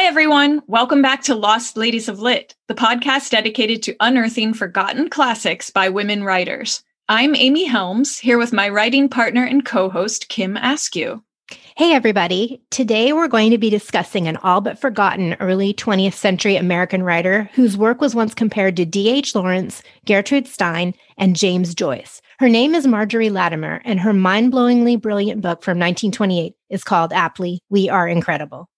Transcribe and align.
Hi, 0.00 0.06
everyone. 0.06 0.62
Welcome 0.66 1.02
back 1.02 1.24
to 1.24 1.34
Lost 1.34 1.76
Ladies 1.76 2.08
of 2.08 2.20
Lit, 2.20 2.56
the 2.68 2.74
podcast 2.74 3.28
dedicated 3.28 3.82
to 3.82 3.96
unearthing 4.00 4.54
forgotten 4.54 5.10
classics 5.10 5.68
by 5.68 5.90
women 5.90 6.24
writers. 6.24 6.82
I'm 7.10 7.36
Amy 7.36 7.66
Helms, 7.66 8.18
here 8.18 8.38
with 8.38 8.50
my 8.50 8.70
writing 8.70 9.10
partner 9.10 9.44
and 9.44 9.62
co 9.62 9.90
host, 9.90 10.30
Kim 10.30 10.56
Askew. 10.56 11.22
Hey, 11.76 11.92
everybody. 11.92 12.62
Today 12.70 13.12
we're 13.12 13.28
going 13.28 13.50
to 13.50 13.58
be 13.58 13.68
discussing 13.68 14.26
an 14.26 14.38
all 14.38 14.62
but 14.62 14.78
forgotten 14.78 15.36
early 15.38 15.74
20th 15.74 16.14
century 16.14 16.56
American 16.56 17.02
writer 17.02 17.50
whose 17.52 17.76
work 17.76 18.00
was 18.00 18.14
once 18.14 18.32
compared 18.32 18.76
to 18.76 18.86
D.H. 18.86 19.34
Lawrence, 19.34 19.82
Gertrude 20.06 20.48
Stein, 20.48 20.94
and 21.18 21.36
James 21.36 21.74
Joyce. 21.74 22.22
Her 22.38 22.48
name 22.48 22.74
is 22.74 22.86
Margery 22.86 23.28
Latimer, 23.28 23.82
and 23.84 24.00
her 24.00 24.14
mind 24.14 24.50
blowingly 24.50 24.98
brilliant 24.98 25.42
book 25.42 25.62
from 25.62 25.78
1928 25.78 26.54
is 26.70 26.84
called 26.84 27.12
aptly 27.12 27.60
We 27.68 27.90
Are 27.90 28.08
Incredible 28.08 28.70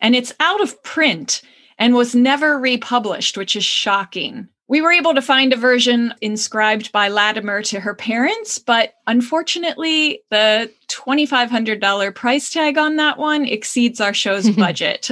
and 0.00 0.14
it's 0.14 0.32
out 0.40 0.60
of 0.60 0.82
print 0.82 1.42
and 1.78 1.94
was 1.94 2.14
never 2.14 2.58
republished, 2.58 3.36
which 3.36 3.56
is 3.56 3.64
shocking. 3.64 4.48
We 4.68 4.82
were 4.82 4.92
able 4.92 5.14
to 5.14 5.22
find 5.22 5.52
a 5.52 5.56
version 5.56 6.14
inscribed 6.20 6.92
by 6.92 7.08
Latimer 7.08 7.60
to 7.62 7.80
her 7.80 7.92
parents, 7.92 8.60
but 8.60 8.94
unfortunately, 9.08 10.22
the 10.30 10.70
$2,500 10.86 12.14
price 12.14 12.50
tag 12.50 12.78
on 12.78 12.94
that 12.94 13.18
one 13.18 13.46
exceeds 13.46 14.00
our 14.00 14.14
show's 14.14 14.48
budget. 14.56 15.10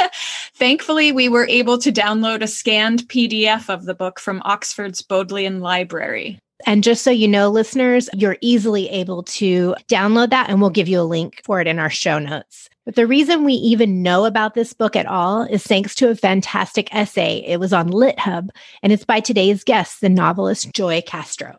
Thankfully, 0.56 1.12
we 1.12 1.28
were 1.28 1.46
able 1.46 1.78
to 1.78 1.92
download 1.92 2.42
a 2.42 2.48
scanned 2.48 3.06
PDF 3.08 3.72
of 3.72 3.84
the 3.84 3.94
book 3.94 4.18
from 4.18 4.42
Oxford's 4.44 5.02
Bodleian 5.02 5.60
Library. 5.60 6.40
And 6.66 6.82
just 6.82 7.04
so 7.04 7.12
you 7.12 7.28
know, 7.28 7.48
listeners, 7.48 8.08
you're 8.12 8.38
easily 8.40 8.88
able 8.88 9.22
to 9.24 9.76
download 9.88 10.30
that, 10.30 10.50
and 10.50 10.60
we'll 10.60 10.70
give 10.70 10.88
you 10.88 11.00
a 11.00 11.02
link 11.02 11.42
for 11.44 11.60
it 11.60 11.68
in 11.68 11.78
our 11.78 11.90
show 11.90 12.18
notes. 12.18 12.68
But 12.86 12.94
the 12.94 13.06
reason 13.06 13.44
we 13.44 13.54
even 13.54 14.00
know 14.00 14.24
about 14.24 14.54
this 14.54 14.72
book 14.72 14.94
at 14.94 15.06
all 15.06 15.42
is 15.42 15.64
thanks 15.64 15.94
to 15.96 16.08
a 16.08 16.14
fantastic 16.14 16.88
essay. 16.94 17.44
It 17.44 17.58
was 17.58 17.72
on 17.72 17.90
LitHub, 17.90 18.50
and 18.80 18.92
it's 18.92 19.04
by 19.04 19.18
today's 19.18 19.64
guest, 19.64 20.00
the 20.00 20.08
novelist 20.08 20.72
Joy 20.72 21.02
Castro. 21.04 21.56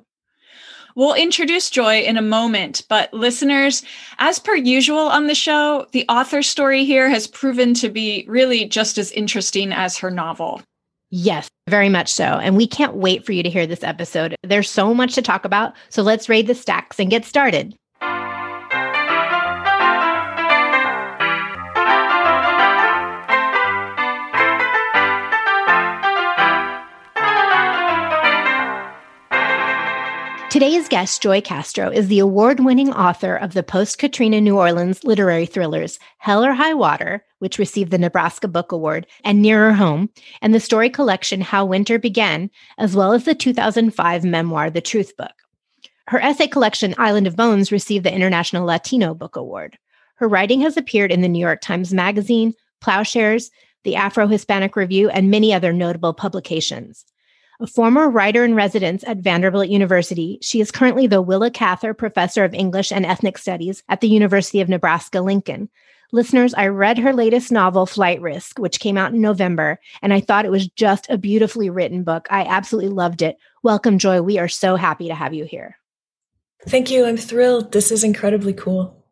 We'll 0.95 1.13
introduce 1.13 1.69
Joy 1.69 1.99
in 1.99 2.17
a 2.17 2.23
moment, 2.23 2.83
but 2.89 3.13
listeners, 3.13 3.83
as 4.17 4.39
per 4.39 4.55
usual 4.55 5.09
on 5.09 5.27
the 5.27 5.35
show, 5.35 5.85
the 5.91 6.05
author's 6.09 6.47
story 6.47 6.85
here 6.85 7.09
has 7.09 7.27
proven 7.27 7.73
to 7.75 7.89
be 7.89 8.25
really 8.27 8.65
just 8.65 8.97
as 8.97 9.11
interesting 9.11 9.73
as 9.73 9.97
her 9.97 10.09
novel. 10.09 10.61
Yes, 11.09 11.49
very 11.69 11.89
much 11.89 12.11
so. 12.11 12.23
And 12.23 12.57
we 12.57 12.67
can't 12.67 12.95
wait 12.95 13.25
for 13.25 13.33
you 13.33 13.43
to 13.43 13.49
hear 13.49 13.67
this 13.67 13.83
episode. 13.83 14.35
There's 14.43 14.69
so 14.69 14.93
much 14.93 15.13
to 15.15 15.21
talk 15.21 15.45
about, 15.45 15.73
so 15.89 16.01
let's 16.01 16.29
raid 16.29 16.47
the 16.47 16.55
stacks 16.55 16.99
and 16.99 17.11
get 17.11 17.25
started. 17.25 17.75
Today's 30.57 30.87
guest, 30.87 31.21
Joy 31.21 31.39
Castro, 31.41 31.91
is 31.91 32.07
the 32.07 32.17
award 32.17 32.61
winning 32.61 32.91
author 32.91 33.35
of 33.35 33.53
the 33.53 33.61
post 33.61 33.99
Katrina 33.99 34.41
New 34.41 34.57
Orleans 34.57 35.03
literary 35.03 35.45
thrillers 35.45 35.99
Hell 36.17 36.43
or 36.43 36.53
High 36.53 36.73
Water, 36.73 37.23
which 37.37 37.59
received 37.59 37.91
the 37.91 37.99
Nebraska 37.99 38.47
Book 38.47 38.71
Award, 38.71 39.05
and 39.23 39.39
Nearer 39.39 39.73
Home, 39.73 40.09
and 40.41 40.55
the 40.55 40.59
story 40.59 40.89
collection 40.89 41.41
How 41.41 41.63
Winter 41.63 41.99
Began, 41.99 42.49
as 42.79 42.95
well 42.95 43.13
as 43.13 43.25
the 43.25 43.35
2005 43.35 44.23
memoir 44.23 44.71
The 44.71 44.81
Truth 44.81 45.15
Book. 45.15 45.35
Her 46.07 46.19
essay 46.19 46.47
collection 46.47 46.95
Island 46.97 47.27
of 47.27 47.35
Bones 47.35 47.71
received 47.71 48.03
the 48.03 48.15
International 48.15 48.65
Latino 48.65 49.13
Book 49.13 49.35
Award. 49.35 49.77
Her 50.15 50.27
writing 50.27 50.61
has 50.61 50.75
appeared 50.75 51.11
in 51.11 51.21
the 51.21 51.29
New 51.29 51.37
York 51.37 51.61
Times 51.61 51.93
Magazine, 51.93 52.55
Ploughshares, 52.81 53.51
the 53.83 53.95
Afro 53.95 54.25
Hispanic 54.25 54.75
Review, 54.75 55.07
and 55.11 55.29
many 55.29 55.53
other 55.53 55.71
notable 55.71 56.15
publications. 56.15 57.05
A 57.59 57.65
former 57.65 58.07
writer 58.07 58.45
in 58.45 58.53
residence 58.53 59.03
at 59.07 59.17
Vanderbilt 59.17 59.67
University, 59.67 60.37
she 60.43 60.61
is 60.61 60.69
currently 60.69 61.07
the 61.07 61.23
Willa 61.23 61.49
Cather 61.49 61.91
Professor 61.95 62.43
of 62.43 62.53
English 62.53 62.91
and 62.91 63.03
Ethnic 63.03 63.39
Studies 63.39 63.81
at 63.89 63.99
the 63.99 64.07
University 64.07 64.61
of 64.61 64.69
Nebraska 64.69 65.21
Lincoln. 65.21 65.67
Listeners, 66.11 66.53
I 66.53 66.67
read 66.67 66.99
her 66.99 67.13
latest 67.13 67.51
novel, 67.51 67.87
Flight 67.87 68.21
Risk, 68.21 68.59
which 68.59 68.79
came 68.79 68.95
out 68.95 69.11
in 69.11 69.21
November, 69.21 69.79
and 70.03 70.13
I 70.13 70.19
thought 70.19 70.45
it 70.45 70.51
was 70.51 70.67
just 70.67 71.09
a 71.09 71.17
beautifully 71.17 71.71
written 71.71 72.03
book. 72.03 72.27
I 72.29 72.43
absolutely 72.43 72.91
loved 72.91 73.23
it. 73.23 73.37
Welcome, 73.63 73.97
Joy. 73.97 74.21
We 74.21 74.37
are 74.37 74.47
so 74.47 74.75
happy 74.75 75.07
to 75.07 75.15
have 75.15 75.33
you 75.33 75.45
here. 75.45 75.79
Thank 76.67 76.91
you. 76.91 77.07
I'm 77.07 77.17
thrilled. 77.17 77.71
This 77.71 77.91
is 77.91 78.03
incredibly 78.03 78.53
cool. 78.53 79.03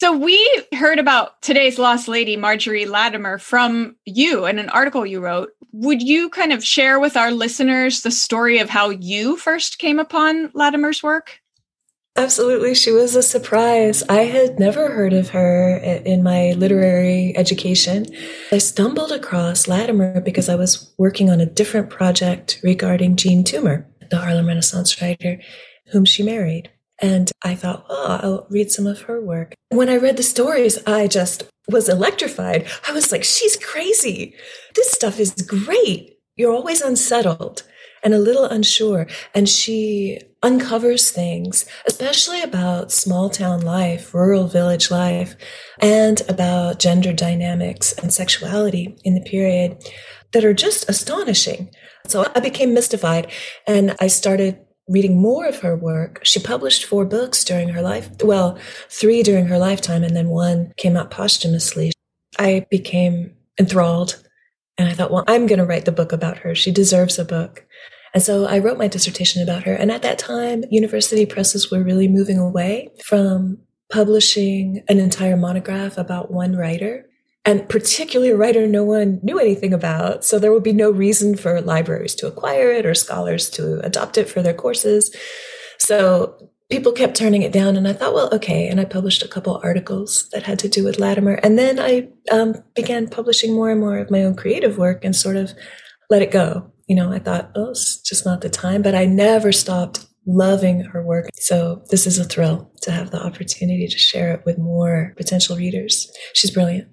So 0.00 0.16
we 0.16 0.64
heard 0.74 1.00
about 1.00 1.42
today's 1.42 1.76
lost 1.76 2.06
lady, 2.06 2.36
Margery 2.36 2.86
Latimer, 2.86 3.36
from 3.36 3.96
you 4.04 4.46
in 4.46 4.60
an 4.60 4.68
article 4.68 5.04
you 5.04 5.20
wrote. 5.20 5.50
Would 5.72 6.02
you 6.02 6.30
kind 6.30 6.52
of 6.52 6.64
share 6.64 7.00
with 7.00 7.16
our 7.16 7.32
listeners 7.32 8.02
the 8.02 8.12
story 8.12 8.58
of 8.58 8.70
how 8.70 8.90
you 8.90 9.36
first 9.36 9.78
came 9.78 9.98
upon 9.98 10.52
Latimer's 10.54 11.02
work? 11.02 11.40
Absolutely. 12.16 12.76
She 12.76 12.92
was 12.92 13.16
a 13.16 13.22
surprise. 13.22 14.04
I 14.08 14.22
had 14.22 14.60
never 14.60 14.88
heard 14.88 15.12
of 15.12 15.30
her 15.30 15.76
in 15.76 16.22
my 16.22 16.52
literary 16.52 17.36
education. 17.36 18.06
I 18.52 18.58
stumbled 18.58 19.10
across 19.10 19.66
Latimer 19.66 20.20
because 20.20 20.48
I 20.48 20.54
was 20.54 20.92
working 20.96 21.28
on 21.28 21.40
a 21.40 21.46
different 21.46 21.90
project 21.90 22.60
regarding 22.62 23.16
Jean 23.16 23.42
Toomer, 23.42 23.84
the 24.10 24.18
Harlem 24.18 24.46
Renaissance 24.46 25.02
writer 25.02 25.40
whom 25.92 26.04
she 26.04 26.22
married. 26.22 26.70
And 27.00 27.30
I 27.42 27.54
thought, 27.54 27.86
oh, 27.88 28.18
I'll 28.22 28.46
read 28.50 28.70
some 28.70 28.86
of 28.86 29.02
her 29.02 29.20
work. 29.20 29.54
When 29.70 29.88
I 29.88 29.96
read 29.96 30.16
the 30.16 30.22
stories, 30.22 30.78
I 30.86 31.06
just 31.06 31.44
was 31.68 31.88
electrified. 31.88 32.66
I 32.88 32.92
was 32.92 33.12
like, 33.12 33.24
she's 33.24 33.56
crazy. 33.56 34.34
This 34.74 34.90
stuff 34.90 35.20
is 35.20 35.32
great. 35.32 36.18
You're 36.36 36.54
always 36.54 36.80
unsettled 36.80 37.62
and 38.02 38.14
a 38.14 38.18
little 38.18 38.44
unsure. 38.44 39.06
And 39.34 39.48
she 39.48 40.20
uncovers 40.42 41.10
things, 41.10 41.66
especially 41.86 42.42
about 42.42 42.92
small 42.92 43.28
town 43.28 43.60
life, 43.60 44.14
rural 44.14 44.46
village 44.46 44.90
life, 44.90 45.36
and 45.80 46.22
about 46.28 46.78
gender 46.78 47.12
dynamics 47.12 47.92
and 47.92 48.12
sexuality 48.12 48.96
in 49.04 49.14
the 49.14 49.20
period 49.20 49.82
that 50.32 50.44
are 50.44 50.54
just 50.54 50.88
astonishing. 50.88 51.70
So 52.06 52.30
I 52.34 52.40
became 52.40 52.72
mystified 52.72 53.30
and 53.66 53.96
I 54.00 54.06
started 54.06 54.60
reading 54.88 55.20
more 55.20 55.46
of 55.46 55.60
her 55.60 55.76
work. 55.76 56.20
She 56.24 56.40
published 56.40 56.84
four 56.84 57.04
books 57.04 57.44
during 57.44 57.68
her 57.70 57.82
life. 57.82 58.10
Well, 58.22 58.58
three 58.88 59.22
during 59.22 59.46
her 59.46 59.58
lifetime, 59.58 60.02
and 60.02 60.16
then 60.16 60.28
one 60.28 60.72
came 60.76 60.96
out 60.96 61.10
posthumously. 61.10 61.92
I 62.38 62.66
became 62.70 63.34
enthralled 63.58 64.22
and 64.78 64.88
I 64.88 64.92
thought, 64.92 65.10
well, 65.10 65.24
I'm 65.26 65.46
going 65.46 65.58
to 65.58 65.66
write 65.66 65.84
the 65.84 65.92
book 65.92 66.12
about 66.12 66.38
her. 66.38 66.54
She 66.54 66.70
deserves 66.70 67.18
a 67.18 67.24
book. 67.24 67.66
And 68.14 68.22
so 68.22 68.46
I 68.46 68.58
wrote 68.58 68.78
my 68.78 68.88
dissertation 68.88 69.42
about 69.42 69.64
her. 69.64 69.74
And 69.74 69.90
at 69.90 70.02
that 70.02 70.18
time, 70.18 70.64
university 70.70 71.26
presses 71.26 71.70
were 71.70 71.82
really 71.82 72.08
moving 72.08 72.38
away 72.38 72.90
from 73.04 73.58
publishing 73.92 74.82
an 74.88 74.98
entire 74.98 75.36
monograph 75.36 75.98
about 75.98 76.30
one 76.30 76.56
writer 76.56 77.07
and 77.48 77.66
particularly 77.66 78.30
a 78.30 78.36
writer 78.36 78.66
no 78.66 78.84
one 78.84 79.20
knew 79.22 79.38
anything 79.38 79.72
about. 79.72 80.22
So 80.22 80.38
there 80.38 80.52
would 80.52 80.62
be 80.62 80.74
no 80.74 80.90
reason 80.90 81.34
for 81.34 81.62
libraries 81.62 82.14
to 82.16 82.26
acquire 82.26 82.70
it 82.70 82.84
or 82.84 82.94
scholars 82.94 83.48
to 83.52 83.80
adopt 83.80 84.18
it 84.18 84.28
for 84.28 84.42
their 84.42 84.52
courses. 84.52 85.16
So 85.78 86.50
people 86.68 86.92
kept 86.92 87.16
turning 87.16 87.40
it 87.40 87.50
down 87.50 87.78
and 87.78 87.88
I 87.88 87.94
thought, 87.94 88.12
well, 88.12 88.28
okay. 88.34 88.68
And 88.68 88.78
I 88.78 88.84
published 88.84 89.22
a 89.22 89.28
couple 89.28 89.62
articles 89.64 90.28
that 90.32 90.42
had 90.42 90.58
to 90.58 90.68
do 90.68 90.84
with 90.84 90.98
Latimer. 90.98 91.40
And 91.42 91.58
then 91.58 91.80
I 91.80 92.10
um, 92.30 92.54
began 92.74 93.08
publishing 93.08 93.54
more 93.54 93.70
and 93.70 93.80
more 93.80 93.96
of 93.96 94.10
my 94.10 94.24
own 94.24 94.36
creative 94.36 94.76
work 94.76 95.02
and 95.02 95.16
sort 95.16 95.36
of 95.36 95.52
let 96.10 96.20
it 96.20 96.30
go. 96.30 96.70
You 96.86 96.96
know, 96.96 97.10
I 97.10 97.18
thought, 97.18 97.50
oh, 97.54 97.70
it's 97.70 97.98
just 98.02 98.26
not 98.26 98.42
the 98.42 98.50
time, 98.50 98.82
but 98.82 98.94
I 98.94 99.06
never 99.06 99.52
stopped 99.52 100.04
loving 100.26 100.80
her 100.80 101.02
work. 101.02 101.30
So 101.32 101.82
this 101.88 102.06
is 102.06 102.18
a 102.18 102.24
thrill 102.24 102.70
to 102.82 102.90
have 102.90 103.10
the 103.10 103.24
opportunity 103.24 103.88
to 103.88 103.98
share 103.98 104.34
it 104.34 104.42
with 104.44 104.58
more 104.58 105.14
potential 105.16 105.56
readers. 105.56 106.12
She's 106.34 106.50
brilliant. 106.50 106.88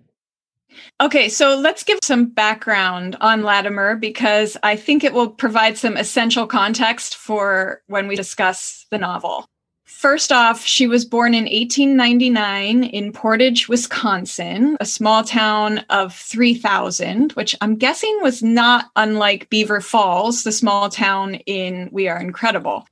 Okay, 1.02 1.30
so 1.30 1.56
let's 1.56 1.84
give 1.84 2.00
some 2.04 2.26
background 2.26 3.16
on 3.22 3.44
Latimer 3.44 3.96
because 3.96 4.58
I 4.64 4.76
think 4.76 5.04
it 5.04 5.14
will 5.14 5.30
provide 5.30 5.78
some 5.78 5.98
essential 5.98 6.48
context 6.48 7.16
for 7.16 7.82
when 7.88 8.08
we 8.08 8.16
discuss 8.16 8.86
the 8.92 8.98
novel. 8.98 9.46
First 9.86 10.32
off, 10.32 10.66
she 10.66 10.88
was 10.88 11.06
born 11.06 11.34
in 11.34 11.46
1899 11.46 12.84
in 12.84 13.12
Portage, 13.12 13.70
Wisconsin, 13.70 14.78
a 14.80 14.86
small 14.86 15.24
town 15.24 15.80
of 15.90 16.14
3,000, 16.14 17.32
which 17.34 17.56
I'm 17.62 17.76
guessing 17.76 18.18
was 18.22 18.42
not 18.42 18.86
unlike 18.96 19.50
Beaver 19.50 19.82
Falls, 19.82 20.44
the 20.44 20.52
small 20.52 20.90
town 20.90 21.36
in 21.46 21.90
We 21.92 22.08
Are 22.08 22.20
Incredible. 22.20 22.88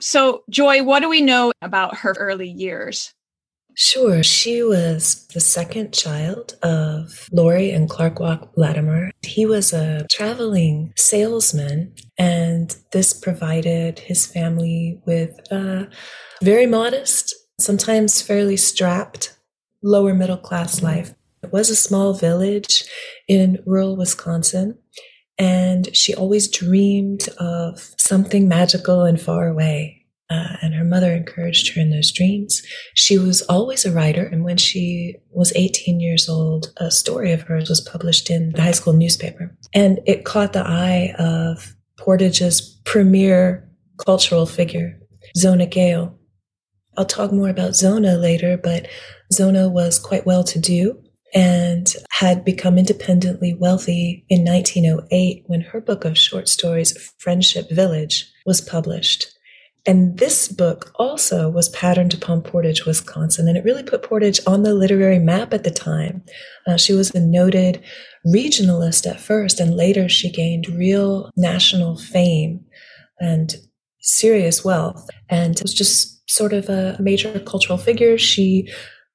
So, 0.00 0.42
Joy, 0.50 0.82
what 0.82 1.00
do 1.00 1.08
we 1.08 1.20
know 1.20 1.52
about 1.62 1.96
her 1.98 2.14
early 2.18 2.48
years? 2.48 3.14
Sure. 3.76 4.22
She 4.22 4.62
was 4.62 5.26
the 5.34 5.40
second 5.40 5.92
child 5.92 6.56
of 6.62 7.28
Lori 7.32 7.70
and 7.70 7.90
Clark 7.90 8.20
Walk 8.20 8.52
Latimer. 8.56 9.10
He 9.22 9.46
was 9.46 9.72
a 9.72 10.06
traveling 10.10 10.92
salesman, 10.96 11.92
and 12.16 12.76
this 12.92 13.12
provided 13.12 13.98
his 13.98 14.26
family 14.26 15.00
with 15.06 15.40
a 15.50 15.88
very 16.40 16.66
modest, 16.66 17.34
sometimes 17.58 18.22
fairly 18.22 18.56
strapped, 18.56 19.36
lower 19.82 20.14
middle 20.14 20.36
class 20.36 20.80
life. 20.80 21.12
It 21.42 21.52
was 21.52 21.68
a 21.68 21.76
small 21.76 22.14
village 22.14 22.84
in 23.28 23.62
rural 23.66 23.96
Wisconsin. 23.96 24.78
And 25.36 25.94
she 25.96 26.14
always 26.14 26.46
dreamed 26.46 27.28
of 27.38 27.92
something 27.98 28.46
magical 28.46 29.02
and 29.02 29.20
far 29.20 29.48
away. 29.48 30.03
Uh, 30.34 30.56
and 30.62 30.74
her 30.74 30.84
mother 30.84 31.12
encouraged 31.12 31.74
her 31.74 31.80
in 31.80 31.90
those 31.90 32.10
dreams. 32.10 32.62
She 32.94 33.18
was 33.18 33.42
always 33.42 33.84
a 33.84 33.92
writer, 33.92 34.24
and 34.24 34.44
when 34.44 34.56
she 34.56 35.16
was 35.30 35.52
18 35.54 36.00
years 36.00 36.28
old, 36.28 36.72
a 36.78 36.90
story 36.90 37.30
of 37.32 37.42
hers 37.42 37.68
was 37.68 37.80
published 37.80 38.30
in 38.30 38.50
the 38.52 38.62
high 38.62 38.72
school 38.72 38.94
newspaper. 38.94 39.56
And 39.72 40.00
it 40.06 40.24
caught 40.24 40.52
the 40.52 40.66
eye 40.66 41.14
of 41.18 41.74
Portage's 41.98 42.80
premier 42.84 43.68
cultural 44.04 44.46
figure, 44.46 44.98
Zona 45.36 45.66
Gale. 45.66 46.18
I'll 46.96 47.04
talk 47.04 47.32
more 47.32 47.48
about 47.48 47.76
Zona 47.76 48.16
later, 48.16 48.56
but 48.56 48.88
Zona 49.32 49.68
was 49.68 49.98
quite 49.98 50.26
well 50.26 50.42
to 50.44 50.58
do 50.58 51.00
and 51.34 51.94
had 52.10 52.44
become 52.44 52.78
independently 52.78 53.54
wealthy 53.54 54.24
in 54.28 54.44
1908 54.44 55.44
when 55.46 55.60
her 55.60 55.80
book 55.80 56.04
of 56.04 56.16
short 56.16 56.48
stories, 56.48 57.12
Friendship 57.18 57.70
Village, 57.70 58.32
was 58.46 58.60
published. 58.60 59.33
And 59.86 60.18
this 60.18 60.48
book 60.48 60.92
also 60.94 61.50
was 61.50 61.68
patterned 61.68 62.14
upon 62.14 62.42
Portage, 62.42 62.86
Wisconsin, 62.86 63.48
and 63.48 63.58
it 63.58 63.64
really 63.64 63.82
put 63.82 64.02
Portage 64.02 64.40
on 64.46 64.62
the 64.62 64.72
literary 64.72 65.18
map 65.18 65.52
at 65.52 65.62
the 65.64 65.70
time. 65.70 66.22
Uh, 66.66 66.78
she 66.78 66.94
was 66.94 67.14
a 67.14 67.20
noted 67.20 67.82
regionalist 68.26 69.06
at 69.06 69.20
first, 69.20 69.60
and 69.60 69.76
later 69.76 70.08
she 70.08 70.30
gained 70.30 70.68
real 70.68 71.30
national 71.36 71.98
fame 71.98 72.64
and 73.20 73.56
serious 74.00 74.64
wealth, 74.64 75.06
and 75.28 75.60
was 75.60 75.74
just 75.74 76.28
sort 76.30 76.54
of 76.54 76.70
a 76.70 76.96
major 76.98 77.38
cultural 77.40 77.78
figure. 77.78 78.16
She 78.16 78.72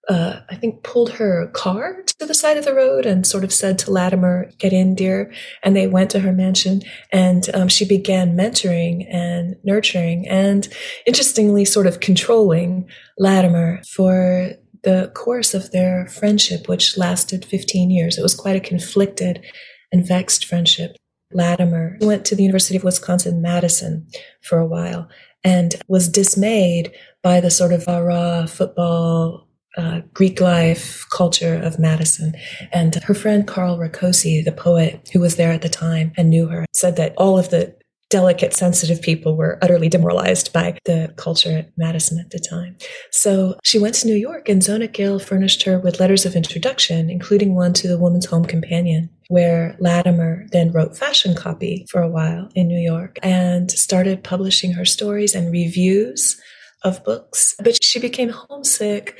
uh, 0.09 0.41
I 0.50 0.56
think, 0.56 0.83
pulled 0.83 1.11
her 1.11 1.47
car 1.53 2.01
to 2.17 2.25
the 2.25 2.33
side 2.33 2.57
of 2.57 2.65
the 2.65 2.73
road 2.73 3.06
and 3.06 3.25
sort 3.25 3.44
of 3.44 3.53
said 3.53 3.77
to 3.79 3.91
Latimer, 3.91 4.50
Get 4.57 4.73
in, 4.73 4.95
dear. 4.95 5.31
And 5.63 5.75
they 5.75 5.88
went 5.88 6.09
to 6.11 6.19
her 6.19 6.33
mansion 6.33 6.81
and 7.11 7.47
um, 7.53 7.67
she 7.67 7.85
began 7.85 8.35
mentoring 8.35 9.06
and 9.13 9.56
nurturing 9.63 10.27
and 10.27 10.67
interestingly, 11.06 11.63
sort 11.63 11.85
of 11.85 12.00
controlling 12.00 12.89
Latimer 13.19 13.81
for 13.83 14.53
the 14.83 15.11
course 15.13 15.53
of 15.53 15.71
their 15.71 16.07
friendship, 16.07 16.67
which 16.67 16.97
lasted 16.97 17.45
15 17.45 17.91
years. 17.91 18.17
It 18.17 18.23
was 18.23 18.35
quite 18.35 18.56
a 18.56 18.67
conflicted 18.67 19.45
and 19.91 20.07
vexed 20.07 20.45
friendship. 20.45 20.95
Latimer 21.31 21.97
went 22.01 22.25
to 22.25 22.35
the 22.35 22.44
University 22.44 22.77
of 22.77 22.83
Wisconsin 22.83 23.41
Madison 23.41 24.07
for 24.41 24.57
a 24.57 24.65
while 24.65 25.07
and 25.44 25.75
was 25.88 26.09
dismayed 26.09 26.91
by 27.21 27.39
the 27.39 27.51
sort 27.51 27.71
of 27.71 27.85
raw 27.85 28.47
football 28.47 29.49
uh, 29.80 30.02
Greek 30.14 30.42
life 30.42 31.06
culture 31.12 31.56
of 31.56 31.80
Madison. 31.80 32.34
And 32.72 32.96
her 32.96 33.14
friend 33.14 33.48
Carl 33.48 33.78
Rakosi, 33.78 34.44
the 34.44 34.52
poet 34.52 35.10
who 35.14 35.22
was 35.22 35.38
there 35.38 35.52
at 35.52 35.62
the 35.62 35.70
time 35.70 36.12
and 36.18 36.30
knew 36.30 36.48
her, 36.48 36.66
said 36.74 36.98
that 36.98 37.14
all 37.18 37.40
of 37.40 37.50
the 37.50 37.76
delicate, 38.10 38.54
sensitive 38.54 39.02
people 39.02 39.38
were 39.38 39.60
utterly 39.62 39.88
demoralized 39.88 40.52
by 40.52 40.76
the 40.86 41.14
culture 41.16 41.60
at 41.60 41.72
Madison 41.78 42.20
at 42.20 42.31
the 42.31 42.40
time. 42.40 42.76
So 43.12 43.56
she 43.64 43.78
went 43.78 43.96
to 43.96 44.08
New 44.08 44.16
York 44.16 44.50
and 44.50 44.64
Zona 44.64 44.88
Gale 44.88 45.20
furnished 45.20 45.64
her 45.64 45.80
with 45.80 46.00
letters 46.00 46.26
of 46.26 46.36
introduction, 46.36 47.10
including 47.10 47.56
one 47.56 47.74
to 47.74 47.88
the 47.88 48.00
Woman's 48.00 48.26
Home 48.26 48.46
Companion, 48.46 49.10
where 49.28 49.78
Latimer 49.80 50.48
then 50.52 50.72
wrote 50.72 50.98
fashion 50.98 51.36
copy 51.36 51.86
for 51.90 52.02
a 52.02 52.10
while 52.10 52.50
in 52.56 52.68
New 52.68 52.80
York 52.80 53.20
and 53.22 53.70
started 53.72 54.24
publishing 54.24 54.74
her 54.74 54.86
stories 54.86 55.36
and 55.36 55.52
reviews 55.52 56.42
of 56.84 57.04
books. 57.04 57.56
But 57.64 57.84
she 57.84 58.00
became 58.00 58.30
homesick 58.30 59.16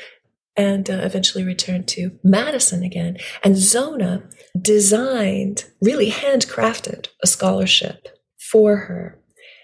and 0.60 0.90
uh, 0.90 1.00
eventually 1.04 1.46
returned 1.46 1.88
to 1.88 2.12
Madison 2.22 2.84
again. 2.84 3.18
And 3.44 3.56
Zona 3.56 4.28
designed, 4.62 5.64
really 5.82 6.12
handcrafted 6.12 7.08
a 7.24 7.28
scholarship 7.28 8.10
for 8.52 8.76
her. 8.76 9.18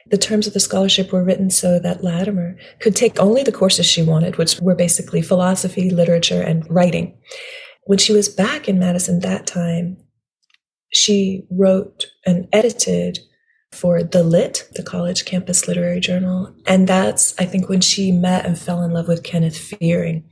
The 0.07 0.17
terms 0.17 0.47
of 0.47 0.53
the 0.53 0.61
scholarship 0.61 1.11
were 1.11 1.23
written 1.23 1.49
so 1.49 1.79
that 1.79 2.01
Latimer 2.01 2.55
could 2.79 2.95
take 2.95 3.19
only 3.19 3.43
the 3.43 3.51
courses 3.51 3.85
she 3.85 4.03
wanted, 4.03 4.37
which 4.37 4.57
were 4.61 4.75
basically 4.75 5.21
philosophy, 5.21 5.89
literature, 5.89 6.41
and 6.41 6.65
writing. 6.69 7.17
When 7.83 7.97
she 7.97 8.13
was 8.13 8.29
back 8.29 8.69
in 8.69 8.79
Madison 8.79 9.19
that 9.19 9.45
time, 9.45 9.97
she 10.93 11.45
wrote 11.51 12.05
and 12.25 12.47
edited 12.53 13.19
for 13.73 14.01
The 14.01 14.23
Lit, 14.23 14.69
the 14.75 14.83
college 14.83 15.25
campus 15.25 15.67
literary 15.67 15.99
journal. 15.99 16.55
And 16.65 16.87
that's, 16.87 17.37
I 17.37 17.43
think, 17.43 17.67
when 17.67 17.81
she 17.81 18.13
met 18.13 18.45
and 18.45 18.57
fell 18.57 18.81
in 18.81 18.91
love 18.91 19.09
with 19.09 19.23
Kenneth 19.23 19.57
Fearing 19.57 20.29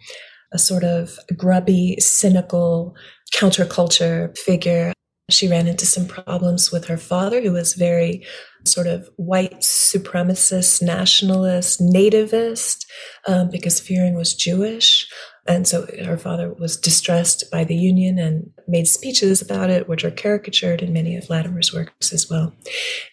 a 0.54 0.60
sort 0.60 0.84
of 0.84 1.18
grubby, 1.36 1.98
cynical 2.00 2.96
counterculture 3.34 4.38
figure. 4.38 4.94
She 5.30 5.48
ran 5.48 5.68
into 5.68 5.86
some 5.86 6.06
problems 6.06 6.72
with 6.72 6.86
her 6.86 6.98
father, 6.98 7.42
who 7.42 7.54
was 7.54 7.74
very 7.74 8.26
sort 8.66 8.88
of 8.88 9.10
white 9.18 9.60
supremacist, 9.62 10.82
nationalist, 10.82 11.82
nativist, 11.82 12.86
um, 13.28 13.50
because 13.50 13.80
Fearing 13.80 14.16
was 14.16 14.34
Jewish. 14.34 15.10
And 15.46 15.68
so 15.68 15.86
her 16.06 16.18
father 16.18 16.54
was 16.54 16.78
distressed 16.78 17.52
by 17.52 17.66
the 17.66 17.76
Union 17.76 18.18
and 18.18 18.50
made 18.68 18.88
speeches 18.88 19.42
about 19.42 19.70
it, 19.70 19.90
which 19.90 20.06
are 20.06 20.12
caricatured 20.12 20.82
in 20.82 20.94
many 20.94 21.18
of 21.18 21.30
Latimer's 21.30 21.74
works 21.74 22.14
as 22.14 22.30
well. 22.30 22.54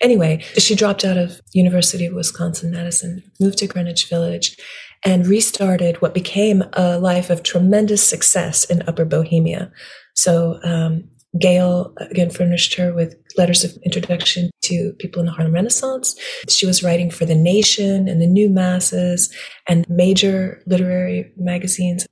Anyway, 0.00 0.44
she 0.56 0.76
dropped 0.76 1.04
out 1.04 1.16
of 1.16 1.40
University 1.54 2.06
of 2.06 2.14
Wisconsin 2.14 2.70
Madison, 2.70 3.24
moved 3.40 3.58
to 3.58 3.66
Greenwich 3.66 4.08
Village, 4.08 4.56
and 5.04 5.26
restarted 5.26 6.00
what 6.02 6.14
became 6.14 6.64
a 6.74 6.98
life 6.98 7.30
of 7.30 7.42
tremendous 7.42 8.06
success 8.06 8.64
in 8.64 8.82
Upper 8.86 9.04
Bohemia. 9.04 9.72
So 10.14 10.58
um, 10.62 11.08
Gale 11.38 11.94
again 12.10 12.30
furnished 12.30 12.74
her 12.74 12.92
with 12.92 13.16
letters 13.36 13.64
of 13.64 13.76
introduction 13.84 14.50
to 14.62 14.92
people 14.98 15.20
in 15.20 15.26
the 15.26 15.32
Harlem 15.32 15.54
Renaissance. 15.54 16.16
She 16.48 16.66
was 16.66 16.82
writing 16.82 17.10
for 17.10 17.24
The 17.24 17.34
Nation 17.34 18.08
and 18.08 18.20
the 18.20 18.26
New 18.26 18.50
Masses 18.50 19.32
and 19.68 19.88
major 19.88 20.62
literary 20.66 21.32
magazines. 21.36 22.06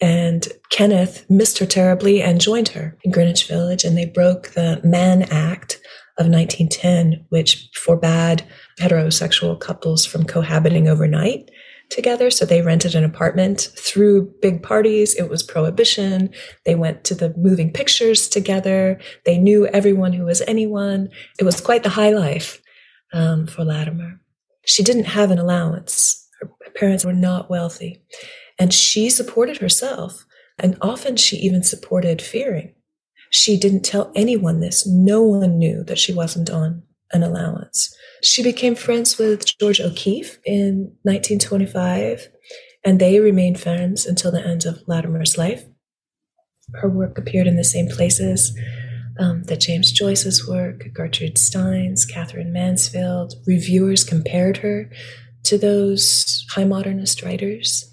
And 0.00 0.48
Kenneth 0.70 1.24
missed 1.30 1.58
her 1.58 1.66
terribly 1.66 2.20
and 2.20 2.40
joined 2.40 2.68
her 2.68 2.98
in 3.04 3.12
Greenwich 3.12 3.46
Village, 3.46 3.84
and 3.84 3.96
they 3.96 4.06
broke 4.06 4.50
the 4.50 4.80
Mann 4.82 5.22
Act 5.22 5.80
of 6.18 6.26
1910, 6.26 7.24
which 7.30 7.70
forbade 7.74 8.44
heterosexual 8.80 9.58
couples 9.58 10.04
from 10.04 10.24
cohabiting 10.24 10.88
overnight 10.88 11.48
together. 11.90 12.30
So 12.30 12.44
they 12.44 12.62
rented 12.62 12.94
an 12.94 13.04
apartment 13.04 13.70
threw 13.76 14.32
big 14.40 14.62
parties. 14.62 15.14
It 15.14 15.28
was 15.28 15.42
prohibition. 15.42 16.30
They 16.64 16.74
went 16.74 17.04
to 17.04 17.14
the 17.14 17.34
moving 17.36 17.72
pictures 17.72 18.28
together. 18.28 19.00
They 19.24 19.38
knew 19.38 19.66
everyone 19.68 20.12
who 20.12 20.24
was 20.24 20.42
anyone. 20.42 21.10
It 21.38 21.44
was 21.44 21.60
quite 21.60 21.82
the 21.82 21.90
high 21.90 22.10
life 22.10 22.60
um, 23.12 23.46
for 23.46 23.64
Latimer. 23.64 24.20
She 24.66 24.82
didn't 24.82 25.04
have 25.04 25.30
an 25.30 25.38
allowance. 25.38 26.26
Her 26.40 26.50
parents 26.74 27.04
were 27.04 27.12
not 27.12 27.50
wealthy. 27.50 28.02
And 28.58 28.72
she 28.72 29.10
supported 29.10 29.58
herself. 29.58 30.24
And 30.58 30.76
often 30.80 31.16
she 31.16 31.36
even 31.36 31.62
supported 31.62 32.22
Fearing. 32.22 32.74
She 33.30 33.56
didn't 33.56 33.82
tell 33.82 34.12
anyone 34.14 34.60
this. 34.60 34.86
No 34.86 35.22
one 35.22 35.58
knew 35.58 35.82
that 35.84 35.98
she 35.98 36.12
wasn't 36.12 36.50
on 36.50 36.84
an 37.12 37.24
allowance. 37.24 37.94
She 38.24 38.42
became 38.42 38.74
friends 38.74 39.18
with 39.18 39.44
Georgia 39.58 39.84
O'Keeffe 39.84 40.38
in 40.46 40.96
1925, 41.02 42.28
and 42.82 42.98
they 42.98 43.20
remained 43.20 43.60
friends 43.60 44.06
until 44.06 44.32
the 44.32 44.44
end 44.44 44.64
of 44.64 44.82
Latimer's 44.86 45.36
life. 45.36 45.66
Her 46.72 46.88
work 46.88 47.18
appeared 47.18 47.46
in 47.46 47.56
the 47.56 47.64
same 47.64 47.86
places 47.86 48.58
um, 49.20 49.42
that 49.44 49.60
James 49.60 49.92
Joyce's 49.92 50.48
work, 50.48 50.86
Gertrude 50.94 51.36
Stein's, 51.36 52.06
Katherine 52.06 52.50
Mansfield. 52.50 53.34
Reviewers 53.46 54.04
compared 54.04 54.56
her 54.58 54.90
to 55.44 55.58
those 55.58 56.46
high 56.50 56.64
modernist 56.64 57.22
writers. 57.22 57.90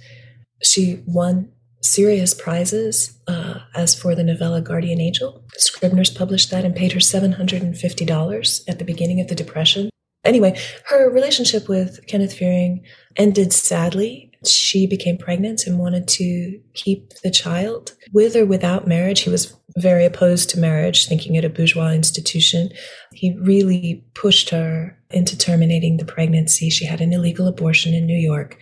She 0.64 1.04
won 1.06 1.52
serious 1.82 2.34
prizes, 2.34 3.20
uh, 3.28 3.60
as 3.76 3.94
for 3.94 4.16
the 4.16 4.24
novella 4.24 4.62
Guardian 4.62 5.02
Angel. 5.02 5.44
Scribner's 5.58 6.10
published 6.10 6.52
that 6.52 6.64
and 6.64 6.74
paid 6.74 6.94
her 6.94 7.00
$750 7.00 8.62
at 8.70 8.80
the 8.80 8.86
beginning 8.86 9.20
of 9.20 9.28
the 9.28 9.36
Depression. 9.36 9.91
Anyway, 10.24 10.58
her 10.86 11.10
relationship 11.10 11.68
with 11.68 12.06
Kenneth 12.08 12.34
Fearing 12.34 12.84
ended 13.16 13.52
sadly. 13.54 14.32
She 14.46 14.88
became 14.88 15.18
pregnant 15.18 15.66
and 15.66 15.80
wanted 15.80 16.08
to 16.10 16.60
keep 16.74 17.14
the 17.24 17.32
child 17.32 17.94
with 18.14 18.36
or 18.36 18.46
without 18.46 18.88
marriage. 18.88 19.22
He 19.22 19.30
was 19.30 19.56
very 19.78 20.06
opposed 20.06 20.50
to 20.50 20.60
marriage, 20.60 21.08
thinking 21.08 21.36
it 21.36 21.46
a 21.46 21.50
bourgeois 21.50 21.92
institution. 21.92 22.70
He 23.14 23.38
really 23.40 24.04
pushed 24.14 24.50
her 24.50 24.98
into 25.10 25.38
terminating 25.38 25.98
the 25.98 26.06
pregnancy. 26.06 26.70
She 26.70 26.86
had 26.86 27.02
an 27.02 27.14
illegal 27.14 27.48
abortion 27.48 27.94
in 27.94 28.06
New 28.06 28.18
York. 28.18 28.58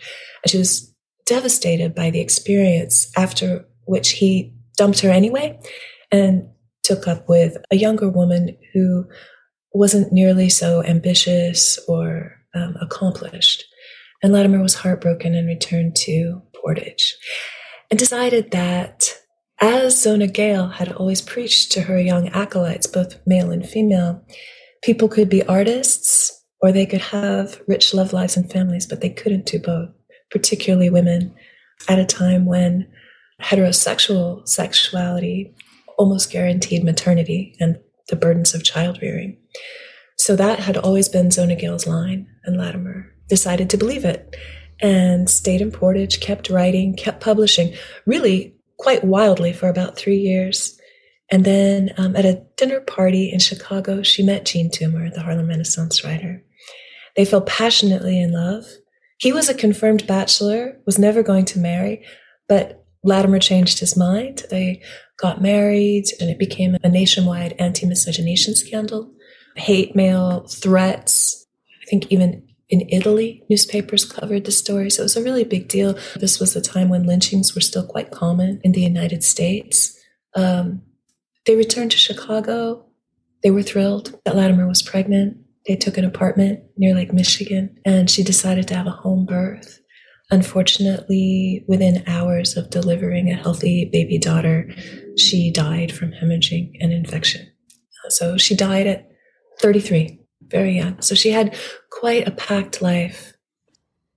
She 0.47 0.57
was 0.57 0.93
devastated 1.25 1.93
by 1.93 2.09
the 2.09 2.19
experience, 2.19 3.11
after 3.17 3.65
which 3.85 4.11
he 4.11 4.53
dumped 4.77 4.99
her 5.01 5.09
anyway 5.09 5.59
and 6.11 6.47
took 6.83 7.07
up 7.07 7.27
with 7.29 7.57
a 7.71 7.75
younger 7.75 8.09
woman 8.09 8.57
who 8.73 9.05
wasn't 9.73 10.11
nearly 10.11 10.49
so 10.49 10.83
ambitious 10.83 11.79
or 11.88 12.35
um, 12.55 12.75
accomplished. 12.81 13.65
And 14.21 14.33
Latimer 14.33 14.61
was 14.61 14.75
heartbroken 14.75 15.35
and 15.35 15.47
returned 15.47 15.95
to 15.97 16.41
Portage 16.53 17.15
and 17.89 17.97
decided 17.99 18.51
that 18.51 19.17
as 19.61 20.01
Zona 20.01 20.27
Gale 20.27 20.67
had 20.67 20.91
always 20.93 21.21
preached 21.21 21.71
to 21.73 21.81
her 21.81 21.99
young 21.99 22.29
acolytes, 22.29 22.88
both 22.88 23.19
male 23.25 23.51
and 23.51 23.67
female, 23.67 24.25
people 24.81 25.07
could 25.09 25.29
be 25.29 25.43
artists 25.43 26.35
or 26.61 26.71
they 26.71 26.85
could 26.85 27.01
have 27.01 27.61
rich 27.67 27.93
love 27.93 28.13
lives 28.13 28.38
and 28.38 28.51
families, 28.51 28.85
but 28.85 29.01
they 29.01 29.09
couldn't 29.09 29.45
do 29.45 29.59
both, 29.59 29.89
particularly 30.31 30.89
women 30.89 31.33
at 31.88 31.99
a 31.99 32.05
time 32.05 32.45
when 32.45 32.88
heterosexual 33.41 34.47
sexuality 34.47 35.53
almost 35.97 36.31
guaranteed 36.31 36.83
maternity 36.83 37.55
and 37.59 37.77
the 38.09 38.15
burdens 38.15 38.53
of 38.53 38.63
child 38.63 38.99
rearing. 39.01 39.37
So 40.17 40.35
that 40.35 40.59
had 40.59 40.77
always 40.77 41.07
been 41.07 41.31
Zona 41.31 41.55
Gale's 41.55 41.87
line, 41.87 42.27
and 42.43 42.57
Latimer 42.57 43.11
decided 43.27 43.69
to 43.69 43.77
believe 43.77 44.03
it 44.03 44.35
and 44.81 45.29
stayed 45.29 45.61
in 45.61 45.71
Portage, 45.71 46.19
kept 46.19 46.49
writing, 46.49 46.95
kept 46.95 47.21
publishing, 47.21 47.73
really 48.05 48.55
quite 48.77 49.03
wildly 49.03 49.53
for 49.53 49.69
about 49.69 49.97
three 49.97 50.17
years. 50.17 50.79
And 51.31 51.45
then 51.45 51.91
um, 51.97 52.15
at 52.15 52.25
a 52.25 52.43
dinner 52.57 52.79
party 52.79 53.31
in 53.31 53.39
Chicago, 53.39 54.01
she 54.03 54.23
met 54.23 54.45
Jean 54.45 54.69
Toomer, 54.69 55.13
the 55.13 55.21
Harlem 55.21 55.47
Renaissance 55.47 56.03
writer. 56.03 56.43
They 57.15 57.25
fell 57.25 57.41
passionately 57.41 58.19
in 58.19 58.31
love. 58.31 58.65
He 59.19 59.31
was 59.31 59.49
a 59.49 59.53
confirmed 59.53 60.07
bachelor, 60.07 60.79
was 60.85 60.97
never 60.97 61.21
going 61.21 61.45
to 61.45 61.59
marry, 61.59 62.03
but 62.47 62.85
Latimer 63.03 63.39
changed 63.39 63.79
his 63.79 63.97
mind. 63.97 64.43
They 64.49 64.81
got 65.21 65.41
married, 65.41 66.05
and 66.19 66.29
it 66.29 66.39
became 66.39 66.77
a 66.83 66.89
nationwide 66.89 67.53
anti 67.59 67.85
miscegenation 67.85 68.55
scandal. 68.55 69.11
Hate 69.55 69.95
mail, 69.95 70.47
threats. 70.47 71.45
I 71.81 71.85
think 71.89 72.11
even 72.11 72.47
in 72.69 72.88
Italy, 72.89 73.43
newspapers 73.49 74.05
covered 74.05 74.45
the 74.45 74.51
story. 74.51 74.89
So 74.89 75.01
it 75.01 75.05
was 75.05 75.17
a 75.17 75.23
really 75.23 75.43
big 75.43 75.67
deal. 75.67 75.97
This 76.15 76.39
was 76.39 76.53
the 76.53 76.61
time 76.61 76.89
when 76.89 77.05
lynchings 77.05 77.55
were 77.55 77.61
still 77.61 77.85
quite 77.85 78.11
common 78.11 78.61
in 78.63 78.73
the 78.73 78.81
United 78.81 79.23
States. 79.23 79.97
Um, 80.35 80.83
they 81.45 81.55
returned 81.55 81.91
to 81.91 81.97
Chicago. 81.97 82.85
They 83.41 83.49
were 83.49 83.63
thrilled 83.63 84.19
that 84.23 84.35
Latimer 84.35 84.67
was 84.67 84.83
pregnant. 84.83 85.38
They 85.67 85.75
took 85.75 85.97
an 85.97 86.05
apartment 86.05 86.61
near 86.77 86.93
Lake 86.93 87.11
Michigan, 87.11 87.77
and 87.85 88.09
she 88.09 88.23
decided 88.23 88.67
to 88.67 88.75
have 88.75 88.88
a 88.88 88.91
home 88.91 89.25
birth. 89.25 89.79
Unfortunately, 90.31 91.65
within 91.67 92.03
hours 92.05 92.55
of 92.55 92.69
delivering 92.69 93.31
a 93.31 93.35
healthy 93.35 93.89
baby 93.91 94.19
daughter, 94.19 94.69
she 95.19 95.51
died 95.51 95.91
from 95.91 96.11
hemorrhaging 96.11 96.73
and 96.79 96.91
infection. 96.91 97.51
So 98.09 98.38
she 98.38 98.55
died 98.55 98.88
at 98.88 99.09
33, 99.61 100.19
very 100.47 100.77
young. 100.77 101.01
So 101.01 101.15
she 101.15 101.31
had 101.31 101.57
quite 101.91 102.27
a 102.27 102.31
packed 102.31 102.81
life. 102.81 103.33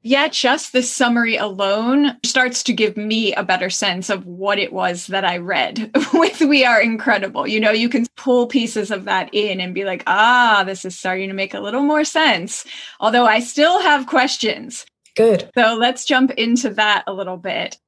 Yeah, 0.04 0.26
just 0.26 0.72
this 0.72 0.92
summary 0.92 1.36
alone 1.36 2.18
starts 2.24 2.64
to 2.64 2.72
give 2.72 2.96
me 2.96 3.34
a 3.34 3.44
better 3.44 3.70
sense 3.70 4.10
of 4.10 4.26
what 4.26 4.58
it 4.58 4.72
was 4.72 5.06
that 5.08 5.24
I 5.24 5.36
read 5.36 5.92
with 6.14 6.40
We 6.40 6.64
Are 6.64 6.80
Incredible. 6.80 7.46
You 7.46 7.60
know, 7.60 7.70
you 7.70 7.88
can 7.88 8.06
pull 8.16 8.48
pieces 8.48 8.90
of 8.90 9.04
that 9.04 9.32
in 9.32 9.60
and 9.60 9.74
be 9.74 9.84
like, 9.84 10.02
ah, 10.08 10.64
this 10.66 10.84
is 10.84 10.98
starting 10.98 11.28
to 11.28 11.34
make 11.34 11.54
a 11.54 11.60
little 11.60 11.82
more 11.82 12.04
sense. 12.04 12.64
Although 12.98 13.26
I 13.26 13.38
still 13.38 13.80
have 13.80 14.08
questions. 14.08 14.84
Good. 15.14 15.50
So 15.56 15.76
let's 15.78 16.04
jump 16.04 16.32
into 16.32 16.70
that 16.70 17.04
a 17.06 17.12
little 17.12 17.36
bit. 17.36 17.78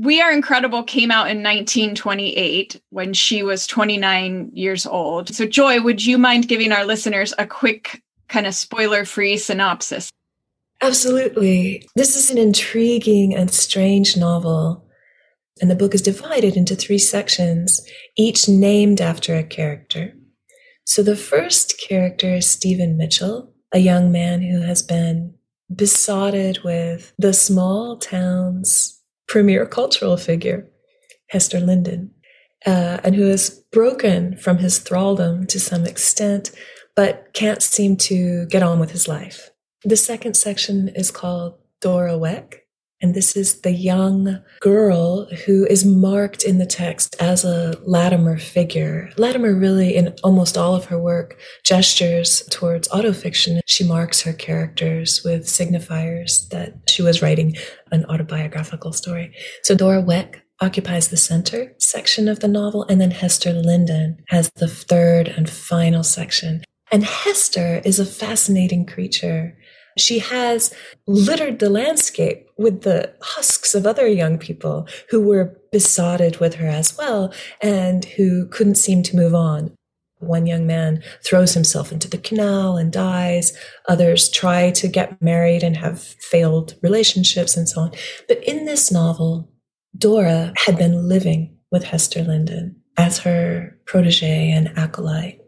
We 0.00 0.20
Are 0.20 0.30
Incredible 0.30 0.84
came 0.84 1.10
out 1.10 1.28
in 1.28 1.38
1928 1.38 2.80
when 2.90 3.12
she 3.12 3.42
was 3.42 3.66
29 3.66 4.52
years 4.54 4.86
old. 4.86 5.34
So, 5.34 5.44
Joy, 5.44 5.80
would 5.80 6.06
you 6.06 6.18
mind 6.18 6.46
giving 6.46 6.70
our 6.70 6.84
listeners 6.84 7.34
a 7.36 7.44
quick, 7.44 8.00
kind 8.28 8.46
of 8.46 8.54
spoiler 8.54 9.04
free 9.04 9.36
synopsis? 9.38 10.12
Absolutely. 10.80 11.84
This 11.96 12.14
is 12.14 12.30
an 12.30 12.38
intriguing 12.38 13.34
and 13.34 13.50
strange 13.50 14.16
novel. 14.16 14.88
And 15.60 15.68
the 15.68 15.74
book 15.74 15.96
is 15.96 16.02
divided 16.02 16.56
into 16.56 16.76
three 16.76 16.98
sections, 16.98 17.80
each 18.16 18.48
named 18.48 19.00
after 19.00 19.34
a 19.34 19.42
character. 19.42 20.14
So 20.84 21.02
the 21.02 21.16
first 21.16 21.80
character 21.80 22.34
is 22.34 22.48
Stephen 22.48 22.96
Mitchell, 22.96 23.52
a 23.72 23.80
young 23.80 24.12
man 24.12 24.42
who 24.42 24.60
has 24.60 24.80
been 24.80 25.34
besotted 25.74 26.62
with 26.62 27.12
the 27.18 27.32
small 27.32 27.98
town's 27.98 28.97
premier 29.28 29.66
cultural 29.66 30.16
figure, 30.16 30.68
Hester 31.28 31.60
Linden, 31.60 32.10
uh, 32.66 32.98
and 33.04 33.14
who 33.14 33.28
is 33.28 33.62
broken 33.70 34.36
from 34.36 34.58
his 34.58 34.80
thraldom 34.80 35.46
to 35.48 35.60
some 35.60 35.84
extent, 35.84 36.50
but 36.96 37.32
can't 37.34 37.62
seem 37.62 37.96
to 37.96 38.46
get 38.46 38.62
on 38.62 38.80
with 38.80 38.90
his 38.90 39.06
life. 39.06 39.50
The 39.84 39.96
second 39.96 40.34
section 40.34 40.88
is 40.88 41.10
called 41.10 41.54
Dora 41.80 42.14
Weck, 42.14 42.54
and 43.00 43.14
this 43.14 43.36
is 43.36 43.60
the 43.60 43.72
young 43.72 44.40
girl 44.60 45.26
who 45.46 45.64
is 45.66 45.84
marked 45.84 46.42
in 46.42 46.58
the 46.58 46.66
text 46.66 47.14
as 47.20 47.44
a 47.44 47.78
Latimer 47.84 48.38
figure. 48.38 49.10
Latimer 49.16 49.54
really, 49.54 49.94
in 49.94 50.14
almost 50.24 50.58
all 50.58 50.74
of 50.74 50.86
her 50.86 50.98
work, 50.98 51.38
gestures 51.64 52.42
towards 52.50 52.88
autofiction. 52.88 53.60
She 53.66 53.84
marks 53.84 54.22
her 54.22 54.32
characters 54.32 55.22
with 55.24 55.44
signifiers 55.44 56.48
that 56.48 56.74
she 56.88 57.02
was 57.02 57.22
writing 57.22 57.56
an 57.92 58.04
autobiographical 58.06 58.92
story. 58.92 59.32
So 59.62 59.74
Dora 59.74 60.02
Weck 60.02 60.40
occupies 60.60 61.08
the 61.08 61.16
center 61.16 61.72
section 61.78 62.26
of 62.26 62.40
the 62.40 62.48
novel, 62.48 62.84
and 62.84 63.00
then 63.00 63.12
Hester 63.12 63.52
Linden 63.52 64.18
has 64.28 64.50
the 64.56 64.66
third 64.66 65.28
and 65.28 65.48
final 65.48 66.02
section. 66.02 66.64
And 66.90 67.04
Hester 67.04 67.80
is 67.84 68.00
a 68.00 68.06
fascinating 68.06 68.86
creature. 68.86 69.56
She 69.96 70.18
has 70.18 70.74
littered 71.06 71.58
the 71.58 71.70
landscape 71.70 72.47
with 72.58 72.82
the 72.82 73.14
husks 73.22 73.74
of 73.74 73.86
other 73.86 74.06
young 74.06 74.36
people 74.36 74.86
who 75.10 75.22
were 75.22 75.56
besotted 75.70 76.38
with 76.38 76.56
her 76.56 76.66
as 76.66 76.96
well 76.98 77.32
and 77.62 78.04
who 78.04 78.46
couldn't 78.48 78.74
seem 78.74 79.02
to 79.04 79.16
move 79.16 79.34
on. 79.34 79.72
One 80.18 80.46
young 80.46 80.66
man 80.66 81.02
throws 81.24 81.54
himself 81.54 81.92
into 81.92 82.10
the 82.10 82.18
canal 82.18 82.76
and 82.76 82.92
dies. 82.92 83.56
Others 83.88 84.30
try 84.30 84.72
to 84.72 84.88
get 84.88 85.22
married 85.22 85.62
and 85.62 85.76
have 85.76 86.02
failed 86.02 86.74
relationships 86.82 87.56
and 87.56 87.68
so 87.68 87.82
on. 87.82 87.92
But 88.26 88.42
in 88.42 88.64
this 88.64 88.90
novel, 88.90 89.48
Dora 89.96 90.52
had 90.66 90.76
been 90.76 91.08
living 91.08 91.56
with 91.70 91.84
Hester 91.84 92.24
Linden 92.24 92.82
as 92.96 93.18
her 93.18 93.78
protege 93.86 94.50
and 94.50 94.76
acolyte. 94.76 95.40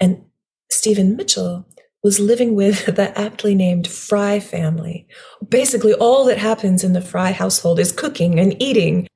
And 0.00 0.24
Stephen 0.68 1.14
Mitchell 1.14 1.64
was 2.06 2.20
living 2.20 2.54
with 2.54 2.86
the 2.98 3.18
aptly 3.18 3.52
named 3.52 3.88
Fry 3.88 4.38
family. 4.38 5.08
Basically, 5.48 5.92
all 5.92 6.24
that 6.26 6.38
happens 6.38 6.84
in 6.84 6.92
the 6.92 7.00
Fry 7.00 7.32
household 7.32 7.80
is 7.80 7.90
cooking 7.90 8.38
and 8.38 8.54
eating. 8.62 9.08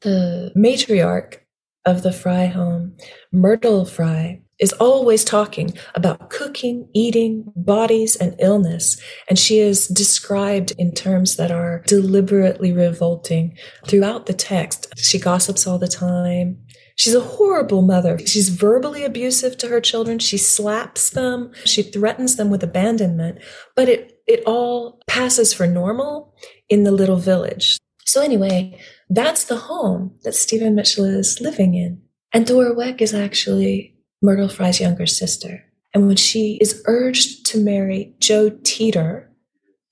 The 0.00 0.50
matriarch 0.56 1.36
of 1.84 2.02
the 2.02 2.12
Fry 2.12 2.46
home, 2.46 2.96
Myrtle 3.30 3.84
Fry, 3.84 4.40
is 4.58 4.72
always 4.74 5.22
talking 5.22 5.76
about 5.94 6.30
cooking, 6.30 6.88
eating, 6.94 7.52
bodies, 7.56 8.16
and 8.16 8.34
illness. 8.38 8.98
And 9.28 9.38
she 9.38 9.58
is 9.58 9.86
described 9.88 10.72
in 10.78 10.92
terms 10.94 11.36
that 11.36 11.50
are 11.50 11.82
deliberately 11.86 12.72
revolting 12.72 13.54
throughout 13.86 14.24
the 14.24 14.32
text. 14.32 14.86
She 14.96 15.18
gossips 15.18 15.66
all 15.66 15.78
the 15.78 15.88
time. 15.88 16.58
She's 17.00 17.14
a 17.14 17.20
horrible 17.20 17.80
mother. 17.80 18.18
She's 18.26 18.50
verbally 18.50 19.04
abusive 19.04 19.56
to 19.56 19.68
her 19.68 19.80
children. 19.80 20.18
She 20.18 20.36
slaps 20.36 21.08
them. 21.08 21.50
She 21.64 21.82
threatens 21.82 22.36
them 22.36 22.50
with 22.50 22.62
abandonment. 22.62 23.38
But 23.74 23.88
it, 23.88 24.20
it 24.26 24.42
all 24.44 25.00
passes 25.06 25.54
for 25.54 25.66
normal 25.66 26.34
in 26.68 26.84
the 26.84 26.92
little 26.92 27.16
village. 27.16 27.78
So 28.04 28.20
anyway, 28.20 28.78
that's 29.08 29.44
the 29.44 29.56
home 29.56 30.14
that 30.24 30.34
Stephen 30.34 30.74
Mitchell 30.74 31.06
is 31.06 31.40
living 31.40 31.72
in. 31.74 32.02
And 32.34 32.46
Dora 32.46 32.74
Weck 32.74 33.00
is 33.00 33.14
actually 33.14 33.96
Myrtle 34.20 34.50
Fry's 34.50 34.78
younger 34.78 35.06
sister. 35.06 35.64
And 35.94 36.06
when 36.06 36.16
she 36.16 36.58
is 36.60 36.82
urged 36.84 37.46
to 37.46 37.64
marry 37.64 38.14
Joe 38.18 38.50
Teeter, 38.62 39.29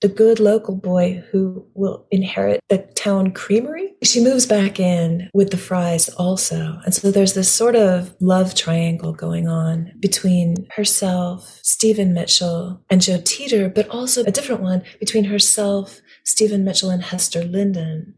the 0.00 0.08
good 0.08 0.38
local 0.38 0.76
boy 0.76 1.24
who 1.30 1.66
will 1.74 2.06
inherit 2.10 2.60
the 2.68 2.78
town 2.78 3.32
creamery. 3.32 3.94
She 4.02 4.22
moves 4.22 4.46
back 4.46 4.78
in 4.78 5.28
with 5.34 5.50
the 5.50 5.56
Frys 5.56 6.08
also. 6.16 6.78
And 6.84 6.94
so 6.94 7.10
there's 7.10 7.34
this 7.34 7.50
sort 7.52 7.74
of 7.74 8.14
love 8.20 8.54
triangle 8.54 9.12
going 9.12 9.48
on 9.48 9.92
between 9.98 10.66
herself, 10.76 11.58
Stephen 11.62 12.14
Mitchell, 12.14 12.84
and 12.90 13.02
Joe 13.02 13.20
Teeter, 13.24 13.68
but 13.68 13.88
also 13.88 14.22
a 14.24 14.30
different 14.30 14.62
one 14.62 14.84
between 15.00 15.24
herself, 15.24 16.00
Stephen 16.24 16.64
Mitchell, 16.64 16.90
and 16.90 17.02
Hester 17.02 17.42
Linden. 17.42 18.14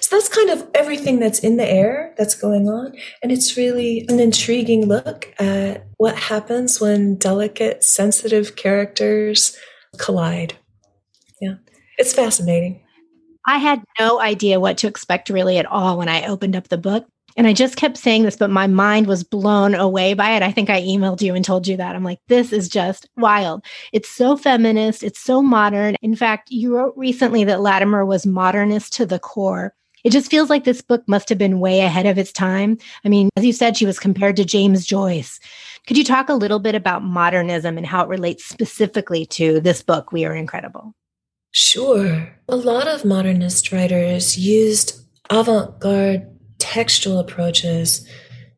So 0.00 0.16
that's 0.16 0.28
kind 0.28 0.50
of 0.50 0.68
everything 0.74 1.18
that's 1.18 1.38
in 1.38 1.56
the 1.56 1.68
air 1.68 2.14
that's 2.18 2.34
going 2.34 2.68
on. 2.68 2.92
And 3.22 3.32
it's 3.32 3.56
really 3.56 4.04
an 4.08 4.20
intriguing 4.20 4.86
look 4.86 5.32
at 5.38 5.86
what 5.96 6.16
happens 6.16 6.80
when 6.80 7.16
delicate, 7.16 7.82
sensitive 7.82 8.54
characters 8.54 9.56
collide. 9.98 10.58
It's 11.98 12.12
fascinating. 12.12 12.80
I 13.46 13.58
had 13.58 13.84
no 14.00 14.20
idea 14.20 14.60
what 14.60 14.78
to 14.78 14.86
expect 14.86 15.28
really 15.28 15.58
at 15.58 15.66
all 15.66 15.98
when 15.98 16.08
I 16.08 16.26
opened 16.26 16.56
up 16.56 16.68
the 16.68 16.78
book. 16.78 17.06
And 17.36 17.48
I 17.48 17.52
just 17.52 17.76
kept 17.76 17.96
saying 17.96 18.22
this, 18.22 18.36
but 18.36 18.50
my 18.50 18.68
mind 18.68 19.08
was 19.08 19.24
blown 19.24 19.74
away 19.74 20.14
by 20.14 20.30
it. 20.36 20.42
I 20.42 20.52
think 20.52 20.70
I 20.70 20.82
emailed 20.82 21.20
you 21.20 21.34
and 21.34 21.44
told 21.44 21.66
you 21.66 21.76
that. 21.76 21.96
I'm 21.96 22.04
like, 22.04 22.20
this 22.28 22.52
is 22.52 22.68
just 22.68 23.08
wild. 23.16 23.64
It's 23.92 24.08
so 24.08 24.36
feminist. 24.36 25.02
It's 25.02 25.18
so 25.18 25.42
modern. 25.42 25.96
In 26.00 26.14
fact, 26.14 26.52
you 26.52 26.76
wrote 26.76 26.94
recently 26.96 27.42
that 27.44 27.60
Latimer 27.60 28.06
was 28.06 28.24
modernist 28.24 28.92
to 28.94 29.06
the 29.06 29.18
core. 29.18 29.74
It 30.04 30.12
just 30.12 30.30
feels 30.30 30.48
like 30.48 30.62
this 30.62 30.82
book 30.82 31.02
must 31.08 31.28
have 31.28 31.38
been 31.38 31.60
way 31.60 31.80
ahead 31.80 32.06
of 32.06 32.18
its 32.18 32.30
time. 32.30 32.78
I 33.04 33.08
mean, 33.08 33.30
as 33.36 33.44
you 33.44 33.52
said, 33.52 33.76
she 33.76 33.86
was 33.86 33.98
compared 33.98 34.36
to 34.36 34.44
James 34.44 34.86
Joyce. 34.86 35.40
Could 35.88 35.98
you 35.98 36.04
talk 36.04 36.28
a 36.28 36.34
little 36.34 36.60
bit 36.60 36.76
about 36.76 37.02
modernism 37.02 37.78
and 37.78 37.86
how 37.86 38.04
it 38.04 38.08
relates 38.08 38.44
specifically 38.44 39.26
to 39.26 39.60
this 39.60 39.82
book, 39.82 40.12
We 40.12 40.24
Are 40.24 40.36
Incredible? 40.36 40.94
Sure. 41.56 42.36
A 42.48 42.56
lot 42.56 42.88
of 42.88 43.04
modernist 43.04 43.70
writers 43.70 44.36
used 44.36 45.00
avant 45.30 45.78
garde 45.78 46.26
textual 46.58 47.20
approaches 47.20 48.04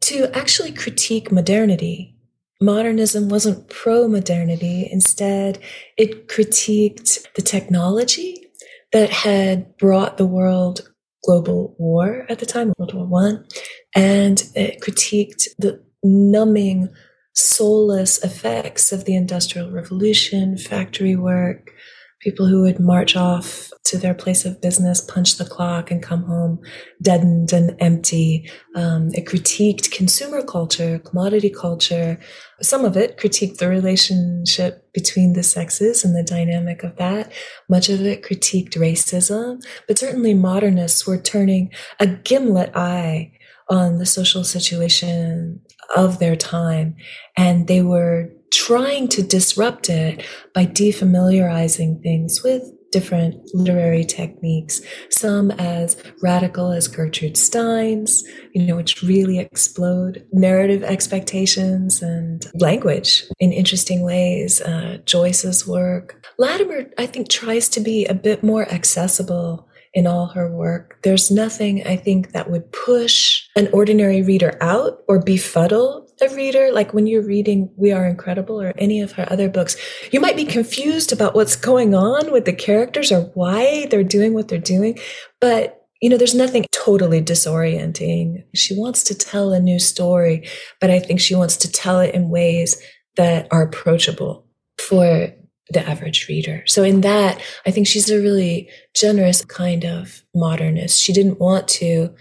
to 0.01 0.35
actually 0.35 0.73
critique 0.73 1.31
modernity. 1.31 2.17
Modernism 2.59 3.29
wasn't 3.29 3.69
pro 3.69 4.09
modernity. 4.09 4.89
Instead, 4.91 5.59
it 5.99 6.29
critiqued 6.29 7.19
the 7.35 7.43
technology 7.43 8.47
that 8.95 9.11
had 9.11 9.77
brought 9.77 10.17
the 10.17 10.25
world 10.25 10.91
global 11.23 11.77
war 11.79 12.25
at 12.31 12.39
the 12.39 12.47
time, 12.47 12.73
World 12.79 12.95
War 12.95 13.07
One, 13.07 13.47
and 13.95 14.43
it 14.55 14.81
critiqued 14.81 15.49
the 15.59 15.85
numbing, 16.03 16.89
soulless 17.35 18.25
effects 18.25 18.91
of 18.91 19.05
the 19.05 19.15
Industrial 19.15 19.71
Revolution, 19.71 20.57
factory 20.57 21.15
work, 21.15 21.73
people 22.21 22.47
who 22.47 22.63
would 22.63 22.81
march 22.81 23.15
off 23.15 23.71
to 23.85 23.99
their 23.99 24.15
place 24.15 24.45
of 24.45 24.61
business, 24.61 25.01
punch 25.01 25.37
the 25.37 25.45
clock, 25.45 25.91
and 25.91 26.03
come 26.03 26.25
home 26.25 26.61
deadened 27.01 27.53
and 27.53 27.77
empty. 27.79 28.51
Um, 28.75 29.11
it 29.15 29.27
critiqued 29.27 29.93
consumer 29.93 30.43
culture, 30.43 30.99
commodity 30.99 31.51
culture. 31.51 32.19
Some 32.63 32.85
of 32.85 32.97
it 32.97 33.19
critiqued 33.19 33.59
the 33.59 33.69
relationship 33.69 34.93
between 34.93 35.35
the 35.35 35.43
sexes 35.43 36.05
and 36.05 36.17
the 36.17 36.25
dynamic 36.25 36.83
of 36.83 36.97
that. 36.97 37.33
Much 37.69 37.89
of 37.89 38.01
it 38.01 38.23
critiqued 38.23 38.75
racism, 38.77 39.63
but 39.87 39.99
certainly 39.99 40.35
modernists 40.35 41.07
were 41.07 41.19
turning 41.19 41.71
a 42.01 42.07
gimlet 42.07 42.75
eye 42.75 43.33
on 43.69 43.99
the 43.99 44.07
social 44.07 44.43
situation 44.45 45.61
of 45.97 46.19
their 46.19 46.37
time. 46.37 46.97
And 47.37 47.67
they 47.67 47.83
were 47.83 48.31
trying 48.57 49.07
to 49.09 49.23
disrupt 49.23 49.91
it 49.91 50.25
by 50.55 50.65
defamiliarizing 50.65 52.03
things 52.03 52.43
with 52.43 52.73
different 52.91 53.37
literary 53.53 54.05
techniques, 54.05 54.81
some 55.11 55.51
as 55.51 56.03
radical 56.23 56.73
as 56.73 56.89
Gertrude 56.89 57.37
Stein's, 57.37 58.25
you 58.55 58.65
know, 58.65 58.77
which 58.77 59.03
really 59.03 59.39
explode 59.39 60.25
narrative 60.33 60.83
expectations 60.83 62.01
and 62.01 62.47
language 62.55 63.25
in 63.39 63.53
interesting 63.53 64.03
ways. 64.03 64.63
Uh, 64.63 64.99
Joyce's 65.05 65.67
work. 65.67 66.27
Latimer, 66.39 66.87
I 66.97 67.05
think, 67.07 67.29
tries 67.29 67.69
to 67.71 67.81
be 67.81 68.07
a 68.07 68.15
bit 68.15 68.43
more 68.43 68.67
accessible 68.73 69.69
in 69.97 70.07
all 70.07 70.27
her 70.27 70.49
work. 70.49 70.99
There's 71.03 71.31
nothing 71.31 71.85
I 71.87 71.97
think 71.97 72.33
that 72.33 72.51
would 72.51 72.71
push 72.71 73.43
an 73.57 73.69
ordinary 73.73 74.21
reader 74.21 74.57
out 74.61 75.03
or 75.09 75.19
befuddle 75.23 76.07
a 76.21 76.35
reader. 76.35 76.71
Like 76.71 76.95
when 76.95 77.07
you're 77.07 77.27
reading 77.27 77.71
We 77.77 77.93
Are 77.93 78.07
Incredible 78.07 78.61
or 78.61 78.73
any 78.79 79.01
of 79.01 79.13
her 79.13 79.27
other 79.31 79.49
books, 79.49 79.77
you 80.13 80.21
might 80.21 80.37
be 80.37 80.45
confused 80.45 81.13
about 81.13 81.35
what's 81.35 81.57
going 81.57 81.95
on 81.95 82.31
with 82.31 82.45
the 82.45 82.53
characters 82.53 83.11
or 83.11 83.23
why 83.35 83.87
they're 83.91 84.05
doing 84.05 84.35
what 84.35 84.49
they're 84.49 84.59
doing. 84.59 84.99
But 85.41 85.83
you 86.03 86.11
know, 86.11 86.19
there's 86.19 86.35
nothing 86.35 86.67
totally 86.73 87.23
disorienting. 87.23 88.45
She 88.55 88.79
wants 88.79 89.03
to 89.05 89.15
tell 89.15 89.53
a 89.53 89.61
new 89.61 89.79
story, 89.79 90.47
but 90.79 90.91
I 90.91 90.99
think 90.99 91.21
she 91.21 91.35
wants 91.35 91.57
to 91.59 91.73
tell 91.73 92.01
it 92.01 92.15
in 92.15 92.29
ways 92.29 92.81
that 93.17 93.49
are 93.51 93.63
approachable 93.63 94.47
for 94.79 95.33
the 95.71 95.87
average 95.89 96.29
reader. 96.29 96.63
So 96.67 96.83
in 96.83 97.01
that, 97.01 97.41
I 97.67 97.71
think 97.71 97.87
she's 97.87 98.11
a 98.11 98.21
really 98.21 98.69
generous 98.95 99.45
kind 99.45 99.85
of 99.85 100.23
modernist. 100.35 101.03
She 101.03 101.13
didn't 101.13 101.41
want 101.41 101.69
to 101.69 102.15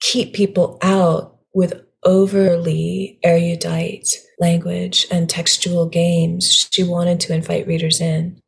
keep 0.00 0.34
people 0.34 0.78
out 0.82 1.38
with 1.54 1.80
overly 2.04 3.18
erudite 3.22 4.08
language 4.38 5.06
and 5.10 5.28
textual 5.28 5.86
games. 5.86 6.68
She 6.72 6.82
wanted 6.82 7.20
to 7.20 7.34
invite 7.34 7.66
readers 7.66 8.00
in. 8.00 8.40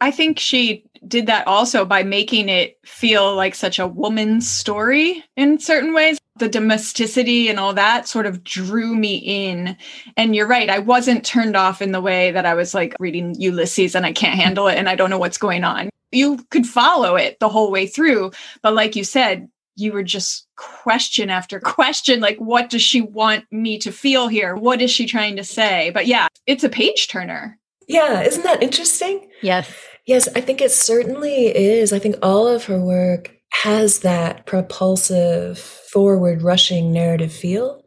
I 0.00 0.10
think 0.10 0.38
she 0.38 0.84
did 1.06 1.26
that 1.26 1.46
also 1.46 1.84
by 1.84 2.02
making 2.02 2.48
it 2.48 2.78
feel 2.84 3.34
like 3.34 3.54
such 3.54 3.78
a 3.78 3.86
woman's 3.86 4.50
story 4.50 5.24
in 5.36 5.58
certain 5.58 5.92
ways. 5.92 6.18
The 6.38 6.48
domesticity 6.48 7.48
and 7.48 7.58
all 7.58 7.74
that 7.74 8.08
sort 8.08 8.26
of 8.26 8.44
drew 8.44 8.94
me 8.94 9.16
in. 9.16 9.76
And 10.16 10.34
you're 10.34 10.46
right, 10.46 10.70
I 10.70 10.78
wasn't 10.78 11.24
turned 11.24 11.56
off 11.56 11.82
in 11.82 11.92
the 11.92 12.00
way 12.00 12.30
that 12.30 12.46
I 12.46 12.54
was 12.54 12.74
like 12.74 12.94
reading 12.98 13.34
Ulysses 13.38 13.94
and 13.94 14.06
I 14.06 14.12
can't 14.12 14.38
handle 14.38 14.68
it 14.68 14.76
and 14.76 14.88
I 14.88 14.94
don't 14.94 15.10
know 15.10 15.18
what's 15.18 15.38
going 15.38 15.64
on. 15.64 15.90
You 16.10 16.38
could 16.50 16.66
follow 16.66 17.16
it 17.16 17.38
the 17.38 17.48
whole 17.48 17.70
way 17.70 17.86
through. 17.86 18.32
But 18.62 18.74
like 18.74 18.96
you 18.96 19.04
said, 19.04 19.48
you 19.78 19.92
were 19.92 20.02
just 20.02 20.46
question 20.56 21.30
after 21.30 21.60
question 21.78 22.20
like 22.20 22.36
what 22.38 22.68
does 22.68 22.82
she 22.82 23.00
want 23.00 23.44
me 23.52 23.78
to 23.78 23.92
feel 23.92 24.28
here 24.28 24.56
what 24.56 24.82
is 24.82 24.90
she 24.90 25.06
trying 25.06 25.36
to 25.36 25.44
say 25.44 25.90
but 25.90 26.06
yeah 26.06 26.26
it's 26.46 26.64
a 26.64 26.68
page 26.68 27.08
turner 27.08 27.56
yeah 27.86 28.22
isn't 28.22 28.42
that 28.42 28.62
interesting 28.62 29.28
yes 29.40 29.72
yes 30.04 30.28
i 30.34 30.40
think 30.40 30.60
it 30.60 30.72
certainly 30.72 31.46
is 31.56 31.92
i 31.92 31.98
think 31.98 32.16
all 32.22 32.48
of 32.48 32.64
her 32.64 32.80
work 32.80 33.37
has 33.52 34.00
that 34.00 34.46
propulsive 34.46 35.58
forward 35.58 36.42
rushing 36.42 36.92
narrative 36.92 37.32
feel 37.32 37.82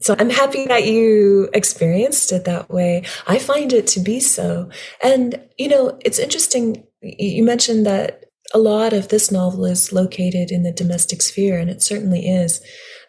so 0.00 0.14
I'm 0.18 0.30
happy 0.30 0.66
that 0.66 0.86
you 0.86 1.48
experienced 1.54 2.30
it 2.32 2.44
that 2.44 2.68
way. 2.68 3.02
I 3.26 3.38
find 3.38 3.72
it 3.72 3.86
to 3.88 4.00
be 4.00 4.20
so. 4.20 4.68
And, 5.02 5.42
you 5.58 5.68
know, 5.68 5.98
it's 6.04 6.18
interesting. 6.18 6.84
You 7.00 7.42
mentioned 7.42 7.86
that 7.86 8.24
a 8.52 8.58
lot 8.58 8.92
of 8.92 9.08
this 9.08 9.30
novel 9.30 9.64
is 9.64 9.92
located 9.92 10.50
in 10.50 10.62
the 10.62 10.72
domestic 10.72 11.22
sphere, 11.22 11.58
and 11.58 11.70
it 11.70 11.82
certainly 11.82 12.28
is. 12.28 12.60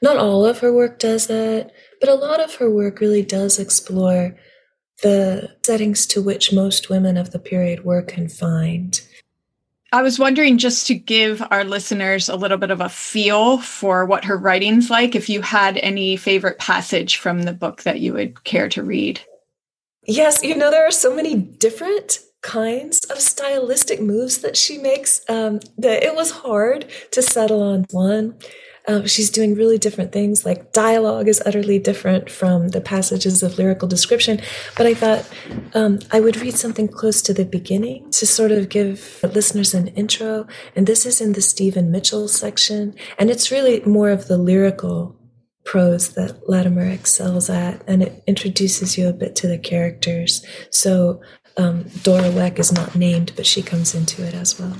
Not 0.01 0.17
all 0.17 0.45
of 0.45 0.59
her 0.59 0.73
work 0.73 0.99
does 0.99 1.27
that, 1.27 1.71
but 1.99 2.09
a 2.09 2.15
lot 2.15 2.39
of 2.39 2.55
her 2.55 2.69
work 2.69 2.99
really 2.99 3.23
does 3.23 3.59
explore 3.59 4.35
the 5.03 5.55
settings 5.65 6.07
to 6.07 6.21
which 6.21 6.53
most 6.53 6.89
women 6.89 7.17
of 7.17 7.31
the 7.31 7.39
period 7.39 7.83
were 7.83 8.01
confined. 8.01 9.01
I 9.93 10.01
was 10.01 10.19
wondering 10.19 10.57
just 10.57 10.85
to 10.87 10.95
give 10.95 11.41
our 11.49 11.63
listeners 11.63 12.27
a 12.27 12.35
little 12.35 12.57
bit 12.57 12.71
of 12.71 12.81
a 12.81 12.89
feel 12.89 13.57
for 13.59 14.05
what 14.05 14.25
her 14.25 14.37
writing's 14.37 14.89
like, 14.89 15.15
if 15.15 15.29
you 15.29 15.41
had 15.41 15.77
any 15.77 16.17
favorite 16.17 16.59
passage 16.59 17.17
from 17.17 17.43
the 17.43 17.53
book 17.53 17.83
that 17.83 18.01
you 18.01 18.13
would 18.13 18.43
care 18.43 18.67
to 18.69 18.83
read. 18.83 19.21
Yes, 20.03 20.43
you 20.43 20.55
know, 20.55 20.71
there 20.71 20.85
are 20.85 20.91
so 20.91 21.15
many 21.15 21.35
different 21.35 22.19
kinds 22.41 22.99
of 23.05 23.19
stylistic 23.19 24.01
moves 24.01 24.39
that 24.39 24.57
she 24.57 24.77
makes 24.77 25.21
um, 25.29 25.59
that 25.77 26.03
it 26.03 26.15
was 26.15 26.31
hard 26.31 26.85
to 27.11 27.21
settle 27.21 27.61
on 27.61 27.85
one. 27.91 28.35
Um, 28.87 29.05
she's 29.05 29.29
doing 29.29 29.53
really 29.53 29.77
different 29.77 30.13
things, 30.13 30.45
like 30.45 30.71
dialogue 30.71 31.27
is 31.27 31.43
utterly 31.45 31.77
different 31.77 32.29
from 32.29 32.69
the 32.69 32.79
passages 32.79 33.43
of 33.43 33.57
lyrical 33.57 33.87
description. 33.87 34.39
But 34.77 34.87
I 34.87 34.93
thought 34.93 35.29
um, 35.73 35.99
I 36.11 36.21
would 36.21 36.37
read 36.37 36.55
something 36.55 36.87
close 36.87 37.21
to 37.23 37.33
the 37.33 37.43
beginning 37.43 38.09
to 38.11 38.25
sort 38.25 38.51
of 38.51 38.69
give 38.69 39.19
listeners 39.23 39.73
an 39.73 39.89
intro. 39.89 40.47
And 40.75 40.87
this 40.87 41.05
is 41.05 41.19
in 41.19 41.33
the 41.33 41.41
Stephen 41.41 41.91
Mitchell 41.91 42.29
section. 42.29 42.95
And 43.19 43.29
it's 43.29 43.51
really 43.51 43.81
more 43.81 44.09
of 44.09 44.27
the 44.27 44.37
lyrical 44.37 45.17
prose 45.65 46.13
that 46.13 46.47
Latimer 46.47 46.85
excels 46.85 47.49
at, 47.49 47.83
and 47.87 48.01
it 48.01 48.23
introduces 48.25 48.97
you 48.97 49.09
a 49.09 49.13
bit 49.13 49.35
to 49.35 49.47
the 49.47 49.57
characters. 49.57 50.45
So 50.71 51.21
um, 51.57 51.83
Dora 52.03 52.29
Weck 52.29 52.57
is 52.57 52.71
not 52.71 52.95
named, 52.95 53.33
but 53.35 53.45
she 53.45 53.61
comes 53.61 53.93
into 53.93 54.25
it 54.25 54.33
as 54.33 54.57
well. 54.57 54.77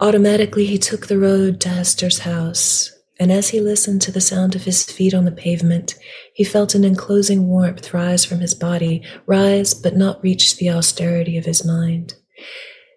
Automatically, 0.00 0.64
he 0.64 0.78
took 0.78 1.08
the 1.08 1.18
road 1.18 1.60
to 1.60 1.68
Hester's 1.68 2.20
house, 2.20 2.90
and 3.20 3.30
as 3.30 3.50
he 3.50 3.60
listened 3.60 4.00
to 4.00 4.10
the 4.10 4.20
sound 4.20 4.54
of 4.54 4.64
his 4.64 4.82
feet 4.82 5.12
on 5.12 5.26
the 5.26 5.30
pavement, 5.30 5.94
he 6.32 6.42
felt 6.42 6.74
an 6.74 6.84
enclosing 6.84 7.46
warmth 7.46 7.92
rise 7.92 8.24
from 8.24 8.40
his 8.40 8.54
body, 8.54 9.06
rise 9.26 9.74
but 9.74 9.94
not 9.94 10.22
reach 10.22 10.56
the 10.56 10.70
austerity 10.70 11.36
of 11.36 11.44
his 11.44 11.62
mind. 11.62 12.14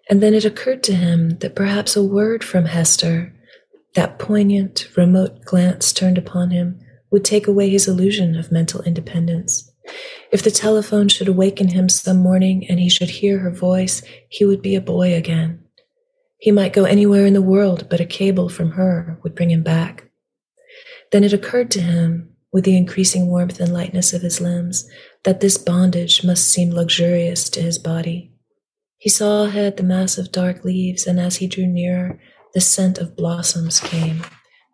And 0.08 0.22
then 0.22 0.32
it 0.32 0.46
occurred 0.46 0.82
to 0.84 0.94
him 0.94 1.38
that 1.40 1.54
perhaps 1.54 1.94
a 1.94 2.02
word 2.02 2.42
from 2.42 2.64
Hester, 2.64 3.34
that 3.96 4.18
poignant, 4.18 4.88
remote 4.96 5.44
glance 5.44 5.92
turned 5.92 6.16
upon 6.16 6.50
him, 6.50 6.80
would 7.10 7.24
take 7.24 7.46
away 7.46 7.68
his 7.68 7.86
illusion 7.86 8.34
of 8.34 8.50
mental 8.50 8.80
independence. 8.82 9.70
If 10.32 10.42
the 10.42 10.50
telephone 10.50 11.08
should 11.08 11.28
awaken 11.28 11.68
him 11.68 11.90
some 11.90 12.16
morning 12.16 12.66
and 12.70 12.80
he 12.80 12.88
should 12.88 13.10
hear 13.10 13.40
her 13.40 13.50
voice, 13.50 14.02
he 14.30 14.46
would 14.46 14.62
be 14.62 14.74
a 14.74 14.80
boy 14.80 15.14
again. 15.14 15.62
He 16.38 16.50
might 16.50 16.72
go 16.72 16.84
anywhere 16.84 17.26
in 17.26 17.34
the 17.34 17.42
world, 17.42 17.88
but 17.90 18.00
a 18.00 18.06
cable 18.06 18.48
from 18.48 18.70
her 18.72 19.18
would 19.22 19.34
bring 19.34 19.50
him 19.50 19.62
back. 19.62 20.10
Then 21.14 21.22
it 21.22 21.32
occurred 21.32 21.70
to 21.70 21.80
him, 21.80 22.34
with 22.52 22.64
the 22.64 22.76
increasing 22.76 23.28
warmth 23.28 23.60
and 23.60 23.72
lightness 23.72 24.12
of 24.12 24.22
his 24.22 24.40
limbs, 24.40 24.90
that 25.22 25.38
this 25.38 25.56
bondage 25.56 26.24
must 26.24 26.48
seem 26.48 26.72
luxurious 26.72 27.48
to 27.50 27.62
his 27.62 27.78
body. 27.78 28.32
He 28.98 29.08
saw 29.08 29.44
ahead 29.44 29.76
the 29.76 29.84
mass 29.84 30.18
of 30.18 30.32
dark 30.32 30.64
leaves, 30.64 31.06
and 31.06 31.20
as 31.20 31.36
he 31.36 31.46
drew 31.46 31.68
nearer, 31.68 32.18
the 32.52 32.60
scent 32.60 32.98
of 32.98 33.14
blossoms 33.14 33.78
came, 33.78 34.24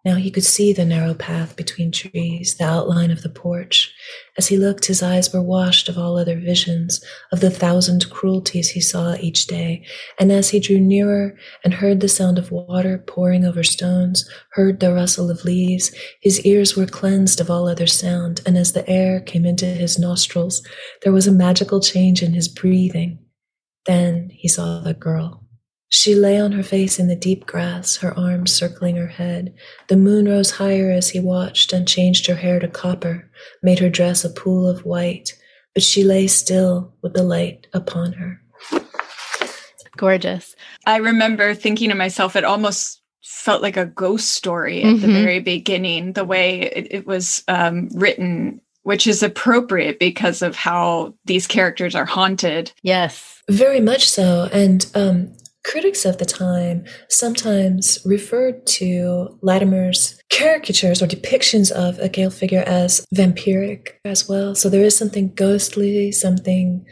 Now 0.02 0.14
he 0.14 0.30
could 0.30 0.44
see 0.44 0.72
the 0.72 0.86
narrow 0.86 1.12
path 1.12 1.56
between 1.56 1.92
trees, 1.92 2.54
the 2.54 2.64
outline 2.64 3.10
of 3.10 3.22
the 3.22 3.28
porch. 3.28 3.94
As 4.38 4.46
he 4.48 4.56
looked, 4.56 4.86
his 4.86 5.02
eyes 5.02 5.30
were 5.32 5.42
washed 5.42 5.90
of 5.90 5.98
all 5.98 6.16
other 6.16 6.40
visions, 6.40 7.04
of 7.32 7.40
the 7.40 7.50
thousand 7.50 8.08
cruelties 8.08 8.70
he 8.70 8.80
saw 8.80 9.14
each 9.20 9.46
day. 9.46 9.84
And 10.18 10.32
as 10.32 10.48
he 10.48 10.60
drew 10.60 10.80
nearer 10.80 11.36
and 11.64 11.74
heard 11.74 12.00
the 12.00 12.08
sound 12.08 12.38
of 12.38 12.50
water 12.50 13.04
pouring 13.06 13.44
over 13.44 13.62
stones, 13.62 14.28
heard 14.52 14.80
the 14.80 14.94
rustle 14.94 15.30
of 15.30 15.44
leaves, 15.44 15.92
his 16.22 16.40
ears 16.46 16.76
were 16.76 16.86
cleansed 16.86 17.38
of 17.38 17.50
all 17.50 17.68
other 17.68 17.86
sound. 17.86 18.40
And 18.46 18.56
as 18.56 18.72
the 18.72 18.88
air 18.88 19.20
came 19.20 19.44
into 19.44 19.66
his 19.66 19.98
nostrils, 19.98 20.62
there 21.02 21.12
was 21.12 21.26
a 21.26 21.32
magical 21.32 21.80
change 21.80 22.22
in 22.22 22.32
his 22.32 22.48
breathing. 22.48 23.18
Then 23.84 24.30
he 24.32 24.48
saw 24.48 24.80
the 24.80 24.94
girl. 24.94 25.39
She 25.92 26.14
lay 26.14 26.40
on 26.40 26.52
her 26.52 26.62
face 26.62 27.00
in 27.00 27.08
the 27.08 27.16
deep 27.16 27.46
grass, 27.46 27.96
her 27.96 28.16
arms 28.16 28.52
circling 28.52 28.94
her 28.94 29.08
head. 29.08 29.52
The 29.88 29.96
moon 29.96 30.28
rose 30.28 30.52
higher 30.52 30.90
as 30.90 31.10
he 31.10 31.18
watched 31.18 31.72
and 31.72 31.86
changed 31.86 32.28
her 32.28 32.36
hair 32.36 32.60
to 32.60 32.68
copper, 32.68 33.28
made 33.60 33.80
her 33.80 33.90
dress 33.90 34.24
a 34.24 34.30
pool 34.30 34.68
of 34.68 34.86
white, 34.86 35.36
but 35.74 35.82
she 35.82 36.04
lay 36.04 36.28
still 36.28 36.94
with 37.02 37.14
the 37.14 37.24
light 37.24 37.66
upon 37.72 38.12
her. 38.12 38.40
Gorgeous. 39.96 40.54
I 40.86 40.98
remember 40.98 41.54
thinking 41.54 41.88
to 41.88 41.96
myself, 41.96 42.36
it 42.36 42.44
almost 42.44 43.02
felt 43.24 43.60
like 43.60 43.76
a 43.76 43.86
ghost 43.86 44.30
story 44.30 44.82
at 44.82 44.86
mm-hmm. 44.86 45.00
the 45.00 45.22
very 45.22 45.40
beginning, 45.40 46.12
the 46.12 46.24
way 46.24 46.60
it, 46.60 46.86
it 46.92 47.06
was 47.06 47.42
um, 47.48 47.88
written 47.94 48.60
which 48.82 49.06
is 49.06 49.22
appropriate 49.22 49.98
because 49.98 50.40
of 50.40 50.56
how 50.56 51.14
these 51.26 51.46
characters 51.46 51.94
are 51.94 52.06
haunted. 52.06 52.72
Yes. 52.82 53.42
Very 53.50 53.80
much 53.80 54.08
so. 54.08 54.48
And 54.52 54.86
um, 54.94 55.36
Critics 55.64 56.04
of 56.04 56.18
the 56.18 56.24
time 56.24 56.84
sometimes 57.08 57.98
referred 58.04 58.66
to 58.66 59.38
Latimer's 59.42 60.18
caricatures 60.30 61.02
or 61.02 61.06
depictions 61.06 61.70
of 61.70 61.98
a 61.98 62.08
Gale 62.08 62.30
figure 62.30 62.64
as 62.66 63.04
vampiric 63.14 63.90
as 64.04 64.28
well. 64.28 64.54
So 64.54 64.70
there 64.70 64.84
is 64.84 64.96
something 64.96 65.34
ghostly, 65.34 66.12
something 66.12 66.86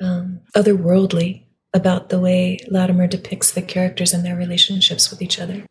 um, 0.00 0.40
otherworldly 0.54 1.46
about 1.72 2.08
the 2.08 2.20
way 2.20 2.58
Latimer 2.68 3.06
depicts 3.06 3.52
the 3.52 3.62
characters 3.62 4.12
and 4.12 4.24
their 4.24 4.36
relationships 4.36 5.10
with 5.10 5.22
each 5.22 5.40
other. 5.40 5.64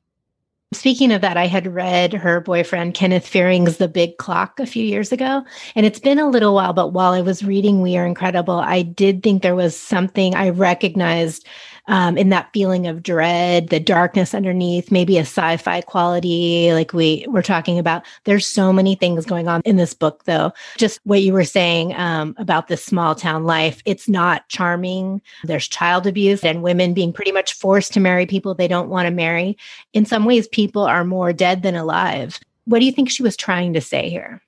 Speaking 0.71 1.11
of 1.11 1.21
that, 1.21 1.35
I 1.35 1.47
had 1.47 1.73
read 1.73 2.13
her 2.13 2.41
boyfriend 2.41 2.93
Kenneth 2.93 3.27
Fearing's 3.27 3.77
The 3.77 3.87
Big 3.87 4.17
Clock 4.17 4.59
a 4.59 4.67
few 4.67 4.85
years 4.85 5.11
ago, 5.11 5.43
and 5.75 5.83
it's 5.83 5.99
been 5.99 6.19
a 6.19 6.29
little 6.29 6.53
while, 6.53 6.73
but 6.73 6.93
while 6.93 7.11
I 7.11 7.21
was 7.21 7.43
reading 7.43 7.81
We 7.81 7.97
Are 7.97 8.05
Incredible, 8.05 8.59
I 8.59 8.83
did 8.83 9.23
think 9.23 9.41
there 9.41 9.55
was 9.55 9.75
something 9.75 10.35
I 10.35 10.49
recognized 10.49 11.47
um, 11.89 12.17
in 12.17 12.29
that 12.29 12.49
feeling 12.53 12.87
of 12.87 13.03
dread, 13.03 13.69
the 13.69 13.79
darkness 13.79 14.33
underneath, 14.33 14.91
maybe 14.91 15.17
a 15.17 15.21
sci-fi 15.21 15.81
quality, 15.81 16.71
like 16.71 16.93
we 16.93 17.25
were 17.27 17.41
talking 17.41 17.77
about. 17.77 18.05
There's 18.23 18.47
so 18.47 18.71
many 18.71 18.95
things 18.95 19.25
going 19.25 19.47
on 19.47 19.61
in 19.65 19.75
this 19.75 19.93
book, 19.93 20.23
though. 20.23 20.53
Just 20.77 20.99
what 21.03 21.21
you 21.21 21.33
were 21.33 21.43
saying 21.43 21.93
um, 21.95 22.35
about 22.37 22.67
this 22.67 22.85
small 22.85 23.15
town 23.15 23.43
life, 23.43 23.81
it's 23.85 24.07
not 24.07 24.47
charming. 24.47 25.21
There's 25.43 25.67
child 25.67 26.07
abuse 26.07 26.43
and 26.43 26.63
women 26.63 26.93
being 26.93 27.11
pretty 27.11 27.31
much 27.31 27.53
forced 27.55 27.91
to 27.93 27.99
marry 27.99 28.25
people 28.25 28.53
they 28.53 28.67
don't 28.67 28.89
want 28.89 29.07
to 29.07 29.11
marry. 29.11 29.57
In 29.93 30.05
some 30.05 30.25
ways, 30.25 30.47
people 30.47 30.83
are 30.83 31.03
more 31.03 31.33
dead 31.33 31.63
than 31.63 31.75
alive. 31.75 32.39
What 32.65 32.79
do 32.79 32.85
you 32.85 32.91
think 32.91 33.09
she 33.09 33.23
was 33.23 33.35
trying 33.35 33.73
to 33.73 33.81
say 33.81 34.09
here? 34.09 34.41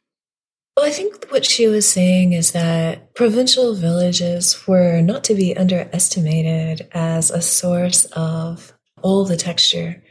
Well, 0.81 0.89
I 0.89 0.93
think 0.93 1.27
what 1.29 1.45
she 1.45 1.67
was 1.67 1.87
saying 1.87 2.33
is 2.33 2.53
that 2.53 3.13
provincial 3.13 3.75
villages 3.75 4.65
were 4.65 4.99
not 4.99 5.23
to 5.25 5.35
be 5.35 5.55
underestimated 5.55 6.89
as 6.91 7.29
a 7.29 7.39
source 7.39 8.05
of 8.13 8.73
all 9.03 9.23
the 9.23 9.37
texture 9.37 10.01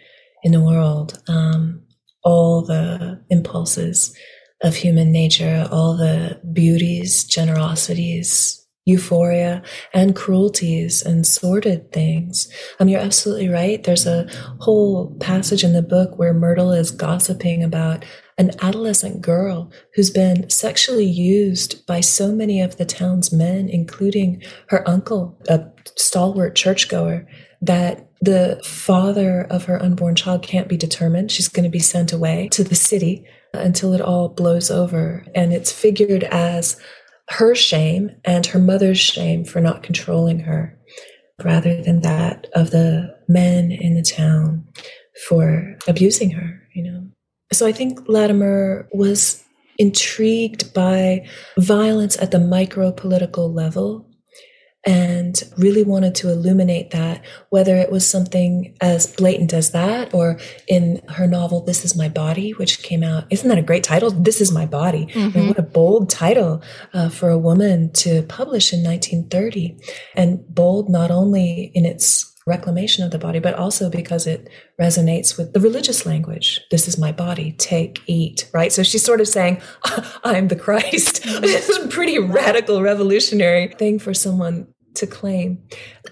in 0.44 0.52
the 0.52 0.60
world, 0.60 1.20
um, 1.26 1.82
all 2.22 2.62
the 2.62 3.20
impulses 3.30 4.16
of 4.62 4.76
human 4.76 5.10
nature, 5.10 5.66
all 5.72 5.96
the 5.96 6.40
beauties, 6.52 7.24
generosities, 7.24 8.60
euphoria 8.86 9.62
and 9.92 10.16
cruelties 10.16 11.02
and 11.02 11.26
sordid 11.26 11.92
things. 11.92 12.48
Um, 12.78 12.88
you're 12.88 13.00
absolutely 13.00 13.48
right. 13.48 13.82
There's 13.82 14.06
a 14.06 14.26
whole 14.58 15.14
passage 15.20 15.62
in 15.62 15.72
the 15.72 15.82
book 15.82 16.18
where 16.18 16.32
Myrtle 16.32 16.72
is 16.72 16.90
gossiping 16.90 17.62
about 17.62 18.04
an 18.40 18.50
adolescent 18.62 19.20
girl 19.20 19.70
who's 19.94 20.10
been 20.10 20.48
sexually 20.48 21.04
used 21.04 21.86
by 21.86 22.00
so 22.00 22.32
many 22.32 22.62
of 22.62 22.78
the 22.78 22.86
town's 22.86 23.30
men, 23.30 23.68
including 23.68 24.42
her 24.68 24.88
uncle, 24.88 25.38
a 25.46 25.62
stalwart 25.94 26.56
churchgoer, 26.56 27.28
that 27.60 28.08
the 28.22 28.58
father 28.64 29.42
of 29.50 29.66
her 29.66 29.80
unborn 29.82 30.16
child 30.16 30.42
can't 30.42 30.68
be 30.68 30.78
determined. 30.78 31.30
She's 31.30 31.48
going 31.48 31.64
to 31.64 31.70
be 31.70 31.78
sent 31.78 32.14
away 32.14 32.48
to 32.52 32.64
the 32.64 32.74
city 32.74 33.26
until 33.52 33.92
it 33.92 34.00
all 34.00 34.30
blows 34.30 34.70
over. 34.70 35.26
And 35.34 35.52
it's 35.52 35.70
figured 35.70 36.24
as 36.24 36.80
her 37.28 37.54
shame 37.54 38.10
and 38.24 38.46
her 38.46 38.58
mother's 38.58 38.98
shame 38.98 39.44
for 39.44 39.60
not 39.60 39.82
controlling 39.82 40.40
her 40.40 40.78
rather 41.44 41.82
than 41.82 42.00
that 42.00 42.46
of 42.54 42.70
the 42.70 43.14
men 43.28 43.70
in 43.70 43.96
the 43.96 44.02
town 44.02 44.66
for 45.28 45.76
abusing 45.86 46.30
her, 46.30 46.62
you 46.74 46.82
know. 46.82 47.10
So 47.52 47.66
I 47.66 47.72
think 47.72 48.08
Latimer 48.08 48.88
was 48.92 49.44
intrigued 49.78 50.72
by 50.74 51.26
violence 51.58 52.16
at 52.18 52.30
the 52.30 52.38
micro 52.38 52.92
political 52.92 53.52
level 53.52 54.06
and 54.84 55.42
really 55.58 55.82
wanted 55.82 56.14
to 56.14 56.30
illuminate 56.30 56.90
that, 56.90 57.22
whether 57.50 57.76
it 57.76 57.90
was 57.90 58.08
something 58.08 58.74
as 58.80 59.06
blatant 59.06 59.52
as 59.52 59.72
that 59.72 60.14
or 60.14 60.38
in 60.68 61.02
her 61.08 61.26
novel, 61.26 61.62
This 61.62 61.84
Is 61.84 61.94
My 61.94 62.08
Body, 62.08 62.52
which 62.52 62.82
came 62.82 63.02
out. 63.02 63.24
Isn't 63.30 63.48
that 63.48 63.58
a 63.58 63.62
great 63.62 63.84
title? 63.84 64.10
This 64.10 64.40
Is 64.40 64.52
My 64.52 64.64
Body. 64.64 65.06
Mm-hmm. 65.06 65.18
I 65.18 65.40
mean, 65.40 65.48
what 65.48 65.58
a 65.58 65.62
bold 65.62 66.08
title 66.08 66.62
uh, 66.94 67.10
for 67.10 67.28
a 67.28 67.38
woman 67.38 67.92
to 67.94 68.22
publish 68.22 68.72
in 68.72 68.82
1930. 68.82 69.76
And 70.14 70.46
bold 70.48 70.88
not 70.88 71.10
only 71.10 71.70
in 71.74 71.84
its 71.84 72.29
reclamation 72.46 73.04
of 73.04 73.10
the 73.10 73.18
body, 73.18 73.38
but 73.38 73.54
also 73.54 73.90
because 73.90 74.26
it 74.26 74.48
resonates 74.80 75.36
with 75.36 75.52
the 75.52 75.60
religious 75.60 76.06
language. 76.06 76.60
This 76.70 76.88
is 76.88 76.98
my 76.98 77.12
body, 77.12 77.52
take, 77.52 78.00
eat, 78.06 78.48
right? 78.52 78.72
So 78.72 78.82
she's 78.82 79.04
sort 79.04 79.20
of 79.20 79.28
saying, 79.28 79.60
I'm 80.24 80.48
the 80.48 80.56
Christ. 80.56 81.22
this 81.40 81.68
is 81.68 81.84
a 81.84 81.88
pretty 81.88 82.18
radical, 82.18 82.82
revolutionary 82.82 83.68
thing 83.68 83.98
for 83.98 84.14
someone 84.14 84.68
to 84.94 85.06
claim. 85.06 85.62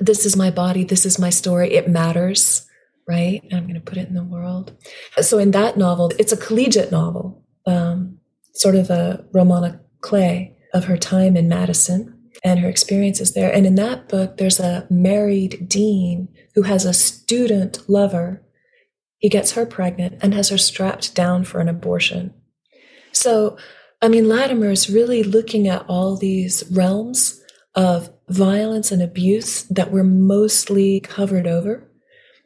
This 0.00 0.26
is 0.26 0.36
my 0.36 0.50
body, 0.50 0.84
this 0.84 1.06
is 1.06 1.18
my 1.18 1.30
story, 1.30 1.72
it 1.72 1.88
matters, 1.88 2.66
right? 3.08 3.42
And 3.44 3.54
I'm 3.54 3.64
going 3.64 3.74
to 3.74 3.80
put 3.80 3.98
it 3.98 4.08
in 4.08 4.14
the 4.14 4.24
world. 4.24 4.76
So 5.20 5.38
in 5.38 5.52
that 5.52 5.76
novel, 5.76 6.12
it's 6.18 6.32
a 6.32 6.36
collegiate 6.36 6.92
novel, 6.92 7.42
um, 7.66 8.18
sort 8.54 8.76
of 8.76 8.90
a 8.90 9.24
Romana 9.32 9.80
Clay 10.00 10.56
of 10.74 10.84
her 10.84 10.98
time 10.98 11.36
in 11.36 11.48
Madison 11.48 12.17
and 12.44 12.60
her 12.60 12.68
experiences 12.68 13.34
there. 13.34 13.52
And 13.52 13.66
in 13.66 13.74
that 13.76 14.08
book, 14.08 14.36
there's 14.36 14.60
a 14.60 14.86
married 14.90 15.68
dean 15.68 16.28
who 16.54 16.62
has 16.62 16.84
a 16.84 16.92
student 16.92 17.88
lover. 17.88 18.42
He 19.18 19.28
gets 19.28 19.52
her 19.52 19.66
pregnant 19.66 20.18
and 20.22 20.34
has 20.34 20.48
her 20.50 20.58
strapped 20.58 21.14
down 21.14 21.44
for 21.44 21.60
an 21.60 21.68
abortion. 21.68 22.32
So, 23.12 23.56
I 24.00 24.08
mean, 24.08 24.28
Latimer 24.28 24.70
is 24.70 24.90
really 24.90 25.22
looking 25.22 25.66
at 25.66 25.84
all 25.88 26.16
these 26.16 26.64
realms 26.70 27.42
of 27.74 28.10
violence 28.28 28.92
and 28.92 29.02
abuse 29.02 29.62
that 29.64 29.90
were 29.90 30.04
mostly 30.04 31.00
covered 31.00 31.46
over 31.46 31.90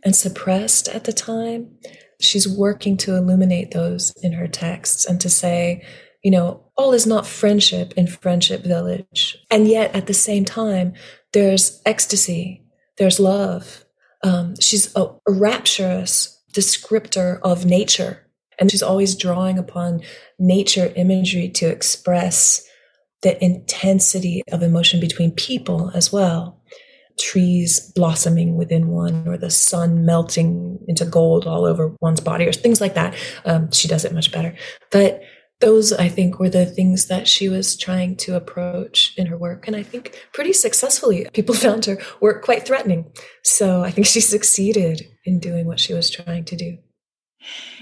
and 0.05 0.17
suppressed 0.17 0.89
at 0.89 1.05
the 1.05 1.13
time. 1.13 1.77
She's 2.21 2.49
working 2.49 2.97
to 2.99 3.17
illuminate 3.17 3.73
those 3.73 4.13
in 4.23 4.33
her 4.33 4.49
texts 4.49 5.05
and 5.05 5.21
to 5.21 5.29
say, 5.29 5.85
you 6.23 6.31
know, 6.31 6.65
all 6.77 6.93
is 6.93 7.07
not 7.07 7.27
friendship 7.27 7.93
in 7.97 8.07
Friendship 8.07 8.63
Village. 8.63 9.37
And 9.51 9.67
yet 9.67 9.95
at 9.95 10.07
the 10.07 10.15
same 10.15 10.45
time, 10.45 10.95
there's 11.33 11.83
ecstasy, 11.85 12.65
there's 12.99 13.19
love. 13.19 13.85
Um, 14.23 14.55
she's 14.61 14.95
a, 14.97 15.09
rapturous 15.29 16.41
descriptor 16.53 17.41
of 17.43 17.65
nature. 17.65 18.27
And 18.59 18.71
she's 18.71 18.83
always 18.83 19.17
drawing 19.17 19.59
upon 19.59 20.03
nature 20.39 20.93
imagery 20.95 21.49
to 21.49 21.67
express 21.67 22.65
the 23.23 23.43
intensity 23.43 24.43
of 24.53 24.63
emotion 24.63 25.01
between 25.01 25.33
people 25.33 25.91
as 25.95 26.13
well. 26.13 26.61
Trees 27.19 27.93
blossoming 27.95 28.57
within 28.57 28.89
one, 28.89 29.27
or 29.27 29.37
the 29.37 29.51
sun 29.51 30.05
melting 30.05 30.79
into 30.87 31.05
gold 31.05 31.47
all 31.47 31.65
over 31.65 31.95
one's 32.01 32.21
body, 32.21 32.47
or 32.47 32.53
things 32.53 32.81
like 32.81 32.95
that. 32.95 33.15
Um, 33.45 33.71
she 33.71 33.89
does 33.89 34.05
it 34.05 34.15
much 34.15 34.33
better. 34.33 34.55
But 34.91 35.23
those 35.63 35.93
I 35.93 36.09
think 36.09 36.39
were 36.39 36.51
the 36.51 36.67
things 36.67 37.07
that 37.07 37.27
she 37.27 37.49
was 37.49 37.77
trying 37.77 38.17
to 38.17 38.37
approach 38.37 39.15
in 39.17 39.27
her 39.27 39.39
work. 39.39 39.67
And 39.67 39.77
I 39.77 39.83
think 39.83 40.27
pretty 40.33 40.53
successfully. 40.53 41.27
People 41.33 41.55
found 41.67 41.87
her 41.87 41.99
work 42.21 42.45
quite 42.45 42.67
threatening. 42.67 43.11
So 43.43 43.83
I 43.83 43.91
think 43.91 44.07
she 44.07 44.21
succeeded 44.21 45.09
in 45.25 45.39
doing 45.39 45.67
what 45.67 45.81
she 45.81 45.95
was 45.95 46.11
trying 46.11 46.45
to 46.47 46.57
do. 46.57 46.79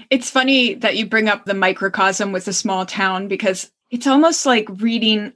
It's 0.09 0.29
funny 0.29 0.75
that 0.75 0.95
you 0.95 1.05
bring 1.05 1.27
up 1.27 1.45
the 1.45 1.53
microcosm 1.53 2.31
with 2.31 2.45
the 2.45 2.53
small 2.53 2.85
town 2.85 3.27
because 3.27 3.71
it's 3.89 4.07
almost 4.07 4.45
like 4.45 4.67
reading 4.81 5.33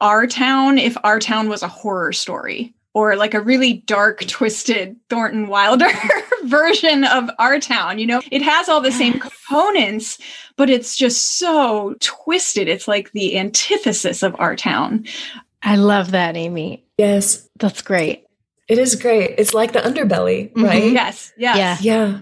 our 0.00 0.26
town 0.26 0.78
if 0.78 0.96
our 1.04 1.18
town 1.18 1.48
was 1.48 1.62
a 1.62 1.68
horror 1.68 2.12
story 2.12 2.74
or 2.94 3.14
like 3.14 3.34
a 3.34 3.40
really 3.40 3.74
dark, 3.74 4.20
twisted 4.26 4.96
Thornton 5.08 5.48
Wilder 5.48 5.88
version 6.46 7.04
of 7.04 7.30
our 7.38 7.58
town. 7.60 7.98
You 7.98 8.06
know, 8.06 8.22
it 8.30 8.42
has 8.42 8.68
all 8.68 8.80
the 8.80 8.92
same 8.92 9.18
components, 9.20 10.18
but 10.56 10.70
it's 10.70 10.96
just 10.96 11.38
so 11.38 11.94
twisted. 12.00 12.68
It's 12.68 12.88
like 12.88 13.12
the 13.12 13.38
antithesis 13.38 14.22
of 14.22 14.34
our 14.38 14.56
town. 14.56 15.04
I 15.62 15.76
love 15.76 16.12
that, 16.12 16.36
Amy. 16.36 16.84
Yes. 16.98 17.48
That's 17.58 17.82
great. 17.82 18.24
It 18.68 18.78
is 18.78 18.94
great. 18.96 19.34
It's 19.38 19.54
like 19.54 19.72
the 19.72 19.80
underbelly, 19.80 20.52
Mhm. 20.52 20.64
right? 20.64 20.92
Yes. 20.92 21.32
Yes. 21.36 21.56
Yeah. 21.56 21.76
Yeah. 21.80 22.18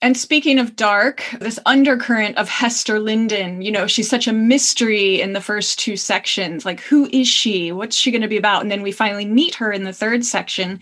And 0.00 0.16
speaking 0.16 0.58
of 0.58 0.74
dark, 0.74 1.22
this 1.38 1.60
undercurrent 1.64 2.36
of 2.36 2.48
Hester 2.48 2.98
Linden, 2.98 3.62
you 3.62 3.70
know, 3.70 3.86
she's 3.86 4.08
such 4.10 4.26
a 4.26 4.32
mystery 4.32 5.20
in 5.20 5.32
the 5.32 5.40
first 5.40 5.78
two 5.78 5.96
sections. 5.96 6.64
Like, 6.64 6.80
who 6.80 7.08
is 7.12 7.28
she? 7.28 7.70
What's 7.70 7.94
she 7.94 8.10
going 8.10 8.22
to 8.22 8.28
be 8.28 8.36
about? 8.36 8.62
And 8.62 8.70
then 8.70 8.82
we 8.82 8.90
finally 8.90 9.26
meet 9.26 9.54
her 9.54 9.70
in 9.70 9.84
the 9.84 9.92
third 9.92 10.24
section. 10.24 10.80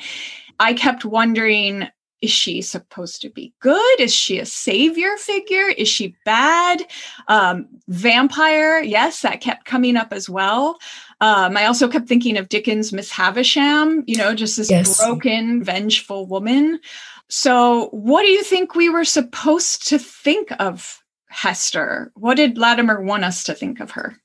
I 0.58 0.72
kept 0.72 1.04
wondering 1.04 1.86
is 2.22 2.30
she 2.30 2.60
supposed 2.60 3.22
to 3.22 3.30
be 3.30 3.52
good? 3.60 4.00
Is 4.00 4.14
she 4.14 4.38
a 4.38 4.46
savior 4.46 5.16
figure? 5.16 5.68
Is 5.68 5.88
she 5.88 6.16
bad? 6.24 6.86
Um, 7.28 7.66
vampire, 7.88 8.80
yes, 8.82 9.22
that 9.22 9.40
kept 9.40 9.64
coming 9.64 9.96
up 9.96 10.12
as 10.12 10.28
well. 10.28 10.78
Um, 11.20 11.56
I 11.56 11.66
also 11.66 11.88
kept 11.88 12.08
thinking 12.08 12.36
of 12.36 12.48
Dickens' 12.48 12.92
Miss 12.92 13.10
Havisham, 13.10 14.04
you 14.06 14.16
know, 14.16 14.34
just 14.34 14.56
this 14.56 14.70
Yes. 14.70 14.98
broken, 14.98 15.62
vengeful 15.64 16.26
woman. 16.26 16.80
So, 17.28 17.88
what 17.92 18.22
do 18.22 18.28
you 18.28 18.42
think 18.42 18.74
we 18.74 18.88
were 18.88 19.04
supposed 19.04 19.88
to 19.88 19.98
think 19.98 20.48
of 20.58 21.02
Hester? 21.28 22.10
What 22.14 22.36
did 22.36 22.58
Latimer 22.58 23.00
want 23.00 23.24
us 23.24 23.44
to 23.44 23.54
think 23.54 23.80
of 23.80 23.92
her? 23.92 24.16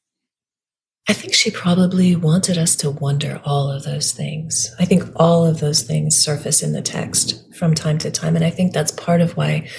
I 1.07 1.13
think 1.13 1.33
she 1.33 1.51
probably 1.51 2.15
wanted 2.15 2.57
us 2.57 2.75
to 2.77 2.89
wonder 2.89 3.39
all 3.45 3.69
of 3.69 3.83
those 3.83 4.11
things. 4.11 4.73
I 4.79 4.85
think 4.85 5.03
all 5.15 5.45
of 5.45 5.59
those 5.59 5.83
things 5.83 6.17
surface 6.17 6.63
in 6.63 6.73
the 6.73 6.81
text 6.81 7.53
from 7.53 7.75
time 7.75 7.99
to 7.99 8.09
time. 8.09 8.35
And 8.35 8.43
I 8.43 8.49
think 8.49 8.73
that's 8.73 8.91
part 8.91 9.21
of 9.21 9.37
why 9.37 9.69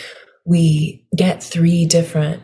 we 0.45 1.05
get 1.17 1.43
three 1.43 1.85
different 1.85 2.43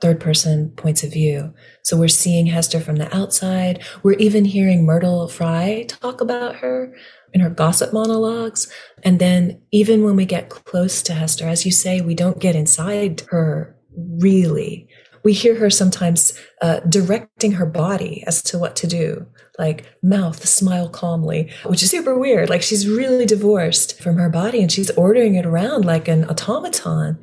third 0.00 0.18
person 0.18 0.70
points 0.70 1.04
of 1.04 1.12
view. 1.12 1.52
So 1.82 1.96
we're 1.96 2.08
seeing 2.08 2.46
Hester 2.46 2.80
from 2.80 2.96
the 2.96 3.14
outside. 3.14 3.84
We're 4.02 4.14
even 4.14 4.46
hearing 4.46 4.86
Myrtle 4.86 5.28
Fry 5.28 5.84
talk 5.86 6.20
about 6.20 6.56
her 6.56 6.94
in 7.34 7.40
her 7.40 7.50
gossip 7.50 7.92
monologues. 7.92 8.72
And 9.04 9.18
then 9.18 9.60
even 9.70 10.04
when 10.04 10.16
we 10.16 10.24
get 10.24 10.48
close 10.48 11.02
to 11.02 11.12
Hester, 11.12 11.46
as 11.46 11.66
you 11.66 11.70
say, 11.70 12.00
we 12.00 12.14
don't 12.14 12.40
get 12.40 12.56
inside 12.56 13.22
her 13.30 13.76
really. 13.94 14.88
We 15.24 15.32
hear 15.32 15.54
her 15.56 15.70
sometimes 15.70 16.32
uh, 16.60 16.80
directing 16.80 17.52
her 17.52 17.66
body 17.66 18.24
as 18.26 18.42
to 18.44 18.58
what 18.58 18.76
to 18.76 18.86
do, 18.86 19.26
like 19.58 19.86
mouth, 20.02 20.46
smile 20.46 20.88
calmly, 20.88 21.50
which 21.64 21.82
is 21.82 21.90
super 21.90 22.18
weird. 22.18 22.50
Like 22.50 22.62
she's 22.62 22.88
really 22.88 23.26
divorced 23.26 24.00
from 24.02 24.18
her 24.18 24.28
body 24.28 24.60
and 24.60 24.70
she's 24.70 24.90
ordering 24.90 25.34
it 25.36 25.46
around 25.46 25.84
like 25.84 26.08
an 26.08 26.24
automaton. 26.24 27.20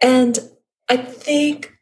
And 0.00 0.38
I 0.88 0.96
think 0.96 1.72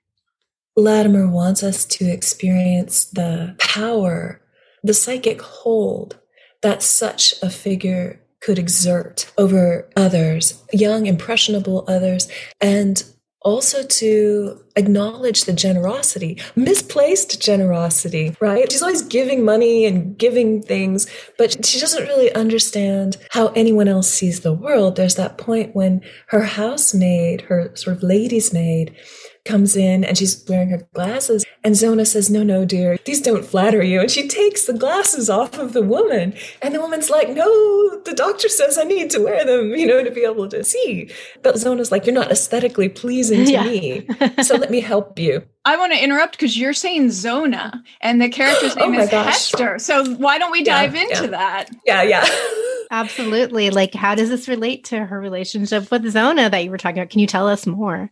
Latimer 0.76 1.28
wants 1.28 1.62
us 1.62 1.84
to 1.84 2.10
experience 2.10 3.04
the 3.04 3.54
power, 3.58 4.40
the 4.82 4.94
psychic 4.94 5.42
hold 5.42 6.18
that 6.62 6.82
such 6.82 7.34
a 7.42 7.50
figure 7.50 8.20
could 8.40 8.58
exert 8.58 9.30
over 9.38 9.88
others, 9.96 10.62
young, 10.72 11.06
impressionable 11.06 11.84
others, 11.86 12.28
and 12.60 13.04
also 13.44 13.82
to 13.82 14.62
acknowledge 14.76 15.44
the 15.44 15.52
generosity, 15.52 16.40
misplaced 16.56 17.42
generosity, 17.42 18.36
right? 18.40 18.70
She's 18.70 18.82
always 18.82 19.02
giving 19.02 19.44
money 19.44 19.84
and 19.84 20.16
giving 20.16 20.62
things, 20.62 21.06
but 21.36 21.64
she 21.64 21.78
doesn't 21.78 22.06
really 22.06 22.32
understand 22.34 23.16
how 23.30 23.48
anyone 23.48 23.88
else 23.88 24.08
sees 24.08 24.40
the 24.40 24.52
world. 24.52 24.96
There's 24.96 25.16
that 25.16 25.38
point 25.38 25.74
when 25.74 26.02
her 26.28 26.42
housemaid, 26.42 27.42
her 27.42 27.72
sort 27.74 27.96
of 27.96 28.02
lady's 28.02 28.52
maid, 28.52 28.96
comes 29.44 29.76
in 29.76 30.04
and 30.04 30.16
she's 30.16 30.44
wearing 30.48 30.68
her 30.70 30.86
glasses. 30.94 31.44
And 31.64 31.76
Zona 31.76 32.04
says, 32.04 32.30
No, 32.30 32.42
no, 32.42 32.64
dear, 32.64 32.98
these 33.04 33.20
don't 33.20 33.44
flatter 33.44 33.82
you. 33.82 34.00
And 34.00 34.10
she 34.10 34.28
takes 34.28 34.66
the 34.66 34.72
glasses 34.72 35.28
off 35.30 35.58
of 35.58 35.72
the 35.72 35.82
woman. 35.82 36.34
And 36.60 36.74
the 36.74 36.80
woman's 36.80 37.10
like, 37.10 37.28
No, 37.28 37.98
the 38.00 38.14
doctor 38.14 38.48
says 38.48 38.78
I 38.78 38.84
need 38.84 39.10
to 39.10 39.20
wear 39.20 39.44
them, 39.44 39.70
you 39.74 39.86
know, 39.86 40.02
to 40.02 40.10
be 40.10 40.22
able 40.24 40.48
to 40.48 40.62
see. 40.64 41.10
But 41.42 41.58
Zona's 41.58 41.90
like, 41.92 42.06
You're 42.06 42.14
not 42.14 42.30
aesthetically 42.30 42.88
pleasing 42.88 43.44
to 43.44 43.52
Yeah. 43.52 43.64
me. 43.64 44.06
So 44.42 44.56
let 44.56 44.70
me 44.70 44.80
help 44.80 45.18
you. 45.18 45.42
I 45.64 45.76
want 45.76 45.92
to 45.92 46.02
interrupt 46.02 46.32
because 46.32 46.58
you're 46.58 46.72
saying 46.72 47.10
Zona 47.12 47.82
and 48.00 48.20
the 48.20 48.28
character's 48.28 48.76
Oh 48.76 48.80
name 48.80 48.92
my 48.96 49.02
is 49.02 49.10
gosh. 49.10 49.26
Hester. 49.26 49.78
So, 49.78 50.14
why 50.16 50.38
don't 50.38 50.50
we 50.50 50.60
Yeah, 50.64 50.82
dive 50.86 50.94
into 50.96 51.22
yeah. 51.24 51.26
that? 51.28 51.70
Yeah, 51.86 52.02
yeah. 52.02 52.26
Absolutely. 52.90 53.70
Like, 53.70 53.94
how 53.94 54.14
does 54.14 54.28
this 54.28 54.48
relate 54.48 54.84
to 54.84 55.04
her 55.04 55.18
relationship 55.20 55.90
with 55.90 56.08
Zona 56.10 56.50
that 56.50 56.64
you 56.64 56.70
were 56.70 56.78
talking 56.78 56.98
about? 56.98 57.10
Can 57.10 57.20
you 57.20 57.26
tell 57.26 57.48
us 57.48 57.66
more? 57.66 58.10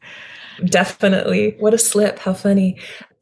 Definitely. 0.65 1.57
What 1.59 1.75
a 1.75 1.79
slip. 1.79 2.19
How 2.19 2.35
funny. 2.35 2.79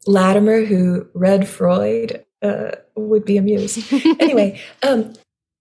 Latimer, 0.07 0.65
who 0.65 1.09
read 1.15 1.49
Freud, 1.49 2.25
uh, 2.43 2.73
would 2.97 3.25
be 3.25 3.37
amused. 3.37 3.93
anyway, 4.21 4.61
um, 4.83 5.13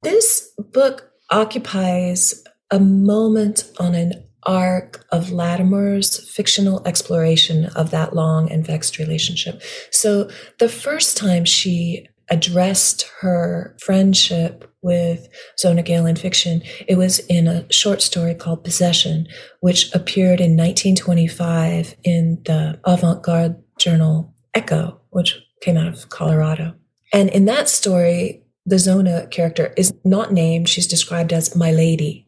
this 0.03 0.53
book 0.57 1.11
occupies 1.29 2.43
a 2.71 2.79
moment 2.79 3.69
on 3.79 3.95
an 3.95 4.13
arc 4.43 5.05
of 5.11 5.31
Latimer's 5.31 6.29
fictional 6.29 6.85
exploration 6.87 7.65
of 7.75 7.91
that 7.91 8.15
long 8.15 8.49
and 8.49 8.65
vexed 8.65 8.97
relationship. 8.97 9.61
So 9.91 10.29
the 10.59 10.69
first 10.69 11.17
time 11.17 11.43
she 11.43 12.07
addressed 12.29 13.09
her 13.21 13.75
friendship 13.79 14.71
with 14.81 15.27
Zona 15.57 15.83
Gale 15.83 16.05
in 16.05 16.15
fiction, 16.15 16.61
it 16.87 16.95
was 16.95 17.19
in 17.19 17.47
a 17.47 17.71
short 17.71 18.01
story 18.01 18.33
called 18.35 18.63
Possession, 18.63 19.27
which 19.59 19.93
appeared 19.93 20.39
in 20.39 20.57
1925 20.57 21.95
in 22.03 22.41
the 22.45 22.79
avant-garde 22.85 23.61
journal 23.77 24.33
Echo, 24.53 24.99
which 25.09 25.39
came 25.61 25.77
out 25.77 25.87
of 25.87 26.09
Colorado. 26.09 26.75
And 27.13 27.29
in 27.29 27.45
that 27.45 27.69
story, 27.69 28.43
the 28.65 28.79
Zona 28.79 29.27
character 29.27 29.73
is 29.77 29.93
not 30.03 30.33
named. 30.33 30.67
She's 30.67 30.87
described 30.87 31.31
as 31.31 31.55
my 31.55 31.71
lady. 31.71 32.26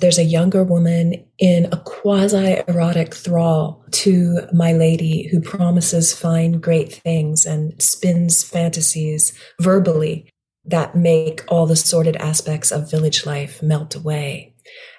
There's 0.00 0.18
a 0.18 0.24
younger 0.24 0.64
woman 0.64 1.24
in 1.38 1.66
a 1.72 1.76
quasi 1.78 2.62
erotic 2.68 3.14
thrall 3.14 3.84
to 3.92 4.40
my 4.52 4.72
lady 4.72 5.28
who 5.28 5.40
promises 5.40 6.14
fine, 6.14 6.60
great 6.60 6.94
things 6.94 7.44
and 7.46 7.80
spins 7.80 8.42
fantasies 8.44 9.32
verbally 9.60 10.30
that 10.64 10.94
make 10.94 11.44
all 11.48 11.66
the 11.66 11.76
sordid 11.76 12.16
aspects 12.16 12.70
of 12.70 12.90
village 12.90 13.24
life 13.24 13.62
melt 13.62 13.94
away. 13.94 14.54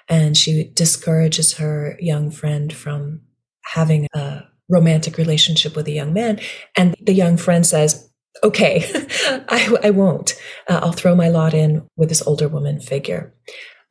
And 0.08 0.36
she 0.36 0.64
discourages 0.74 1.54
her 1.54 1.96
young 2.00 2.30
friend 2.30 2.72
from 2.72 3.20
having 3.64 4.08
a 4.12 4.42
romantic 4.68 5.16
relationship 5.16 5.76
with 5.76 5.86
a 5.86 5.92
young 5.92 6.12
man. 6.12 6.40
And 6.76 6.96
the 7.00 7.12
young 7.12 7.36
friend 7.36 7.64
says, 7.64 8.10
okay, 8.42 8.84
I, 9.48 9.76
I 9.84 9.90
won't. 9.90 10.34
Uh, 10.68 10.80
I'll 10.82 10.92
throw 10.92 11.14
my 11.14 11.28
lot 11.28 11.54
in 11.54 11.86
with 11.96 12.08
this 12.08 12.26
older 12.26 12.48
woman 12.48 12.80
figure. 12.80 13.34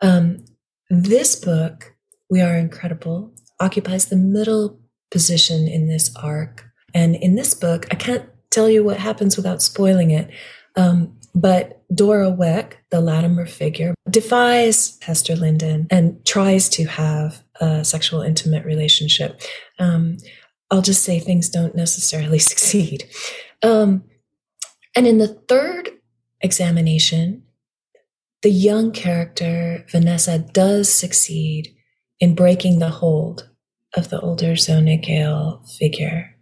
Um, 0.01 0.45
this 0.89 1.35
book, 1.35 1.95
We 2.29 2.41
Are 2.41 2.57
Incredible, 2.57 3.33
occupies 3.59 4.07
the 4.07 4.15
middle 4.15 4.79
position 5.11 5.67
in 5.67 5.87
this 5.87 6.15
arc. 6.15 6.65
And 6.93 7.15
in 7.15 7.35
this 7.35 7.53
book, 7.53 7.85
I 7.91 7.95
can't 7.95 8.27
tell 8.49 8.69
you 8.69 8.83
what 8.83 8.97
happens 8.97 9.37
without 9.37 9.61
spoiling 9.61 10.11
it. 10.11 10.29
Um, 10.75 11.15
but 11.35 11.83
Dora 11.93 12.31
Weck, 12.31 12.73
the 12.89 13.01
Latimer 13.01 13.45
figure, 13.45 13.93
defies 14.09 14.97
Hester 15.01 15.35
Linden 15.35 15.87
and 15.91 16.23
tries 16.25 16.69
to 16.69 16.85
have 16.85 17.43
a 17.59 17.83
sexual 17.83 18.21
intimate 18.21 18.65
relationship. 18.65 19.41
Um, 19.77 20.17
I'll 20.71 20.81
just 20.81 21.03
say 21.03 21.19
things 21.19 21.49
don't 21.49 21.75
necessarily 21.75 22.39
succeed. 22.51 23.09
Um, 23.61 24.03
and 24.95 25.05
in 25.05 25.17
the 25.17 25.27
third 25.27 25.89
examination, 26.41 27.43
the 28.41 28.51
young 28.51 28.91
character, 28.91 29.85
Vanessa, 29.91 30.39
does 30.39 30.91
succeed 30.91 31.75
in 32.19 32.35
breaking 32.35 32.79
the 32.79 32.89
hold 32.89 33.49
of 33.95 34.09
the 34.09 34.19
older 34.19 34.55
Zona 34.55 34.97
Gale 34.97 35.63
figure. 35.77 36.35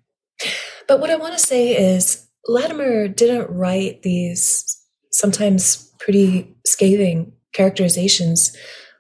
But 0.88 1.00
what 1.00 1.10
I 1.10 1.16
want 1.16 1.34
to 1.34 1.44
say 1.44 1.76
is 1.76 2.28
Latimer 2.48 3.08
didn't 3.08 3.50
write 3.50 4.04
these 4.04 4.64
sometimes 5.12 5.92
pretty 6.00 6.56
scathing 6.66 7.34
characterizations 7.54 8.56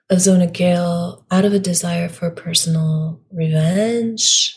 of 0.09 0.21
Zona 0.21 0.47
Gale 0.47 1.25
out 1.31 1.45
of 1.45 1.53
a 1.53 1.59
desire 1.59 2.09
for 2.09 2.31
personal 2.31 3.21
revenge. 3.31 4.53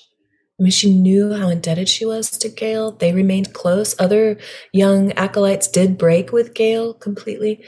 I 0.58 0.62
mean, 0.62 0.70
she 0.70 0.94
knew 0.94 1.32
how 1.32 1.48
indebted 1.48 1.88
she 1.88 2.04
was 2.04 2.30
to 2.30 2.48
Gale. 2.48 2.92
They 2.92 3.12
remained 3.12 3.54
close. 3.54 3.98
Other 3.98 4.38
young 4.72 5.12
acolytes 5.12 5.68
did 5.68 5.98
break 5.98 6.32
with 6.32 6.54
Gale 6.54 6.94
completely. 6.94 7.64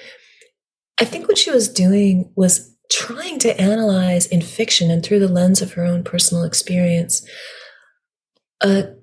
I 1.00 1.04
think 1.04 1.28
what 1.28 1.38
she 1.38 1.50
was 1.50 1.68
doing 1.68 2.30
was 2.36 2.76
trying 2.90 3.38
to 3.40 3.58
analyze 3.60 4.26
in 4.26 4.42
fiction 4.42 4.90
and 4.90 5.04
through 5.04 5.18
the 5.18 5.28
lens 5.28 5.62
of 5.62 5.72
her 5.72 5.84
own 5.84 6.04
personal 6.04 6.44
experience 6.44 7.26
a 8.62 8.94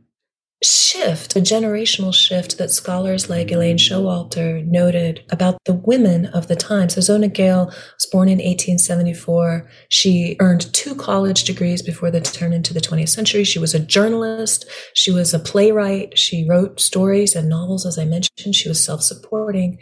shift, 0.64 1.36
a 1.36 1.40
generational 1.40 2.14
shift 2.14 2.58
that 2.58 2.70
scholars 2.70 3.30
like 3.30 3.52
Elaine 3.52 3.78
Showalter 3.78 4.66
noted 4.66 5.24
about 5.30 5.58
the 5.66 5.74
women 5.74 6.26
of 6.28 6.48
the 6.48 6.56
time. 6.56 6.90
So 6.90 7.00
Zona 7.02 7.30
Gale 7.30 7.66
was 7.68 8.06
born 8.12 8.28
in 8.28 8.40
1874. 8.40 9.70
She 9.90 10.36
earned 10.40 10.74
two 10.74 10.96
college 10.96 11.46
degrees 11.46 11.82
before 11.82 12.12
the 12.12 12.20
turn 12.20 12.52
into 12.52 12.74
the 12.74 12.82
20th 12.82 13.10
century. 13.10 13.44
She 13.44 13.60
was 13.60 13.74
a 13.74 13.80
journalist. 13.80 14.66
She 14.94 15.12
was 15.12 15.34
a 15.34 15.40
playwright. 15.40 16.18
She 16.18 16.46
wrote 16.48 16.82
stories 16.82 17.36
and 17.36 17.48
novels, 17.48 17.86
as 17.86 17.98
I 17.98 18.06
mentioned. 18.06 18.54
She 18.54 18.68
was 18.68 18.84
self-supporting. 18.84 19.80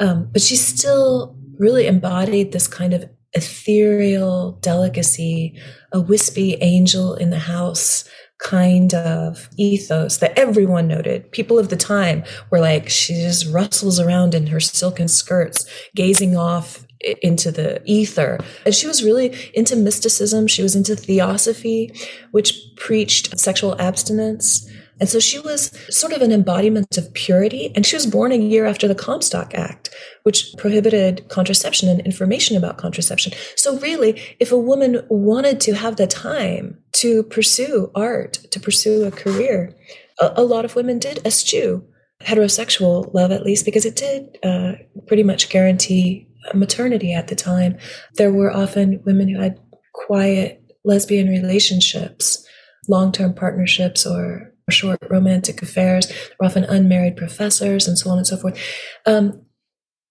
Um, 0.00 0.28
but 0.32 0.42
she 0.42 0.56
still 0.56 1.36
really 1.58 1.86
embodied 1.86 2.52
this 2.52 2.66
kind 2.66 2.94
of 2.94 3.08
ethereal 3.32 4.52
delicacy, 4.60 5.60
a 5.92 6.00
wispy 6.00 6.56
angel 6.60 7.14
in 7.14 7.30
the 7.30 7.38
house 7.38 8.04
kind 8.40 8.94
of 8.94 9.48
ethos 9.58 10.18
that 10.18 10.38
everyone 10.38 10.88
noted. 10.88 11.30
People 11.30 11.58
of 11.58 11.68
the 11.68 11.76
time 11.76 12.24
were 12.50 12.60
like, 12.60 12.88
she 12.88 13.14
just 13.14 13.46
rustles 13.52 14.00
around 14.00 14.34
in 14.34 14.46
her 14.46 14.60
silken 14.60 15.08
skirts, 15.08 15.66
gazing 15.94 16.36
off 16.36 16.86
into 17.22 17.50
the 17.50 17.82
ether. 17.84 18.38
And 18.64 18.74
she 18.74 18.86
was 18.86 19.04
really 19.04 19.34
into 19.54 19.76
mysticism. 19.76 20.46
She 20.46 20.62
was 20.62 20.74
into 20.74 20.96
theosophy, 20.96 21.92
which 22.30 22.58
preached 22.76 23.38
sexual 23.38 23.80
abstinence. 23.80 24.68
And 25.00 25.08
so 25.08 25.18
she 25.18 25.38
was 25.38 25.72
sort 25.88 26.12
of 26.12 26.22
an 26.22 26.30
embodiment 26.30 26.96
of 26.98 27.12
purity. 27.14 27.72
And 27.74 27.84
she 27.86 27.96
was 27.96 28.06
born 28.06 28.32
a 28.32 28.36
year 28.36 28.66
after 28.66 28.86
the 28.86 28.94
Comstock 28.94 29.54
Act, 29.54 29.90
which 30.22 30.54
prohibited 30.58 31.28
contraception 31.28 31.88
and 31.88 32.00
information 32.02 32.56
about 32.56 32.76
contraception. 32.76 33.32
So 33.56 33.78
really, 33.78 34.20
if 34.38 34.52
a 34.52 34.58
woman 34.58 35.04
wanted 35.08 35.60
to 35.62 35.74
have 35.74 35.96
the 35.96 36.06
time 36.06 36.78
to 36.92 37.22
pursue 37.24 37.90
art, 37.94 38.34
to 38.50 38.60
pursue 38.60 39.04
a 39.04 39.10
career, 39.10 39.74
a, 40.20 40.32
a 40.36 40.44
lot 40.44 40.64
of 40.64 40.76
women 40.76 40.98
did 40.98 41.24
eschew 41.26 41.84
heterosexual 42.20 43.12
love, 43.14 43.32
at 43.32 43.44
least, 43.44 43.64
because 43.64 43.86
it 43.86 43.96
did 43.96 44.38
uh, 44.42 44.72
pretty 45.06 45.22
much 45.22 45.48
guarantee 45.48 46.28
maternity 46.54 47.12
at 47.12 47.28
the 47.28 47.36
time. 47.36 47.78
There 48.14 48.32
were 48.32 48.52
often 48.52 49.02
women 49.04 49.28
who 49.28 49.40
had 49.40 49.58
quiet 49.92 50.62
lesbian 50.84 51.28
relationships, 51.28 52.46
long 52.88 53.12
term 53.12 53.34
partnerships, 53.34 54.06
or 54.06 54.49
short 54.70 54.98
romantic 55.08 55.62
affairs. 55.62 56.06
There 56.06 56.36
were 56.40 56.46
often 56.46 56.64
unmarried 56.64 57.16
professors 57.16 57.86
and 57.86 57.98
so 57.98 58.10
on 58.10 58.18
and 58.18 58.26
so 58.26 58.36
forth. 58.36 58.58
Um, 59.06 59.46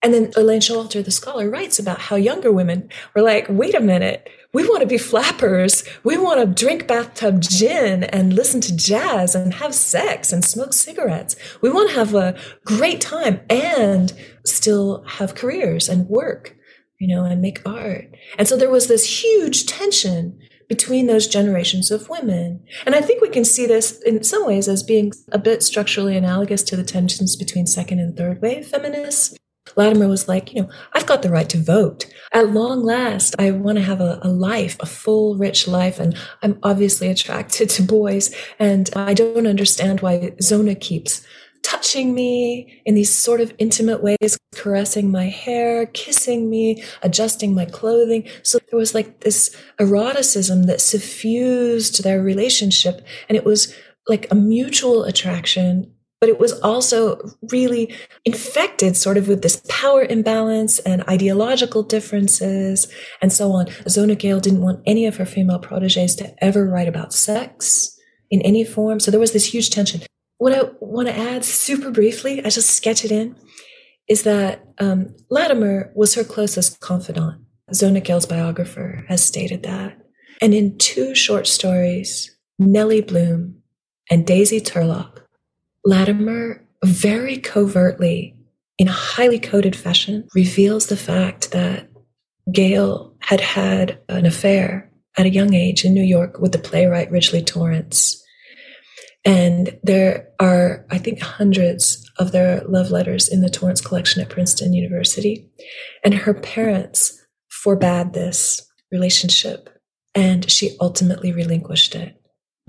and 0.02 0.14
then 0.14 0.32
Elaine 0.38 0.62
Showalter, 0.62 1.04
the 1.04 1.12
scholar, 1.12 1.50
writes 1.50 1.78
about 1.78 2.00
how 2.00 2.16
younger 2.16 2.52
women 2.52 2.90
were 3.14 3.22
like, 3.22 3.48
wait 3.50 3.76
a 3.76 3.82
minute, 3.82 4.30
we 4.54 4.68
want 4.68 4.82
to 4.82 4.88
be 4.88 4.98
flappers. 4.98 5.84
We 6.04 6.18
want 6.18 6.40
to 6.40 6.64
drink 6.64 6.88
bathtub 6.88 7.42
gin 7.42 8.06
and 8.06 8.34
listen 8.34 8.62
to 8.62 8.76
jazz 8.76 9.36
and 9.36 9.54
have 9.56 9.76
sex 9.76 10.32
and 10.32 10.44
smoke 10.44 10.74
cigarettes. 10.74 11.36
We 11.62 11.70
want 11.70 11.90
to 11.90 11.96
have 11.96 12.16
a 12.16 12.40
great 12.64 13.02
time 13.02 13.42
and 13.50 14.14
still 14.46 15.04
have 15.04 15.36
careers 15.36 15.90
and 15.90 16.08
work, 16.08 16.56
you 16.98 17.14
know, 17.14 17.26
and 17.26 17.42
make 17.42 17.62
art. 17.68 18.16
And 18.38 18.48
so 18.48 18.56
there 18.56 18.72
was 18.72 18.88
this 18.88 19.22
huge 19.22 19.66
tension 19.66 20.40
between 20.70 21.08
those 21.08 21.28
generations 21.28 21.92
of 21.92 22.08
women. 22.08 22.64
And 22.86 22.96
I 22.96 23.02
think 23.02 23.22
we 23.22 23.30
can 23.30 23.44
see 23.44 23.66
this 23.66 24.00
in 24.04 24.24
some 24.24 24.46
ways 24.46 24.70
as 24.70 24.84
being 24.84 25.12
a 25.32 25.40
bit 25.40 25.64
structurally 25.64 26.16
analogous 26.16 26.64
to 26.64 26.78
the 26.78 26.84
tensions 26.84 27.36
between 27.36 27.68
second 27.68 28.00
and 28.00 28.16
third 28.16 28.42
wave 28.42 28.68
feminists. 28.68 29.36
Latimer 29.76 30.08
was 30.08 30.28
like, 30.28 30.54
you 30.54 30.62
know, 30.62 30.70
I've 30.94 31.06
got 31.06 31.22
the 31.22 31.30
right 31.30 31.50
to 31.50 31.58
vote. 31.58 32.06
At 32.32 32.52
long 32.52 32.84
last, 32.84 33.36
I 33.40 33.52
want 33.52 33.78
to 33.78 33.84
have 33.84 34.02
a, 34.02 34.20
a, 34.22 34.30
life, 34.30 34.78
a 34.80 34.86
full, 34.86 35.38
rich 35.38 35.68
life. 35.68 36.00
And 36.00 36.18
I'm 36.42 36.58
obviously 36.64 37.10
attracted 37.10 37.70
to 37.72 37.84
boys. 37.84 38.34
And 38.58 38.90
I 38.96 39.14
don't 39.14 39.48
understand 39.48 40.02
why 40.02 40.34
Zona 40.42 40.76
keeps 40.76 41.26
touching 41.64 42.14
me 42.14 42.82
in 42.86 42.96
these 42.96 43.16
sort 43.16 43.42
of 43.42 43.54
intimate 43.58 44.02
ways, 44.02 44.38
caressing 44.56 45.12
my 45.12 45.26
hair, 45.26 45.86
kissing 45.88 46.50
me, 46.50 46.84
adjusting 47.02 47.54
my 47.54 47.66
clothing. 47.66 48.28
So 48.44 48.60
there 48.70 48.78
was 48.78 48.94
like 48.94 49.22
this 49.22 49.56
eroticism 49.80 50.64
that 50.64 50.82
suffused 50.82 52.04
their 52.04 52.22
relationship. 52.22 53.06
And 53.28 53.36
it 53.36 53.46
was 53.46 53.74
like 54.08 54.28
a 54.32 54.36
mutual 54.36 55.04
attraction 55.04 55.94
but 56.20 56.30
it 56.30 56.40
was 56.40 56.60
also 56.62 57.18
really 57.50 57.94
infected 58.26 58.98
sort 58.98 59.18
of 59.18 59.28
with 59.28 59.42
this 59.42 59.62
power 59.70 60.04
imbalance 60.04 60.80
and 60.80 61.08
ideological 61.08 61.82
differences 61.82 62.92
and 63.22 63.32
so 63.32 63.52
on. 63.54 63.68
Zona 63.88 64.16
Gale 64.16 64.40
didn't 64.40 64.62
want 64.62 64.82
any 64.86 65.06
of 65.06 65.16
her 65.18 65.26
female 65.26 65.60
proteges 65.60 66.16
to 66.16 66.44
ever 66.44 66.68
write 66.68 66.90
about 66.90 67.14
sex 67.14 67.98
in 68.30 68.42
any 68.42 68.66
form. 68.66 69.00
So 69.00 69.12
there 69.12 69.20
was 69.20 69.32
this 69.32 69.54
huge 69.54 69.70
tension. 69.70 70.02
What 70.40 70.54
I 70.54 70.72
want 70.80 71.08
to 71.10 71.16
add 71.18 71.46
super 71.46 71.92
briefly, 71.92 72.44
I 72.44 72.50
just 72.50 72.72
sketch 72.72 73.06
it 73.06 73.12
in, 73.12 73.36
is 74.08 74.24
that 74.24 74.66
um, 74.80 75.16
Latimer 75.30 75.92
was 75.96 76.16
her 76.16 76.24
closest 76.24 76.80
confidant. 76.80 77.42
Zona 77.74 78.00
Gale's 78.00 78.26
biographer 78.26 79.06
has 79.08 79.24
stated 79.24 79.64
that. 79.64 79.98
And 80.42 80.54
in 80.54 80.78
two 80.78 81.14
short 81.14 81.46
stories, 81.46 82.36
Nellie 82.58 83.02
Bloom 83.02 83.62
and 84.10 84.26
Daisy 84.26 84.60
Turlock, 84.60 85.22
Latimer 85.86 86.66
very 86.84 87.38
covertly, 87.38 88.36
in 88.78 88.88
a 88.88 88.94
highly 88.94 89.40
coded 89.40 89.76
fashion, 89.76 90.28
reveals 90.34 90.88
the 90.88 90.98
fact 90.98 91.52
that 91.52 91.90
Gale 92.52 93.14
had 93.20 93.42
had 93.42 94.00
an 94.08 94.26
affair 94.26 94.90
at 95.18 95.26
a 95.26 95.30
young 95.30 95.54
age 95.54 95.84
in 95.84 95.94
New 95.94 96.04
York 96.04 96.40
with 96.40 96.54
the 96.54 96.60
playwright 96.60 97.12
Ridgely 97.12 97.44
Torrence. 97.44 98.19
And 99.26 99.78
there 99.84 100.30
are, 100.40 100.86
I 100.90 100.98
think, 100.98 101.20
hundreds 101.20 102.10
of 102.20 102.32
their 102.32 102.62
love 102.68 102.92
letters 102.92 103.28
in 103.28 103.42
the 103.42 103.50
Torrence 103.50 103.82
collection 103.82 104.22
at 104.22 104.30
Princeton 104.30 104.74
University. 104.74 105.50
And 106.04 106.14
her 106.14 106.34
parents 106.34 107.20
forbade 107.50 108.14
this 108.14 108.66
relationship. 108.92 109.70
And 110.16 110.50
she 110.50 110.76
ultimately 110.80 111.32
relinquished 111.32 111.96
it, 111.96 112.16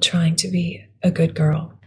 trying 0.02 0.36
to 0.36 0.48
be 0.48 0.84
a 1.02 1.10
good 1.10 1.34
girl. 1.34 1.78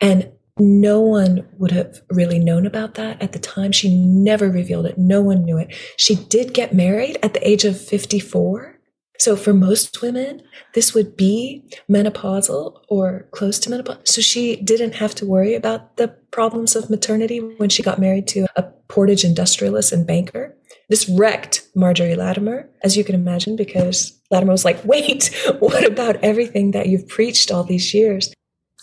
And 0.00 0.32
no 0.58 1.00
one 1.00 1.46
would 1.58 1.70
have 1.70 2.00
really 2.10 2.38
known 2.38 2.66
about 2.66 2.94
that 2.94 3.22
at 3.22 3.32
the 3.32 3.38
time. 3.38 3.72
She 3.72 3.94
never 3.94 4.50
revealed 4.50 4.86
it. 4.86 4.98
No 4.98 5.22
one 5.22 5.44
knew 5.44 5.58
it. 5.58 5.72
She 5.96 6.16
did 6.16 6.52
get 6.52 6.74
married 6.74 7.18
at 7.22 7.34
the 7.34 7.48
age 7.48 7.64
of 7.64 7.80
54. 7.80 8.77
So 9.18 9.34
for 9.34 9.52
most 9.52 10.00
women, 10.00 10.42
this 10.74 10.94
would 10.94 11.16
be 11.16 11.64
menopausal 11.90 12.80
or 12.88 13.26
close 13.32 13.58
to 13.60 13.70
menopause. 13.70 13.98
So 14.04 14.20
she 14.20 14.56
didn't 14.56 14.94
have 14.94 15.14
to 15.16 15.26
worry 15.26 15.54
about 15.54 15.96
the 15.96 16.08
problems 16.30 16.76
of 16.76 16.88
maternity 16.88 17.38
when 17.38 17.68
she 17.68 17.82
got 17.82 17.98
married 17.98 18.28
to 18.28 18.46
a 18.56 18.62
Portage 18.88 19.24
industrialist 19.24 19.92
and 19.92 20.06
banker. 20.06 20.56
This 20.88 21.08
wrecked 21.08 21.68
Margery 21.74 22.14
Latimer, 22.14 22.70
as 22.82 22.96
you 22.96 23.04
can 23.04 23.14
imagine, 23.14 23.54
because 23.54 24.18
Latimer 24.30 24.52
was 24.52 24.64
like, 24.64 24.82
wait, 24.84 25.30
what 25.58 25.84
about 25.84 26.16
everything 26.22 26.70
that 26.70 26.86
you've 26.86 27.08
preached 27.08 27.50
all 27.50 27.64
these 27.64 27.92
years? 27.92 28.32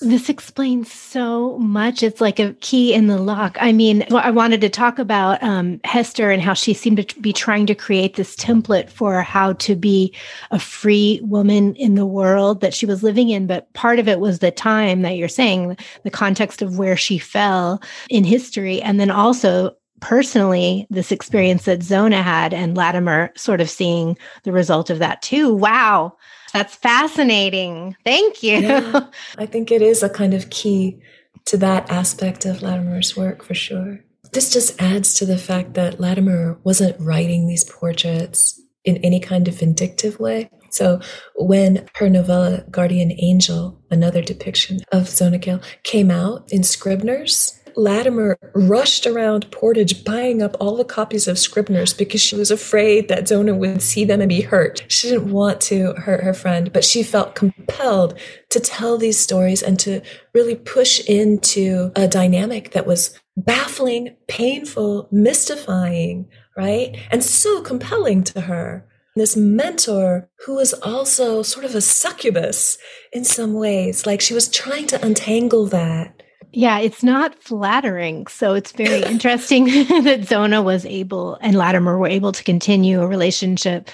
This 0.02 0.28
explains 0.28 0.92
so 0.92 1.58
much. 1.58 2.04
It's 2.04 2.20
like 2.20 2.38
a 2.38 2.54
key 2.56 2.94
in 2.94 3.08
the 3.08 3.18
lock. 3.18 3.58
I 3.62 3.72
mean, 3.72 4.06
I 4.12 4.30
wanted 4.30 4.60
to 4.62 4.70
talk 4.70 5.00
about 5.00 5.42
um, 5.42 5.80
Hester 5.86 6.32
and 6.32 6.42
how 6.42 6.54
she 6.54 6.74
seemed 6.74 7.08
to 7.08 7.22
be 7.22 7.32
trying 7.32 7.66
to 7.68 7.76
create 7.76 8.18
this 8.18 8.36
template 8.36 8.90
for 8.90 9.22
how 9.22 9.54
to 9.54 9.74
be 9.74 10.14
a 10.52 10.60
free 10.60 11.22
woman 11.24 11.76
in 11.76 11.96
the 11.96 12.06
world 12.06 12.60
that 12.60 12.74
she 12.74 12.86
was 12.86 13.04
living 13.04 13.30
in. 13.30 13.48
But 13.48 13.72
part 13.72 13.98
of 13.98 14.10
it 14.10 14.20
was 14.20 14.40
the 14.40 14.52
time 14.52 15.02
that 15.04 15.16
you're 15.16 15.30
saying, 15.30 15.78
the 16.04 16.12
context 16.12 16.62
of 16.62 16.78
where 16.78 16.98
she 16.98 17.18
fell 17.18 17.82
in 18.10 18.26
history. 18.26 18.82
And 18.82 19.00
then 19.00 19.10
also 19.10 19.78
personally 20.02 20.88
this 20.90 21.12
experience 21.12 21.64
that 21.64 21.84
Zona 21.84 22.22
had 22.22 22.54
and 22.54 22.76
Latimer 22.76 23.32
sort 23.38 23.62
of 23.62 23.70
seeing 23.70 24.18
the 24.44 24.52
result 24.52 24.90
of 24.90 25.00
that 25.00 25.22
too. 25.22 25.54
Wow. 25.54 26.18
That's 26.56 26.76
fascinating. 26.76 27.98
Thank 28.06 28.42
you. 28.42 28.60
Yeah, 28.60 29.08
I 29.38 29.46
think 29.46 29.72
it 29.72 29.82
is 29.82 30.04
a 30.04 30.10
kind 30.10 30.34
of 30.34 30.50
key 30.50 31.02
to 31.48 31.58
that 31.58 31.92
aspect 31.92 32.46
of 32.46 32.62
Latimer's 32.62 33.18
work 33.18 33.44
for 33.44 33.54
sure. 33.54 34.00
This 34.32 34.54
just 34.54 34.82
adds 34.82 35.16
to 35.16 35.26
the 35.26 35.38
fact 35.38 35.74
that 35.74 36.00
Latimer 36.00 36.58
wasn't 36.64 36.96
writing 36.98 37.46
these 37.46 37.66
portraits 37.66 38.58
in 38.86 38.96
any 39.04 39.20
kind 39.20 39.50
of 39.50 39.60
vindictive 39.60 40.18
way. 40.18 40.50
So 40.70 41.02
when 41.36 41.90
her 41.96 42.10
novella 42.10 42.64
Guardian 42.72 43.12
Angel, 43.20 43.78
another 43.92 44.22
depiction 44.22 44.80
of 44.94 45.10
Zona 45.10 45.60
came 45.84 46.10
out 46.10 46.50
in 46.54 46.64
Scribner's, 46.64 47.60
Latimer 47.76 48.38
rushed 48.54 49.06
around 49.06 49.50
Portage 49.52 50.04
buying 50.04 50.42
up 50.42 50.56
all 50.60 50.78
the 50.78 50.86
copies 50.86 51.28
of 51.28 51.40
Scribner's 51.40 51.94
because 51.94 52.22
she 52.22 52.36
was 52.36 52.52
afraid 52.52 53.08
that 53.08 53.28
Zona 53.28 53.54
would 53.54 53.82
see 53.82 54.06
them 54.06 54.22
and 54.22 54.30
be 54.30 54.42
hurt. 54.42 54.86
She 54.88 55.10
didn't 55.10 55.32
want 55.32 55.62
to 55.62 55.94
hurt 55.94 56.24
her 56.24 56.34
friend, 56.34 56.72
but 56.72 56.86
she 56.86 57.04
felt 57.04 57.36
compelled 57.36 58.18
to 58.50 58.60
tell 58.60 58.98
these 58.98 59.20
stories 59.20 59.62
and 59.62 59.80
to 59.80 60.02
really 60.34 60.56
push 60.56 61.00
into 61.08 61.92
a 61.96 62.08
dynamic 62.08 62.72
that 62.72 62.86
was 62.86 63.20
baffling, 63.38 64.16
painful, 64.28 65.10
mystifying, 65.12 66.28
right? 66.56 66.96
And 67.12 67.24
so 67.24 67.62
compelling 67.62 68.24
to 68.26 68.42
her 68.42 68.88
this 69.16 69.38
mentor 69.38 70.30
who 70.46 70.56
was 70.56 70.74
also 70.74 71.42
sort 71.42 71.66
of 71.66 71.74
a 71.74 71.82
succubus 71.82 72.78
in 73.14 73.24
some 73.24 73.54
ways. 73.54 74.06
Like 74.06 74.20
she 74.20 74.34
was 74.34 74.50
trying 74.50 74.88
to 74.88 75.06
untangle 75.06 75.66
that. 75.68 76.15
Yeah, 76.56 76.80
it's 76.80 77.04
not 77.04 77.36
flattering. 77.44 78.28
So 78.28 78.54
it's 78.54 78.72
very 78.72 79.04
interesting 79.12 79.66
that 80.04 80.26
Zona 80.26 80.62
was 80.62 80.86
able 80.86 81.38
and 81.42 81.56
Latimer 81.56 81.98
were 81.98 82.08
able 82.08 82.32
to 82.32 82.44
continue 82.44 83.02
a 83.02 83.08
relationship 83.08 83.90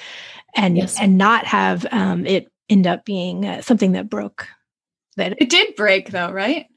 and 0.55 0.77
yes. 0.77 0.99
and 0.99 1.17
not 1.17 1.45
have 1.45 1.85
um, 1.91 2.25
it 2.25 2.51
end 2.69 2.85
up 2.87 3.03
being 3.03 3.45
uh, 3.45 3.61
something 3.61 3.93
that 3.93 4.09
broke. 4.09 4.47
That 5.17 5.41
it 5.41 5.49
did 5.49 5.75
break, 5.75 6.11
though, 6.11 6.31
right? 6.31 6.67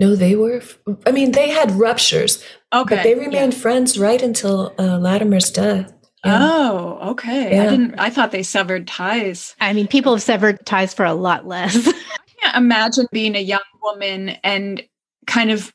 No, 0.00 0.16
they 0.16 0.34
were. 0.34 0.62
I 1.06 1.12
mean, 1.12 1.32
they 1.32 1.50
had 1.50 1.72
ruptures. 1.72 2.42
Okay, 2.72 2.96
but 2.96 3.02
they 3.02 3.14
remained 3.14 3.52
yeah. 3.52 3.58
friends 3.58 3.98
right 3.98 4.20
until 4.20 4.74
uh, 4.78 4.98
Latimer's 4.98 5.50
death. 5.50 5.92
Yeah. 6.24 6.38
Oh, 6.40 7.10
okay. 7.10 7.54
Yeah. 7.54 7.62
I 7.64 7.70
didn't. 7.70 7.94
I 7.98 8.10
thought 8.10 8.32
they 8.32 8.42
severed 8.42 8.88
ties. 8.88 9.54
I 9.60 9.72
mean, 9.72 9.86
people 9.86 10.14
have 10.14 10.22
severed 10.22 10.64
ties 10.64 10.94
for 10.94 11.04
a 11.04 11.14
lot 11.14 11.46
less. 11.46 11.92
Can't 12.46 12.64
imagine 12.64 13.06
being 13.12 13.34
a 13.34 13.40
young 13.40 13.60
woman 13.82 14.30
and 14.44 14.82
kind 15.26 15.50
of 15.50 15.72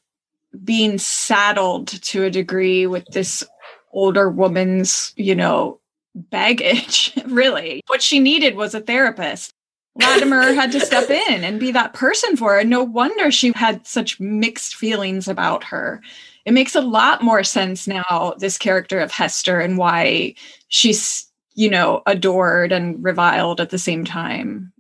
being 0.63 0.97
saddled 0.97 1.87
to 1.87 2.23
a 2.23 2.29
degree 2.29 2.87
with 2.87 3.05
this 3.07 3.43
older 3.91 4.29
woman's, 4.29 5.13
you 5.15 5.35
know, 5.35 5.79
baggage. 6.15 7.13
really, 7.25 7.81
what 7.87 8.01
she 8.01 8.19
needed 8.19 8.55
was 8.55 8.73
a 8.73 8.79
therapist. 8.81 9.53
Latimer 9.95 10.53
had 10.53 10.71
to 10.71 10.79
step 10.79 11.09
in 11.29 11.43
and 11.43 11.59
be 11.59 11.71
that 11.71 11.93
person 11.93 12.37
for 12.37 12.55
her. 12.55 12.63
No 12.63 12.83
wonder 12.83 13.31
she 13.31 13.51
had 13.53 13.85
such 13.85 14.19
mixed 14.19 14.75
feelings 14.75 15.27
about 15.27 15.65
her 15.65 16.01
it 16.45 16.53
makes 16.53 16.75
a 16.75 16.81
lot 16.81 17.21
more 17.21 17.43
sense 17.43 17.87
now 17.87 18.33
this 18.39 18.57
character 18.57 18.99
of 18.99 19.11
hester 19.11 19.59
and 19.59 19.77
why 19.77 20.33
she's 20.69 21.29
you 21.53 21.69
know 21.69 22.01
adored 22.05 22.71
and 22.71 23.03
reviled 23.03 23.59
at 23.61 23.69
the 23.69 23.77
same 23.77 24.05
time 24.05 24.71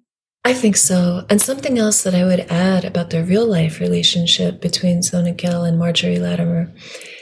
I 0.43 0.53
think 0.53 0.75
so. 0.75 1.23
And 1.29 1.39
something 1.39 1.77
else 1.77 2.01
that 2.03 2.15
I 2.15 2.25
would 2.25 2.39
add 2.51 2.83
about 2.83 3.11
the 3.11 3.23
real 3.23 3.45
life 3.45 3.79
relationship 3.79 4.59
between 4.59 5.03
Zona 5.03 5.33
Gale 5.33 5.63
and 5.63 5.77
Margery 5.77 6.17
Latimer. 6.17 6.71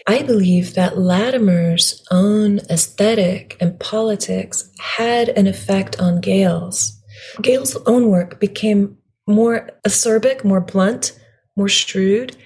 I 0.08 0.24
believe 0.24 0.74
that 0.76 0.98
Latimer's 0.98 2.02
own 2.12 2.60
aesthetic 2.70 3.58
and 3.60 3.78
politics 3.80 4.72
had 4.80 5.30
an 5.30 5.48
effect 5.48 6.00
on 6.00 6.22
Gale's. 6.22 6.98
Gale's 7.42 7.76
own 7.86 8.08
work 8.08 8.40
became 8.40 8.98
more 9.28 9.70
acerbic, 9.86 10.46
more 10.46 10.62
blunt, 10.62 11.20
more 11.58 11.70
shrewd, 11.70 12.38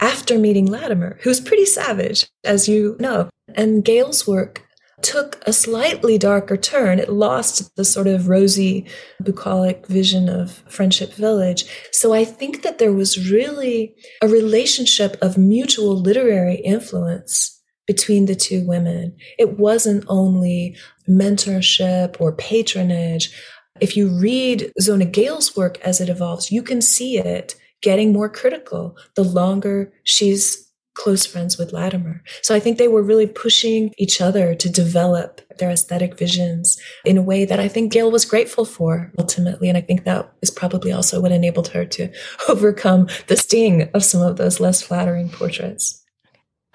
after 0.00 0.38
meeting 0.38 0.66
Latimer, 0.66 1.18
who's 1.22 1.40
pretty 1.40 1.64
savage, 1.64 2.28
as 2.44 2.68
you 2.68 2.96
know. 3.00 3.30
And 3.54 3.84
Gale's 3.84 4.26
work 4.26 4.66
took 5.02 5.42
a 5.46 5.52
slightly 5.52 6.18
darker 6.18 6.56
turn. 6.56 6.98
It 6.98 7.10
lost 7.10 7.74
the 7.76 7.84
sort 7.84 8.06
of 8.06 8.28
rosy, 8.28 8.86
bucolic 9.22 9.86
vision 9.86 10.28
of 10.28 10.62
Friendship 10.68 11.14
Village. 11.14 11.64
So 11.92 12.12
I 12.12 12.24
think 12.24 12.62
that 12.62 12.78
there 12.78 12.92
was 12.92 13.30
really 13.30 13.94
a 14.22 14.28
relationship 14.28 15.16
of 15.22 15.38
mutual 15.38 15.96
literary 15.96 16.56
influence 16.56 17.60
between 17.86 18.26
the 18.26 18.36
two 18.36 18.64
women. 18.66 19.16
It 19.38 19.58
wasn't 19.58 20.04
only 20.06 20.76
mentorship 21.08 22.20
or 22.20 22.32
patronage. 22.32 23.34
If 23.80 23.96
you 23.96 24.08
read 24.08 24.70
Zona 24.80 25.06
Gale's 25.06 25.56
work 25.56 25.78
as 25.80 26.00
it 26.00 26.08
evolves, 26.08 26.52
you 26.52 26.62
can 26.62 26.80
see 26.80 27.18
it 27.18 27.56
getting 27.82 28.12
more 28.12 28.28
critical 28.28 28.96
the 29.16 29.24
longer 29.24 29.92
she's 30.04 30.69
close 31.00 31.24
friends 31.24 31.56
with 31.56 31.72
Latimer. 31.72 32.22
So 32.42 32.54
I 32.54 32.60
think 32.60 32.76
they 32.76 32.86
were 32.86 33.02
really 33.02 33.26
pushing 33.26 33.94
each 33.96 34.20
other 34.20 34.54
to 34.54 34.68
develop 34.68 35.40
their 35.58 35.70
aesthetic 35.70 36.18
visions 36.18 36.78
in 37.06 37.16
a 37.16 37.22
way 37.22 37.46
that 37.46 37.58
I 37.58 37.68
think 37.68 37.90
Gale 37.90 38.10
was 38.10 38.26
grateful 38.26 38.66
for 38.66 39.10
ultimately. 39.18 39.70
And 39.70 39.78
I 39.78 39.80
think 39.80 40.04
that 40.04 40.30
is 40.42 40.50
probably 40.50 40.92
also 40.92 41.18
what 41.22 41.32
enabled 41.32 41.68
her 41.68 41.86
to 41.86 42.12
overcome 42.50 43.08
the 43.28 43.36
sting 43.36 43.88
of 43.94 44.04
some 44.04 44.20
of 44.20 44.36
those 44.36 44.60
less 44.60 44.82
flattering 44.82 45.30
portraits. 45.30 46.04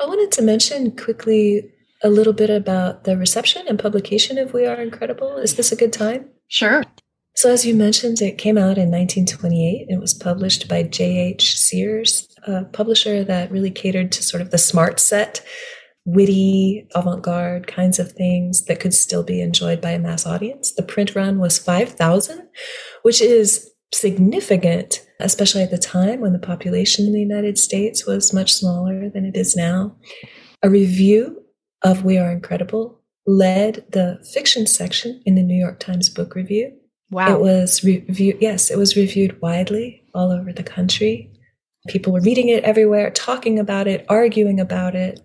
I 0.02 0.08
wanted 0.08 0.32
to 0.34 0.42
mention 0.42 0.96
quickly 0.96 1.72
a 2.04 2.10
little 2.10 2.34
bit 2.34 2.50
about 2.50 3.04
the 3.04 3.18
reception 3.18 3.66
and 3.68 3.78
publication 3.78 4.40
of 4.40 4.54
We 4.54 4.66
Are 4.66 4.82
Incredible. 4.82 5.38
Is 5.38 5.56
this 5.56 5.72
a 5.72 5.76
good 5.76 5.94
time? 5.94 6.30
Sure. 6.48 6.84
So, 7.36 7.52
as 7.52 7.66
you 7.66 7.76
mentioned, 7.76 8.22
it 8.22 8.38
came 8.38 8.58
out 8.58 8.78
in 8.78 8.90
1928. 8.90 9.88
It 9.90 10.00
was 10.00 10.14
published 10.14 10.70
by 10.70 10.84
J.H. 10.84 11.58
Sears, 11.60 12.34
a 12.46 12.66
publisher 12.66 13.24
that 13.24 13.52
really 13.52 13.72
catered 13.72 14.12
to 14.14 14.24
sort 14.24 14.42
of 14.42 14.52
the 14.52 14.58
smart 14.58 15.00
set, 15.00 15.46
witty, 16.06 16.88
avant 16.96 17.24
garde 17.24 17.68
kinds 17.68 18.00
of 18.00 18.12
things 18.12 18.66
that 18.66 18.80
could 18.80 18.94
still 18.94 19.24
be 19.24 19.42
enjoyed 19.42 19.82
by 19.82 19.92
a 19.92 20.00
mass 20.00 20.26
audience. 20.26 20.72
The 20.74 20.84
print 20.84 21.16
run 21.16 21.40
was 21.40 21.58
5,000, 21.58 22.48
which 23.02 23.22
is 23.22 23.72
significant, 23.94 25.06
especially 25.20 25.64
at 25.64 25.72
the 25.72 25.78
time 25.78 26.20
when 26.20 26.34
the 26.34 26.40
population 26.40 27.06
in 27.06 27.14
the 27.14 27.20
United 27.20 27.58
States 27.58 28.06
was 28.06 28.34
much 28.34 28.54
smaller 28.54 29.10
than 29.10 29.26
it 29.26 29.36
is 29.36 29.56
now. 29.56 29.96
A 30.62 30.70
review 30.70 31.44
of 31.84 32.04
We 32.04 32.18
Are 32.18 32.32
Incredible 32.32 33.02
led 33.28 33.86
the 33.90 34.24
fiction 34.34 34.68
section 34.68 35.22
in 35.26 35.36
the 35.36 35.44
New 35.44 35.60
York 35.60 35.80
Times 35.80 36.10
Book 36.10 36.36
Review 36.36 36.72
Wow. 37.12 37.36
It 37.36 37.40
was 37.40 37.84
reviewed, 37.84 38.38
yes, 38.42 38.72
it 38.72 38.78
was 38.78 38.96
reviewed 38.96 39.40
widely 39.42 40.04
all 40.14 40.32
over 40.32 40.52
the 40.52 40.64
country. 40.64 41.32
People 41.88 42.14
were 42.14 42.22
reading 42.22 42.50
it 42.50 42.64
everywhere, 42.64 43.12
talking 43.12 43.60
about 43.60 43.88
it, 43.88 44.06
arguing 44.10 44.60
about 44.60 44.96
it. 44.96 45.20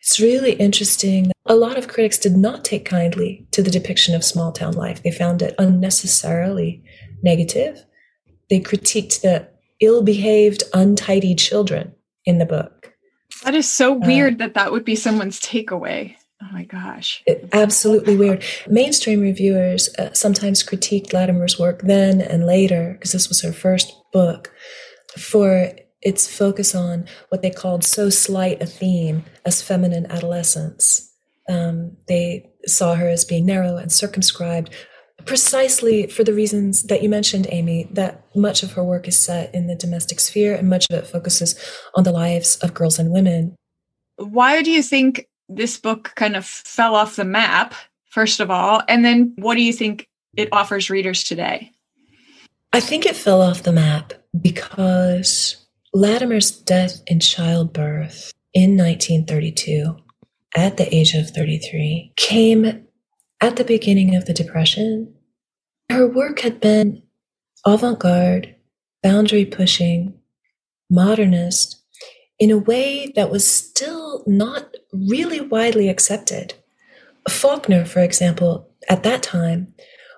It's 0.00 0.20
really 0.20 0.52
interesting. 0.52 1.32
A 1.46 1.56
lot 1.56 1.76
of 1.76 1.88
critics 1.88 2.18
did 2.18 2.36
not 2.36 2.64
take 2.64 2.84
kindly 2.84 3.46
to 3.52 3.62
the 3.62 3.70
depiction 3.70 4.14
of 4.14 4.24
small 4.24 4.52
town 4.52 4.74
life. 4.74 5.02
They 5.02 5.10
found 5.10 5.42
it 5.42 5.54
unnecessarily 5.58 6.82
negative. 7.22 7.84
They 8.48 8.60
critiqued 8.60 9.22
the 9.22 9.48
ill 9.80 10.02
behaved, 10.02 10.62
untidy 10.72 11.34
children 11.34 11.94
in 12.24 12.38
the 12.38 12.46
book. 12.46 12.92
That 13.44 13.54
is 13.54 13.70
so 13.70 13.94
uh, 13.94 14.06
weird 14.06 14.34
uh, 14.34 14.36
that 14.38 14.54
that 14.54 14.72
would 14.72 14.84
be 14.84 14.96
someone's 14.96 15.40
takeaway. 15.40 16.16
Oh 16.42 16.48
my 16.52 16.64
gosh. 16.64 17.22
It, 17.26 17.48
absolutely 17.52 18.16
weird. 18.16 18.44
Mainstream 18.68 19.20
reviewers 19.20 19.88
uh, 19.98 20.12
sometimes 20.12 20.62
critiqued 20.62 21.12
Latimer's 21.12 21.58
work 21.58 21.82
then 21.82 22.20
and 22.20 22.46
later, 22.46 22.92
because 22.92 23.12
this 23.12 23.28
was 23.28 23.42
her 23.42 23.52
first 23.52 23.92
book, 24.12 24.52
for 25.16 25.72
its 26.02 26.26
focus 26.26 26.74
on 26.74 27.06
what 27.28 27.42
they 27.42 27.50
called 27.50 27.84
so 27.84 28.08
slight 28.08 28.62
a 28.62 28.66
theme 28.66 29.24
as 29.44 29.62
feminine 29.62 30.06
adolescence. 30.10 31.12
Um, 31.48 31.96
they 32.06 32.50
saw 32.66 32.94
her 32.94 33.08
as 33.08 33.24
being 33.24 33.46
narrow 33.46 33.76
and 33.76 33.90
circumscribed, 33.90 34.72
precisely 35.24 36.06
for 36.06 36.22
the 36.22 36.32
reasons 36.32 36.84
that 36.84 37.02
you 37.02 37.08
mentioned, 37.08 37.46
Amy, 37.50 37.88
that 37.92 38.24
much 38.36 38.62
of 38.62 38.72
her 38.72 38.84
work 38.84 39.08
is 39.08 39.18
set 39.18 39.52
in 39.54 39.66
the 39.66 39.74
domestic 39.74 40.20
sphere 40.20 40.54
and 40.54 40.68
much 40.68 40.86
of 40.90 40.96
it 40.96 41.06
focuses 41.06 41.58
on 41.94 42.04
the 42.04 42.12
lives 42.12 42.56
of 42.56 42.74
girls 42.74 42.98
and 42.98 43.10
women. 43.10 43.56
Why 44.16 44.62
do 44.62 44.70
you 44.70 44.82
think 44.82 45.26
this 45.48 45.78
book 45.78 46.12
kind 46.14 46.36
of 46.36 46.44
fell 46.44 46.94
off 46.94 47.16
the 47.16 47.24
map, 47.24 47.74
first 48.10 48.40
of 48.40 48.50
all? 48.50 48.82
And 48.88 49.04
then 49.04 49.32
what 49.36 49.54
do 49.54 49.62
you 49.62 49.72
think 49.72 50.06
it 50.36 50.48
offers 50.52 50.90
readers 50.90 51.24
today? 51.24 51.72
I 52.72 52.80
think 52.80 53.06
it 53.06 53.16
fell 53.16 53.40
off 53.40 53.62
the 53.62 53.72
map 53.72 54.12
because 54.38 55.66
Latimer's 55.94 56.50
death 56.50 57.00
in 57.06 57.18
childbirth 57.18 58.32
in 58.52 58.76
1932, 58.76 59.96
at 60.54 60.76
the 60.76 60.94
age 60.94 61.14
of 61.14 61.30
33, 61.30 62.12
came 62.16 62.86
at 63.40 63.56
the 63.56 63.64
beginning 63.64 64.14
of 64.14 64.26
the 64.26 64.34
Depression. 64.34 65.14
Her 65.90 66.06
work 66.06 66.40
had 66.40 66.60
been 66.60 67.02
avant 67.64 68.00
garde, 68.00 68.54
boundary 69.02 69.46
pushing, 69.46 70.14
modernist, 70.90 71.82
in 72.38 72.50
a 72.50 72.58
way 72.58 73.12
that 73.16 73.30
was 73.30 73.50
still 73.50 74.22
not 74.26 74.76
really 74.92 75.40
widely 75.40 75.88
accepted. 75.88 76.54
Faulkner, 77.28 77.84
for 77.84 78.00
example, 78.00 78.70
at 78.88 79.02
that 79.02 79.22
time, 79.22 79.74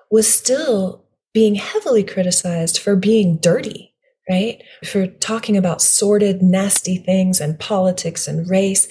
was 0.09 0.31
still 0.31 1.00
being 1.33 1.55
heavily 1.55 2.03
criticized 2.03 2.79
for 2.79 2.95
being 2.95 3.37
dirty, 3.37 3.93
right? 4.29 4.61
For 4.83 5.07
talking 5.07 5.57
about 5.57 5.81
sordid, 5.81 6.41
nasty 6.41 6.97
things 6.97 7.39
and 7.39 7.59
politics 7.59 8.27
and 8.27 8.49
race. 8.49 8.87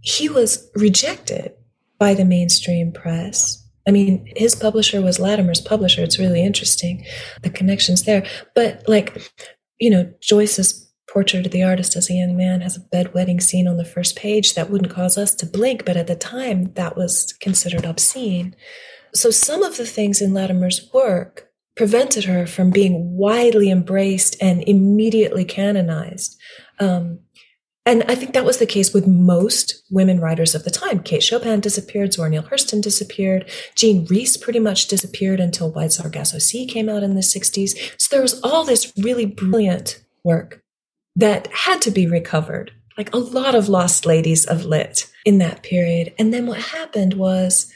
He 0.00 0.28
was 0.28 0.70
rejected 0.74 1.52
by 1.98 2.14
the 2.14 2.24
mainstream 2.24 2.92
press. 2.92 3.62
I 3.88 3.90
mean, 3.90 4.30
his 4.36 4.54
publisher 4.54 5.00
was 5.00 5.18
Latimer's 5.18 5.60
publisher. 5.60 6.02
It's 6.02 6.18
really 6.18 6.42
interesting, 6.42 7.04
the 7.42 7.50
connections 7.50 8.04
there. 8.04 8.26
But 8.54 8.82
like, 8.88 9.30
you 9.78 9.90
know, 9.90 10.12
Joyce's 10.20 10.86
portrait 11.08 11.46
of 11.46 11.52
the 11.52 11.62
artist 11.62 11.96
as 11.96 12.10
a 12.10 12.14
young 12.14 12.36
man 12.36 12.60
has 12.60 12.76
a 12.76 12.80
bedwetting 12.80 13.40
scene 13.40 13.68
on 13.68 13.76
the 13.76 13.84
first 13.84 14.16
page 14.16 14.54
that 14.54 14.70
wouldn't 14.70 14.92
cause 14.92 15.16
us 15.16 15.34
to 15.36 15.46
blink, 15.46 15.84
but 15.84 15.96
at 15.96 16.08
the 16.08 16.16
time 16.16 16.72
that 16.74 16.96
was 16.96 17.32
considered 17.40 17.84
obscene. 17.84 18.54
So 19.14 19.30
some 19.30 19.62
of 19.62 19.76
the 19.76 19.86
things 19.86 20.20
in 20.20 20.34
Latimer's 20.34 20.90
work 20.92 21.45
prevented 21.76 22.24
her 22.24 22.46
from 22.46 22.70
being 22.70 23.16
widely 23.16 23.70
embraced 23.70 24.36
and 24.40 24.62
immediately 24.66 25.44
canonized. 25.44 26.38
Um, 26.80 27.20
And 27.88 28.02
I 28.08 28.16
think 28.16 28.32
that 28.32 28.44
was 28.44 28.58
the 28.58 28.66
case 28.66 28.92
with 28.92 29.06
most 29.06 29.84
women 29.92 30.18
writers 30.18 30.56
of 30.56 30.64
the 30.64 30.72
time. 30.72 31.04
Kate 31.04 31.22
Chopin 31.22 31.60
disappeared, 31.60 32.12
Zora 32.12 32.28
Neale 32.28 32.42
Hurston 32.42 32.82
disappeared, 32.82 33.48
Jean 33.76 34.04
Rhys 34.06 34.36
pretty 34.36 34.58
much 34.58 34.88
disappeared 34.88 35.38
until 35.38 35.70
Wide 35.70 35.92
Sargasso 35.92 36.38
Sea 36.40 36.66
came 36.66 36.88
out 36.88 37.04
in 37.04 37.14
the 37.14 37.22
60s. 37.22 37.76
So 37.96 38.08
there 38.10 38.22
was 38.22 38.40
all 38.42 38.64
this 38.64 38.92
really 38.98 39.24
brilliant 39.24 40.02
work 40.24 40.64
that 41.14 41.46
had 41.52 41.80
to 41.82 41.92
be 41.92 42.08
recovered, 42.08 42.72
like 42.98 43.14
a 43.14 43.18
lot 43.18 43.54
of 43.54 43.68
lost 43.68 44.04
ladies 44.04 44.44
of 44.46 44.64
lit 44.64 45.08
in 45.24 45.38
that 45.38 45.62
period. 45.62 46.12
And 46.18 46.34
then 46.34 46.46
what 46.48 46.58
happened 46.58 47.14
was, 47.14 47.72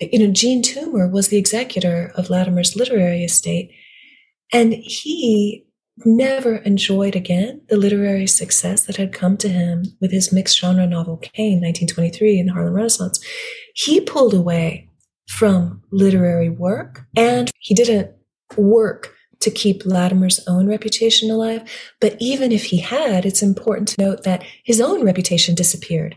you 0.00 0.18
know, 0.18 0.32
Jean 0.32 0.62
Toomer 0.62 1.10
was 1.10 1.28
the 1.28 1.38
executor 1.38 2.12
of 2.16 2.28
Latimer's 2.28 2.76
literary 2.76 3.24
estate. 3.24 3.70
And 4.52 4.74
he 4.74 5.66
never 6.04 6.56
enjoyed 6.56 7.14
again 7.14 7.60
the 7.68 7.76
literary 7.76 8.26
success 8.26 8.86
that 8.86 8.96
had 8.96 9.12
come 9.12 9.36
to 9.36 9.48
him 9.48 9.84
with 10.00 10.10
his 10.10 10.32
mixed 10.32 10.58
genre 10.58 10.86
novel 10.86 11.16
Cane, 11.18 11.60
1923, 11.60 12.40
in 12.40 12.46
the 12.46 12.52
Harlem 12.52 12.74
Renaissance. 12.74 13.24
He 13.74 14.00
pulled 14.00 14.34
away 14.34 14.88
from 15.28 15.82
literary 15.92 16.48
work 16.48 17.06
and 17.16 17.50
he 17.58 17.74
didn't 17.74 18.10
work 18.56 19.14
to 19.40 19.50
keep 19.50 19.82
Latimer's 19.82 20.40
own 20.48 20.66
reputation 20.66 21.30
alive. 21.30 21.62
But 22.00 22.16
even 22.18 22.50
if 22.50 22.64
he 22.64 22.78
had, 22.78 23.24
it's 23.24 23.42
important 23.42 23.88
to 23.88 24.02
note 24.02 24.24
that 24.24 24.44
his 24.64 24.80
own 24.80 25.04
reputation 25.04 25.54
disappeared. 25.54 26.16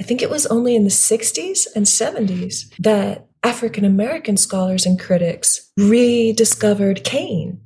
I 0.00 0.04
think 0.04 0.22
it 0.22 0.30
was 0.30 0.46
only 0.46 0.76
in 0.76 0.84
the 0.84 0.90
60s 0.90 1.66
and 1.74 1.86
70s 1.86 2.74
that 2.78 3.26
African 3.42 3.84
American 3.84 4.36
scholars 4.36 4.86
and 4.86 4.98
critics 4.98 5.70
rediscovered 5.76 7.04
Cane 7.04 7.60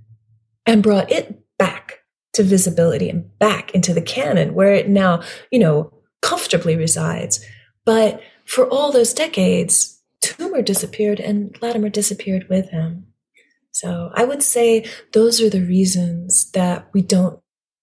and 0.66 0.83
brought 0.83 1.11
it 1.11 1.43
back 1.59 2.01
to 2.35 2.43
visibility 2.43 3.09
and 3.09 3.39
back 3.39 3.74
into 3.74 3.93
the 3.93 4.03
canon 4.03 4.55
where 4.55 4.72
it 4.72 4.89
now, 4.89 5.22
you 5.51 5.59
know, 5.59 5.93
comfortably 6.22 6.76
resides. 6.76 7.45
But 7.85 8.20
for 8.45 8.68
all 8.68 8.93
those 8.93 9.12
decades, 9.12 10.01
Toomer 10.22 10.64
disappeared 10.64 11.20
and 11.20 11.57
Latimer 11.61 11.89
disappeared 11.89 12.49
with 12.49 12.70
him. 12.70 13.07
So 13.72 14.11
I 14.14 14.24
would 14.24 14.43
say 14.43 14.87
those 15.12 15.41
are 15.41 15.51
the 15.51 15.64
reasons 15.64 16.51
that 16.53 16.89
we 16.93 17.03
don't 17.03 17.41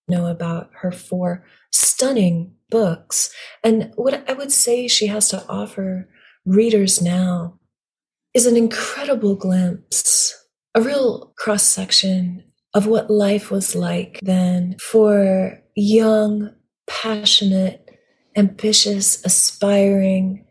know 0.08 0.28
about 0.28 0.70
her 0.82 0.92
four 0.92 1.44
stunning 1.72 2.56
books. 2.70 3.30
And 3.64 3.92
what 3.96 4.24
I 4.30 4.34
would 4.34 4.52
say 4.52 4.88
she 4.88 5.08
has 5.08 5.30
to 5.30 5.46
offer 5.48 6.08
readers 6.46 7.02
now 7.02 7.60
is 8.34 8.46
an 8.46 8.56
incredible 8.56 9.36
glimpse, 9.36 10.36
a 10.76 10.82
real 10.82 11.34
cross 11.38 11.64
section 11.64 12.44
of 12.74 12.86
what 12.86 13.10
life 13.10 13.50
was 13.50 13.76
like 13.76 14.20
then 14.22 14.76
for 14.80 15.60
young, 15.76 16.54
passionate, 16.88 17.90
ambitious, 18.36 19.24
aspiring, 19.26 20.46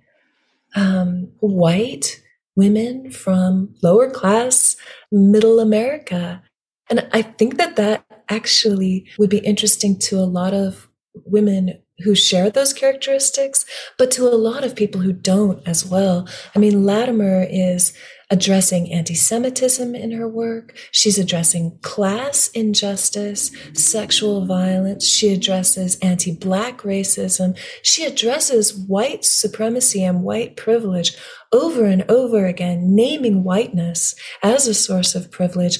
um, 0.74 1.30
white 1.40 2.20
women 2.56 3.10
from 3.10 3.72
lower 3.82 4.10
class, 4.10 4.76
middle 5.12 5.60
America. 5.60 6.42
And 6.90 7.08
I 7.12 7.22
think 7.22 7.56
that 7.58 7.76
that 7.76 8.04
actually 8.28 9.06
would 9.18 9.30
be 9.30 9.38
interesting 9.38 9.98
to 10.00 10.18
a 10.18 10.26
lot 10.26 10.54
of 10.54 10.88
women 11.24 11.80
who 12.05 12.14
share 12.14 12.51
those 12.51 12.72
characteristics, 12.72 13.64
but 13.96 14.11
to 14.12 14.26
a 14.26 14.36
lot 14.36 14.64
of 14.64 14.76
people 14.76 15.01
who 15.01 15.12
don't 15.12 15.66
as 15.66 15.84
well. 15.84 16.28
I 16.55 16.59
mean, 16.59 16.84
Latimer 16.84 17.46
is 17.49 17.92
addressing 18.30 18.92
anti 18.92 19.14
Semitism 19.14 19.94
in 19.94 20.12
her 20.12 20.28
work. 20.28 20.76
She's 20.92 21.18
addressing 21.18 21.78
class 21.82 22.49
injustice, 22.49 23.51
sexual 23.72 24.44
violence. 24.46 25.09
She 25.09 25.32
addresses 25.32 25.99
anti 26.01 26.34
Black 26.34 26.78
racism. 26.82 27.59
She 27.82 28.05
addresses 28.05 28.74
white 28.74 29.24
supremacy 29.24 30.05
and 30.05 30.22
white 30.22 30.57
privilege 30.57 31.16
over 31.53 31.84
and 31.84 32.09
over 32.11 32.46
again, 32.46 32.94
naming 32.94 33.44
whiteness 33.44 34.14
as 34.42 34.66
a 34.66 34.74
source 34.74 35.14
of 35.14 35.30
privilege 35.30 35.78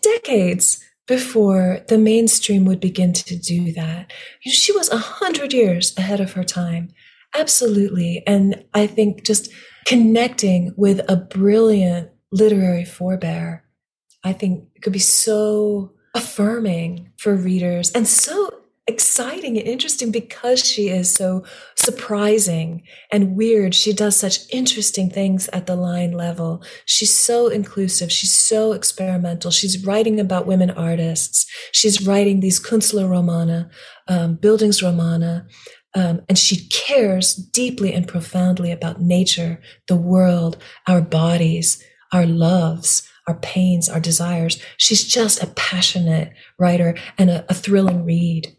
decades 0.00 0.82
before 1.08 1.80
the 1.88 1.98
mainstream 1.98 2.66
would 2.66 2.78
begin 2.78 3.12
to 3.14 3.36
do 3.36 3.72
that. 3.72 4.12
She 4.42 4.72
was 4.72 4.90
a 4.90 4.98
hundred 4.98 5.52
years 5.52 5.96
ahead 5.96 6.20
of 6.20 6.34
her 6.34 6.44
time. 6.44 6.90
Absolutely. 7.34 8.22
And 8.26 8.64
I 8.74 8.86
think 8.86 9.24
just 9.24 9.50
connecting 9.86 10.72
with 10.76 11.00
a 11.08 11.16
brilliant 11.16 12.10
literary 12.30 12.84
forebear, 12.84 13.64
I 14.22 14.34
think 14.34 14.82
could 14.82 14.92
be 14.92 14.98
so 14.98 15.92
affirming 16.14 17.10
for 17.16 17.34
readers 17.34 17.90
and 17.92 18.06
so 18.06 18.50
exciting 18.88 19.58
and 19.58 19.68
interesting 19.68 20.10
because 20.10 20.64
she 20.64 20.88
is 20.88 21.12
so 21.12 21.44
surprising 21.76 22.82
and 23.12 23.36
weird. 23.36 23.74
She 23.74 23.92
does 23.92 24.16
such 24.16 24.40
interesting 24.50 25.10
things 25.10 25.48
at 25.52 25.66
the 25.66 25.76
line 25.76 26.12
level. 26.12 26.64
She's 26.86 27.16
so 27.16 27.48
inclusive. 27.48 28.10
She's 28.10 28.36
so 28.36 28.72
experimental. 28.72 29.50
She's 29.50 29.84
writing 29.84 30.18
about 30.18 30.46
women 30.46 30.70
artists. 30.70 31.46
She's 31.72 32.04
writing 32.06 32.40
these 32.40 32.58
Künstlerromane, 32.58 33.70
um, 34.08 34.36
Bildungsromane. 34.38 35.46
Um, 35.94 36.22
and 36.28 36.38
she 36.38 36.68
cares 36.68 37.34
deeply 37.34 37.92
and 37.92 38.08
profoundly 38.08 38.72
about 38.72 39.00
nature, 39.00 39.60
the 39.86 39.96
world, 39.96 40.56
our 40.86 41.00
bodies, 41.00 41.82
our 42.12 42.26
loves, 42.26 43.08
our 43.26 43.34
pains, 43.40 43.88
our 43.88 44.00
desires. 44.00 44.60
She's 44.78 45.04
just 45.04 45.42
a 45.42 45.48
passionate 45.48 46.32
writer 46.58 46.96
and 47.18 47.28
a, 47.30 47.44
a 47.50 47.54
thrilling 47.54 48.04
read. 48.04 48.54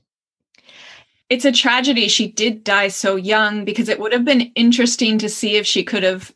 It's 1.29 1.45
a 1.45 1.51
tragedy 1.51 2.07
she 2.07 2.31
did 2.31 2.63
die 2.63 2.87
so 2.87 3.15
young 3.15 3.65
because 3.65 3.87
it 3.87 3.99
would 3.99 4.13
have 4.13 4.25
been 4.25 4.51
interesting 4.55 5.17
to 5.19 5.29
see 5.29 5.55
if 5.55 5.65
she 5.65 5.83
could 5.83 6.03
have 6.03 6.33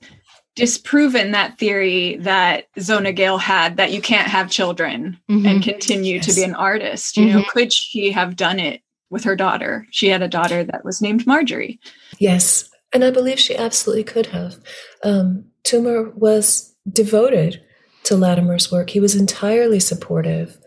disproven 0.55 1.31
that 1.31 1.57
theory 1.57 2.17
that 2.17 2.65
Zona 2.79 3.11
Gale 3.11 3.39
had 3.39 3.77
that 3.77 3.91
you 3.91 4.01
can't 4.01 4.27
have 4.27 4.51
children 4.51 5.19
mm-hmm. 5.29 5.45
and 5.47 5.63
continue 5.63 6.17
yes. 6.17 6.27
to 6.27 6.35
be 6.35 6.43
an 6.43 6.53
artist. 6.53 7.17
You 7.17 7.27
mm-hmm. 7.27 7.39
know, 7.39 7.45
could 7.49 7.73
she 7.73 8.11
have 8.11 8.35
done 8.35 8.59
it 8.59 8.81
with 9.13 9.23
her 9.23 9.35
daughter. 9.35 9.87
She 9.91 10.09
had 10.09 10.23
a 10.23 10.27
daughter 10.27 10.63
that 10.63 10.83
was 10.83 11.01
named 11.01 11.25
Margery. 11.25 11.79
Yes, 12.19 12.69
and 12.91 13.03
I 13.03 13.11
believe 13.11 13.39
she 13.39 13.55
absolutely 13.55 14.03
could 14.03 14.25
have. 14.27 14.57
Um, 15.03 15.45
Toomer 15.63 16.13
was 16.15 16.75
devoted 16.91 17.63
to 18.05 18.15
Latimer's 18.15 18.71
work. 18.71 18.89
He 18.89 18.99
was 18.99 19.15
entirely 19.15 19.79
supportive. 19.79 20.57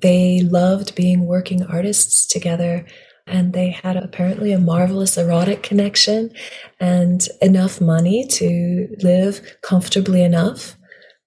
They 0.00 0.40
loved 0.40 0.94
being 0.94 1.26
working 1.26 1.64
artists 1.64 2.26
together, 2.26 2.86
and 3.26 3.52
they 3.52 3.70
had 3.70 3.96
apparently 3.96 4.52
a 4.52 4.58
marvelous 4.58 5.16
erotic 5.16 5.62
connection 5.62 6.30
and 6.78 7.28
enough 7.42 7.80
money 7.80 8.26
to 8.26 8.88
live 9.02 9.40
comfortably 9.62 10.22
enough. 10.22 10.76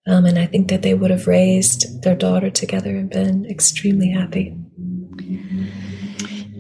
Um, 0.08 0.26
and 0.26 0.40
I 0.40 0.46
think 0.46 0.70
that 0.70 0.82
they 0.82 0.94
would 0.94 1.12
have 1.12 1.28
raised 1.28 2.02
their 2.04 2.16
daughter 2.16 2.50
together 2.50 2.96
and 2.96 3.10
been 3.10 3.46
extremely 3.46 4.10
happy. 4.10 4.56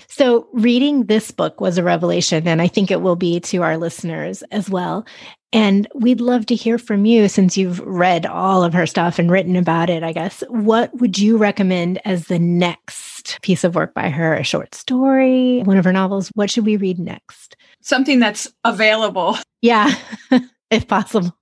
So, 0.07 0.49
reading 0.51 1.05
this 1.05 1.31
book 1.31 1.61
was 1.61 1.77
a 1.77 1.83
revelation, 1.83 2.45
and 2.45 2.61
I 2.61 2.67
think 2.67 2.91
it 2.91 3.01
will 3.01 3.15
be 3.15 3.39
to 3.39 3.63
our 3.63 3.77
listeners 3.77 4.43
as 4.51 4.69
well. 4.69 5.05
And 5.51 5.87
we'd 5.95 6.21
love 6.21 6.45
to 6.47 6.55
hear 6.55 6.77
from 6.77 7.05
you 7.05 7.27
since 7.27 7.57
you've 7.57 7.79
read 7.79 8.25
all 8.25 8.63
of 8.63 8.73
her 8.73 8.85
stuff 8.85 9.17
and 9.17 9.31
written 9.31 9.55
about 9.55 9.89
it, 9.89 10.03
I 10.03 10.11
guess. 10.11 10.43
What 10.49 10.95
would 10.99 11.17
you 11.17 11.37
recommend 11.37 11.99
as 12.05 12.27
the 12.27 12.37
next 12.37 13.39
piece 13.41 13.63
of 13.63 13.73
work 13.73 13.95
by 13.95 14.09
her? 14.09 14.35
A 14.35 14.43
short 14.43 14.75
story, 14.75 15.61
one 15.63 15.77
of 15.77 15.85
her 15.85 15.93
novels? 15.93 16.29
What 16.35 16.51
should 16.51 16.65
we 16.65 16.77
read 16.77 16.99
next? 16.99 17.55
Something 17.81 18.19
that's 18.19 18.47
available. 18.63 19.37
Yeah, 19.61 19.91
if 20.71 20.87
possible. 20.87 21.35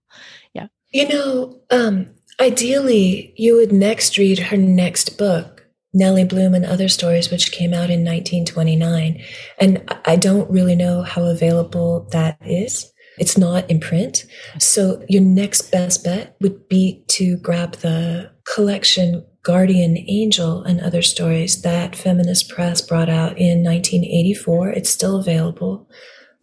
Yeah. 0.54 0.68
You 0.92 1.10
know, 1.10 1.60
um, 1.70 2.08
ideally, 2.40 3.34
you 3.36 3.56
would 3.58 3.74
next 3.74 4.18
read 4.18 4.40
her 4.40 4.58
next 4.58 5.18
book 5.18 5.68
Nellie 5.94 6.24
Bloom 6.24 6.54
and 6.54 6.66
other 6.66 6.88
stories, 6.88 7.30
which 7.30 7.52
came 7.52 7.74
out 7.74 7.90
in 7.90 8.06
1929. 8.06 9.22
And 9.60 9.96
I 10.06 10.16
don't 10.16 10.50
really 10.50 10.76
know 10.76 11.02
how 11.02 11.26
available 11.26 12.08
that 12.12 12.38
is. 12.46 12.92
It's 13.18 13.38
not 13.38 13.70
in 13.70 13.80
print. 13.80 14.26
So 14.60 15.04
your 15.10 15.22
next 15.22 15.72
best 15.72 16.04
bet 16.04 16.36
would 16.42 16.68
be 16.70 17.04
to 17.10 17.38
grab 17.38 17.74
the 17.76 18.32
collection 18.46 19.26
Guardian 19.44 19.98
Angel 20.08 20.62
and 20.64 20.82
Other 20.82 21.02
Stories 21.02 21.62
that 21.62 21.96
Feminist 21.96 22.50
Press 22.50 22.82
brought 22.82 23.10
out 23.10 23.38
in 23.38 23.64
1984. 23.64 24.72
It's 24.72 24.90
still 24.90 25.18
available. 25.20 25.90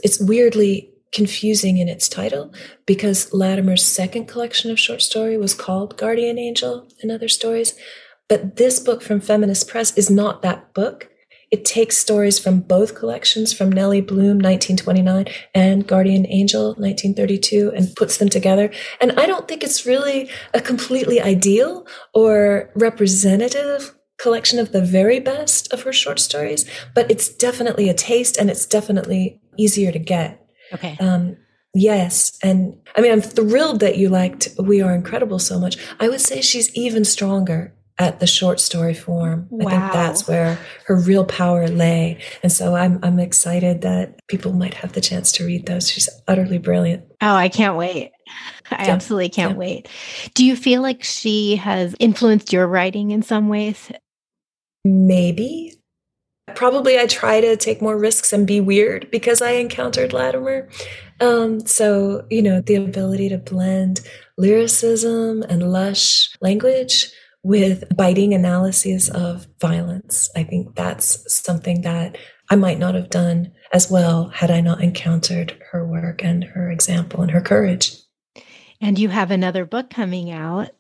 It's 0.03 0.19
weirdly 0.19 0.91
confusing 1.13 1.77
in 1.77 1.89
its 1.89 2.09
title 2.09 2.53
because 2.87 3.33
Latimer's 3.33 3.87
second 3.87 4.27
collection 4.27 4.71
of 4.71 4.81
short 4.81 5.03
story 5.03 5.37
was 5.37 5.55
called 5.55 5.99
Guardian 5.99 6.39
Angel 6.39 6.89
and 7.03 7.13
Other 7.13 7.29
Stories. 7.29 7.75
But 8.29 8.57
this 8.57 8.81
book 8.81 9.03
from 9.03 9.21
Feminist 9.21 9.69
Press 9.69 9.97
is 9.99 10.11
not 10.11 10.43
that 10.43 10.73
book. 10.73 11.11
It 11.55 11.65
takes 11.65 11.97
stories 11.97 12.37
from 12.37 12.59
both 12.59 12.97
collections 12.97 13.53
from 13.53 13.71
Nellie 13.71 14.01
Bloom, 14.01 14.39
1929, 14.41 15.27
and 15.55 15.87
Guardian 15.87 16.27
Angel, 16.29 16.71
1932, 16.71 17.71
and 17.77 17.95
puts 17.95 18.17
them 18.17 18.29
together. 18.29 18.73
And 19.01 19.13
I 19.13 19.27
don't 19.27 19.47
think 19.47 19.63
it's 19.63 19.87
really 19.87 20.29
a 20.53 20.61
completely 20.61 21.21
ideal 21.21 21.87
or 22.13 22.73
representative 22.75 23.95
collection 24.19 24.59
of 24.59 24.73
the 24.73 24.83
very 24.83 25.21
best 25.21 25.73
of 25.73 25.83
her 25.83 25.93
short 25.93 26.19
stories, 26.19 26.69
but 26.93 27.09
it's 27.09 27.29
definitely 27.29 27.89
a 27.89 27.95
taste 27.95 28.37
and 28.37 28.51
it's 28.51 28.67
definitely 28.67 29.41
easier 29.57 29.93
to 29.93 30.01
get. 30.01 30.45
Okay. 30.73 30.97
Um, 30.99 31.37
yes. 31.73 32.37
And 32.43 32.81
I 32.97 33.01
mean, 33.01 33.13
I'm 33.13 33.21
thrilled 33.21 33.79
that 33.79 33.97
you 33.97 34.09
liked 34.09 34.49
We 34.59 34.83
Are 34.83 34.93
Incredible 34.93 35.39
so 35.39 35.61
much. 35.61 35.77
I 36.01 36.09
would 36.09 36.21
say 36.21 36.41
she's 36.41 36.75
even 36.75 37.05
stronger 37.05 37.73
at 37.99 38.19
the 38.19 38.27
short 38.27 38.59
story 38.59 38.95
form. 38.95 39.47
Wow. 39.51 39.69
I 39.69 39.71
think 39.71 39.93
that's 39.93 40.27
where 40.27 40.59
her 40.87 40.97
real 40.97 41.25
power 41.25 41.69
lay. 41.69 42.21
And 42.43 42.51
so 42.51 42.75
I'm 42.75 42.99
I'm 43.03 43.21
excited 43.21 43.83
that 43.83 44.19
people 44.29 44.53
might 44.53 44.75
have 44.75 44.93
the 44.95 45.01
chance 45.01 45.31
to 45.33 45.45
read 45.47 45.67
those. 45.67 45.89
She's 45.89 46.09
utterly 46.27 46.59
brilliant. 46.59 47.05
Oh, 47.21 47.35
I 47.35 47.49
can't 47.49 47.77
wait. 47.77 48.11
I 48.71 48.85
Yeah. 48.87 48.91
absolutely 48.93 49.29
can't 49.29 49.53
Yeah. 49.53 49.59
wait. 49.59 49.89
Do 50.35 50.45
you 50.45 50.57
feel 50.57 50.83
like 50.83 51.05
she 51.05 51.57
has 51.57 51.95
influenced 52.01 52.53
your 52.53 52.67
writing 52.67 53.11
in 53.13 53.23
some 53.23 53.49
ways? 53.49 53.91
Maybe. 54.85 55.75
Probably 56.55 56.99
I 56.99 57.07
try 57.07 57.41
to 57.41 57.57
take 57.57 57.81
more 57.81 57.97
risks 57.97 58.33
and 58.33 58.47
be 58.47 58.61
weird 58.61 59.11
because 59.11 59.41
I 59.41 59.53
encountered 59.53 60.13
Latimer. 60.13 60.69
Um, 61.21 61.61
so, 61.67 62.27
you 62.29 62.43
know, 62.43 62.61
the 62.61 62.75
ability 62.75 63.29
to 63.31 63.39
blend 63.39 64.01
lyricism 64.37 65.43
and 65.45 65.73
lush 65.73 66.29
language 66.41 67.11
with 67.45 67.85
biting 67.95 68.35
analyses 68.35 69.09
of 69.11 69.47
violence. 69.61 70.31
I 70.35 70.43
think 70.43 70.75
that's 70.75 71.33
something 71.33 71.83
that 71.83 72.17
I 72.51 72.57
might 72.57 72.79
not 72.79 72.95
have 72.95 73.11
done 73.11 73.53
as 73.73 73.91
well 73.91 74.31
had 74.31 74.51
I 74.51 74.61
not 74.61 74.83
encountered 74.83 75.57
her 75.71 75.87
work 75.87 76.25
and 76.25 76.43
her 76.43 76.71
example 76.71 77.21
and 77.23 77.31
her 77.31 77.41
courage. 77.41 77.97
And 78.81 78.99
you 78.99 79.11
have 79.11 79.31
another 79.31 79.65
book 79.65 79.91
coming 79.91 80.31
out, 80.31 80.71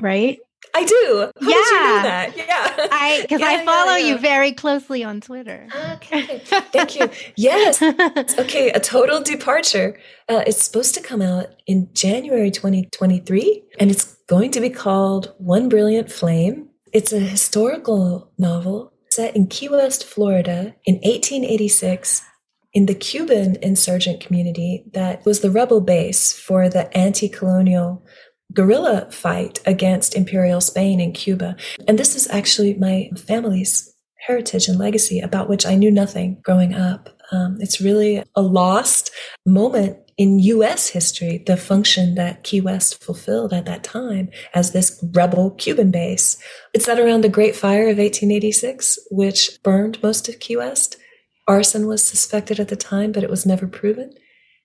right? 0.00 0.38
I 0.78 0.84
do. 0.84 1.30
How 1.40 1.46
did 1.46 1.48
you 1.48 1.76
Yeah. 1.76 1.86
know 1.88 2.02
that? 2.02 2.36
Yeah. 2.36 2.88
I 2.92 3.18
because 3.22 3.40
Yeah, 3.40 3.48
I 3.48 3.52
yeah, 3.56 3.64
follow 3.64 3.96
yeah. 3.96 4.06
you 4.08 4.18
very 4.18 4.52
closely 4.52 5.02
on 5.02 5.20
Twitter. 5.20 5.66
Okay. 5.94 6.38
Thank 6.74 6.96
you. 6.98 7.10
Yes. 7.36 7.82
Okay. 8.44 8.70
A 8.70 8.80
total 8.80 9.20
departure. 9.20 9.98
Uh, 10.28 10.42
it's 10.46 10.62
supposed 10.64 10.94
to 10.94 11.00
come 11.00 11.22
out 11.22 11.46
in 11.66 11.88
January 11.94 12.50
2023, 12.50 13.64
and 13.80 13.90
it's 13.90 14.04
going 14.28 14.50
to 14.52 14.60
be 14.60 14.70
called 14.70 15.34
One 15.38 15.68
Brilliant 15.68 16.10
Flame. 16.12 16.68
It's 16.92 17.12
a 17.12 17.18
historical 17.20 18.30
novel 18.38 18.92
set 19.10 19.34
in 19.34 19.46
Key 19.48 19.68
West, 19.68 20.04
Florida 20.04 20.74
in 20.84 20.96
1886 20.96 22.22
in 22.74 22.86
the 22.86 22.94
Cuban 22.94 23.56
insurgent 23.62 24.20
community 24.20 24.84
that 24.92 25.24
was 25.24 25.40
the 25.40 25.50
rebel 25.50 25.80
base 25.80 26.32
for 26.38 26.68
the 26.68 26.84
anti 26.96 27.28
colonial 27.28 28.04
guerrilla 28.52 29.10
fight 29.10 29.60
against 29.66 30.14
Imperial 30.14 30.60
Spain 30.60 31.00
in 31.00 31.12
Cuba. 31.12 31.56
And 31.86 31.98
this 31.98 32.14
is 32.14 32.28
actually 32.30 32.74
my 32.74 33.10
family's 33.16 33.94
heritage 34.26 34.68
and 34.68 34.78
legacy 34.78 35.20
about 35.20 35.48
which 35.48 35.66
I 35.66 35.74
knew 35.74 35.90
nothing 35.90 36.40
growing 36.42 36.74
up. 36.74 37.10
Um, 37.30 37.58
it's 37.60 37.80
really 37.80 38.22
a 38.34 38.42
lost 38.42 39.10
moment 39.44 39.98
in 40.16 40.40
US 40.40 40.88
history, 40.88 41.44
the 41.46 41.56
function 41.56 42.16
that 42.16 42.42
Key 42.42 42.60
West 42.60 43.02
fulfilled 43.02 43.52
at 43.52 43.66
that 43.66 43.84
time 43.84 44.30
as 44.52 44.72
this 44.72 45.02
rebel 45.14 45.52
Cuban 45.52 45.92
base. 45.92 46.36
It's 46.74 46.86
set 46.86 46.98
around 46.98 47.22
the 47.22 47.28
Great 47.28 47.54
Fire 47.54 47.84
of 47.84 47.98
1886, 47.98 48.98
which 49.10 49.62
burned 49.62 50.02
most 50.02 50.28
of 50.28 50.40
Key 50.40 50.56
West. 50.56 50.96
Arson 51.46 51.86
was 51.86 52.02
suspected 52.02 52.58
at 52.58 52.68
the 52.68 52.76
time, 52.76 53.12
but 53.12 53.22
it 53.22 53.30
was 53.30 53.46
never 53.46 53.68
proven. 53.68 54.12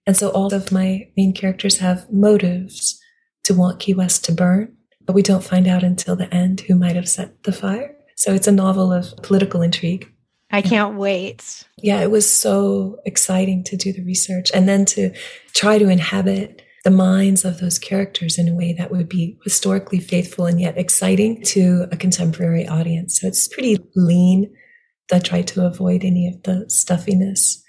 And 0.08 0.18
so 0.18 0.30
all 0.30 0.54
of 0.54 0.72
my 0.72 1.08
main 1.16 1.34
characters 1.34 1.78
have 1.78 2.12
motives 2.12 3.00
to 3.44 3.54
want 3.54 3.80
Key 3.80 3.94
West 3.94 4.26
to 4.26 4.32
burn, 4.32 4.76
but 5.06 5.14
we 5.14 5.22
don't 5.22 5.44
find 5.44 5.68
out 5.68 5.84
until 5.84 6.16
the 6.16 6.34
end 6.34 6.62
who 6.62 6.76
might 6.76 6.96
have 6.96 7.10
set 7.10 7.44
the 7.44 7.52
fire. 7.52 7.96
So 8.16 8.34
it's 8.34 8.48
a 8.48 8.52
novel 8.52 8.92
of 8.92 9.16
political 9.18 9.62
intrigue. 9.62 10.10
I 10.52 10.62
can't 10.62 10.96
wait. 10.96 11.66
Yeah, 11.82 12.02
it 12.02 12.12
was 12.12 12.30
so 12.30 12.98
exciting 13.06 13.64
to 13.66 13.76
do 13.76 13.92
the 13.92 14.04
research 14.04 14.52
and 14.54 14.70
then 14.70 14.86
to 14.86 15.12
try 15.54 15.80
to 15.80 15.90
inhabit 15.90 16.62
the 16.84 16.92
minds 16.92 17.44
of 17.44 17.60
those 17.60 17.80
characters 17.80 18.38
in 18.38 18.48
a 18.48 18.54
way 18.54 18.74
that 18.74 18.92
would 18.92 19.10
be 19.10 19.38
historically 19.44 20.00
faithful 20.00 20.46
and 20.46 20.62
yet 20.62 20.78
exciting 20.78 21.42
to 21.42 21.88
a 21.92 21.98
contemporary 21.98 22.68
audience. 22.68 23.20
So 23.20 23.28
it's 23.28 23.48
pretty 23.48 23.78
lean. 23.96 24.54
I 25.12 25.20
try 25.20 25.42
to 25.42 25.66
avoid 25.66 26.04
any 26.04 26.28
of 26.28 26.44
the 26.44 26.66
stuffiness 26.70 27.64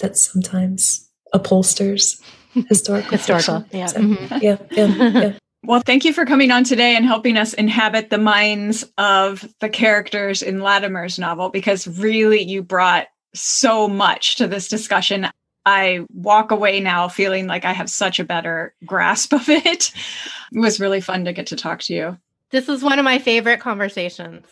that 0.00 0.16
sometimes 0.16 1.08
upholsters 1.34 2.20
historical 2.68 3.16
Historical. 3.16 3.64
Yeah. 3.72 3.86
So, 3.86 4.00
Mhm. 4.00 4.42
yeah, 4.42 4.56
yeah, 4.70 5.20
yeah. 5.20 5.32
Well, 5.66 5.80
thank 5.80 6.04
you 6.04 6.12
for 6.12 6.26
coming 6.26 6.50
on 6.50 6.62
today 6.64 6.94
and 6.94 7.06
helping 7.06 7.38
us 7.38 7.54
inhabit 7.54 8.10
the 8.10 8.18
minds 8.18 8.84
of 8.98 9.48
the 9.60 9.70
characters 9.70 10.42
in 10.42 10.60
Latimer's 10.60 11.18
novel 11.18 11.48
because 11.48 11.88
really 11.88 12.42
you 12.42 12.62
brought 12.62 13.06
so 13.34 13.88
much 13.88 14.36
to 14.36 14.46
this 14.46 14.68
discussion. 14.68 15.26
I 15.64 16.04
walk 16.12 16.50
away 16.50 16.80
now 16.80 17.08
feeling 17.08 17.46
like 17.46 17.64
I 17.64 17.72
have 17.72 17.88
such 17.88 18.18
a 18.18 18.24
better 18.24 18.74
grasp 18.84 19.32
of 19.32 19.48
it. 19.48 19.90
It 20.52 20.60
was 20.60 20.78
really 20.78 21.00
fun 21.00 21.24
to 21.24 21.32
get 21.32 21.46
to 21.48 21.56
talk 21.56 21.80
to 21.84 21.94
you. 21.94 22.18
This 22.50 22.68
is 22.68 22.82
one 22.82 22.98
of 22.98 23.04
my 23.04 23.18
favorite 23.18 23.58
conversations. 23.58 24.44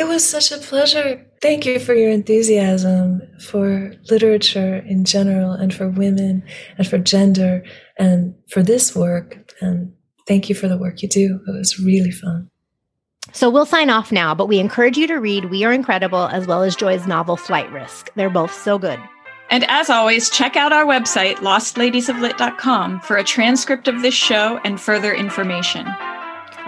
It 0.00 0.08
was 0.08 0.26
such 0.26 0.50
a 0.50 0.56
pleasure. 0.56 1.26
Thank 1.42 1.66
you 1.66 1.78
for 1.78 1.94
your 1.94 2.08
enthusiasm 2.08 3.20
for 3.38 3.92
literature 4.08 4.76
in 4.76 5.04
general 5.04 5.52
and 5.52 5.74
for 5.74 5.90
women 5.90 6.42
and 6.78 6.88
for 6.88 6.96
gender 6.96 7.62
and 7.98 8.34
for 8.48 8.62
this 8.62 8.96
work. 8.96 9.52
And 9.60 9.92
thank 10.26 10.48
you 10.48 10.54
for 10.54 10.68
the 10.68 10.78
work 10.78 11.02
you 11.02 11.08
do. 11.08 11.38
It 11.46 11.50
was 11.50 11.78
really 11.78 12.12
fun. 12.12 12.48
So 13.34 13.50
we'll 13.50 13.66
sign 13.66 13.90
off 13.90 14.10
now, 14.10 14.34
but 14.34 14.48
we 14.48 14.58
encourage 14.58 14.96
you 14.96 15.06
to 15.06 15.16
read 15.16 15.50
We 15.50 15.64
Are 15.64 15.72
Incredible 15.72 16.28
as 16.28 16.46
well 16.46 16.62
as 16.62 16.74
Joy's 16.74 17.06
novel 17.06 17.36
Flight 17.36 17.70
Risk. 17.70 18.10
They're 18.14 18.30
both 18.30 18.54
so 18.54 18.78
good. 18.78 18.98
And 19.50 19.64
as 19.68 19.90
always, 19.90 20.30
check 20.30 20.56
out 20.56 20.72
our 20.72 20.86
website, 20.86 21.36
lostladiesoflit.com, 21.40 23.00
for 23.00 23.18
a 23.18 23.24
transcript 23.24 23.86
of 23.86 24.00
this 24.00 24.14
show 24.14 24.58
and 24.64 24.80
further 24.80 25.12
information. 25.12 25.86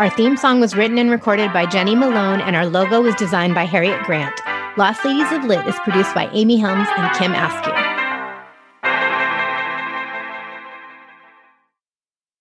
Our 0.02 0.10
theme 0.10 0.36
song 0.36 0.58
was 0.58 0.74
written 0.74 0.98
and 0.98 1.12
recorded 1.12 1.52
by 1.52 1.64
Jenny 1.64 1.94
Malone, 1.94 2.40
and 2.40 2.56
our 2.56 2.66
logo 2.66 3.00
was 3.00 3.14
designed 3.14 3.54
by 3.54 3.66
Harriet 3.66 4.02
Grant. 4.02 4.34
Lost 4.76 5.04
Ladies 5.04 5.30
of 5.30 5.44
Lit 5.44 5.64
is 5.64 5.78
produced 5.84 6.12
by 6.12 6.28
Amy 6.32 6.56
Helms 6.56 6.88
and 6.96 7.16
Kim 7.16 7.30
Askew. 7.32 8.01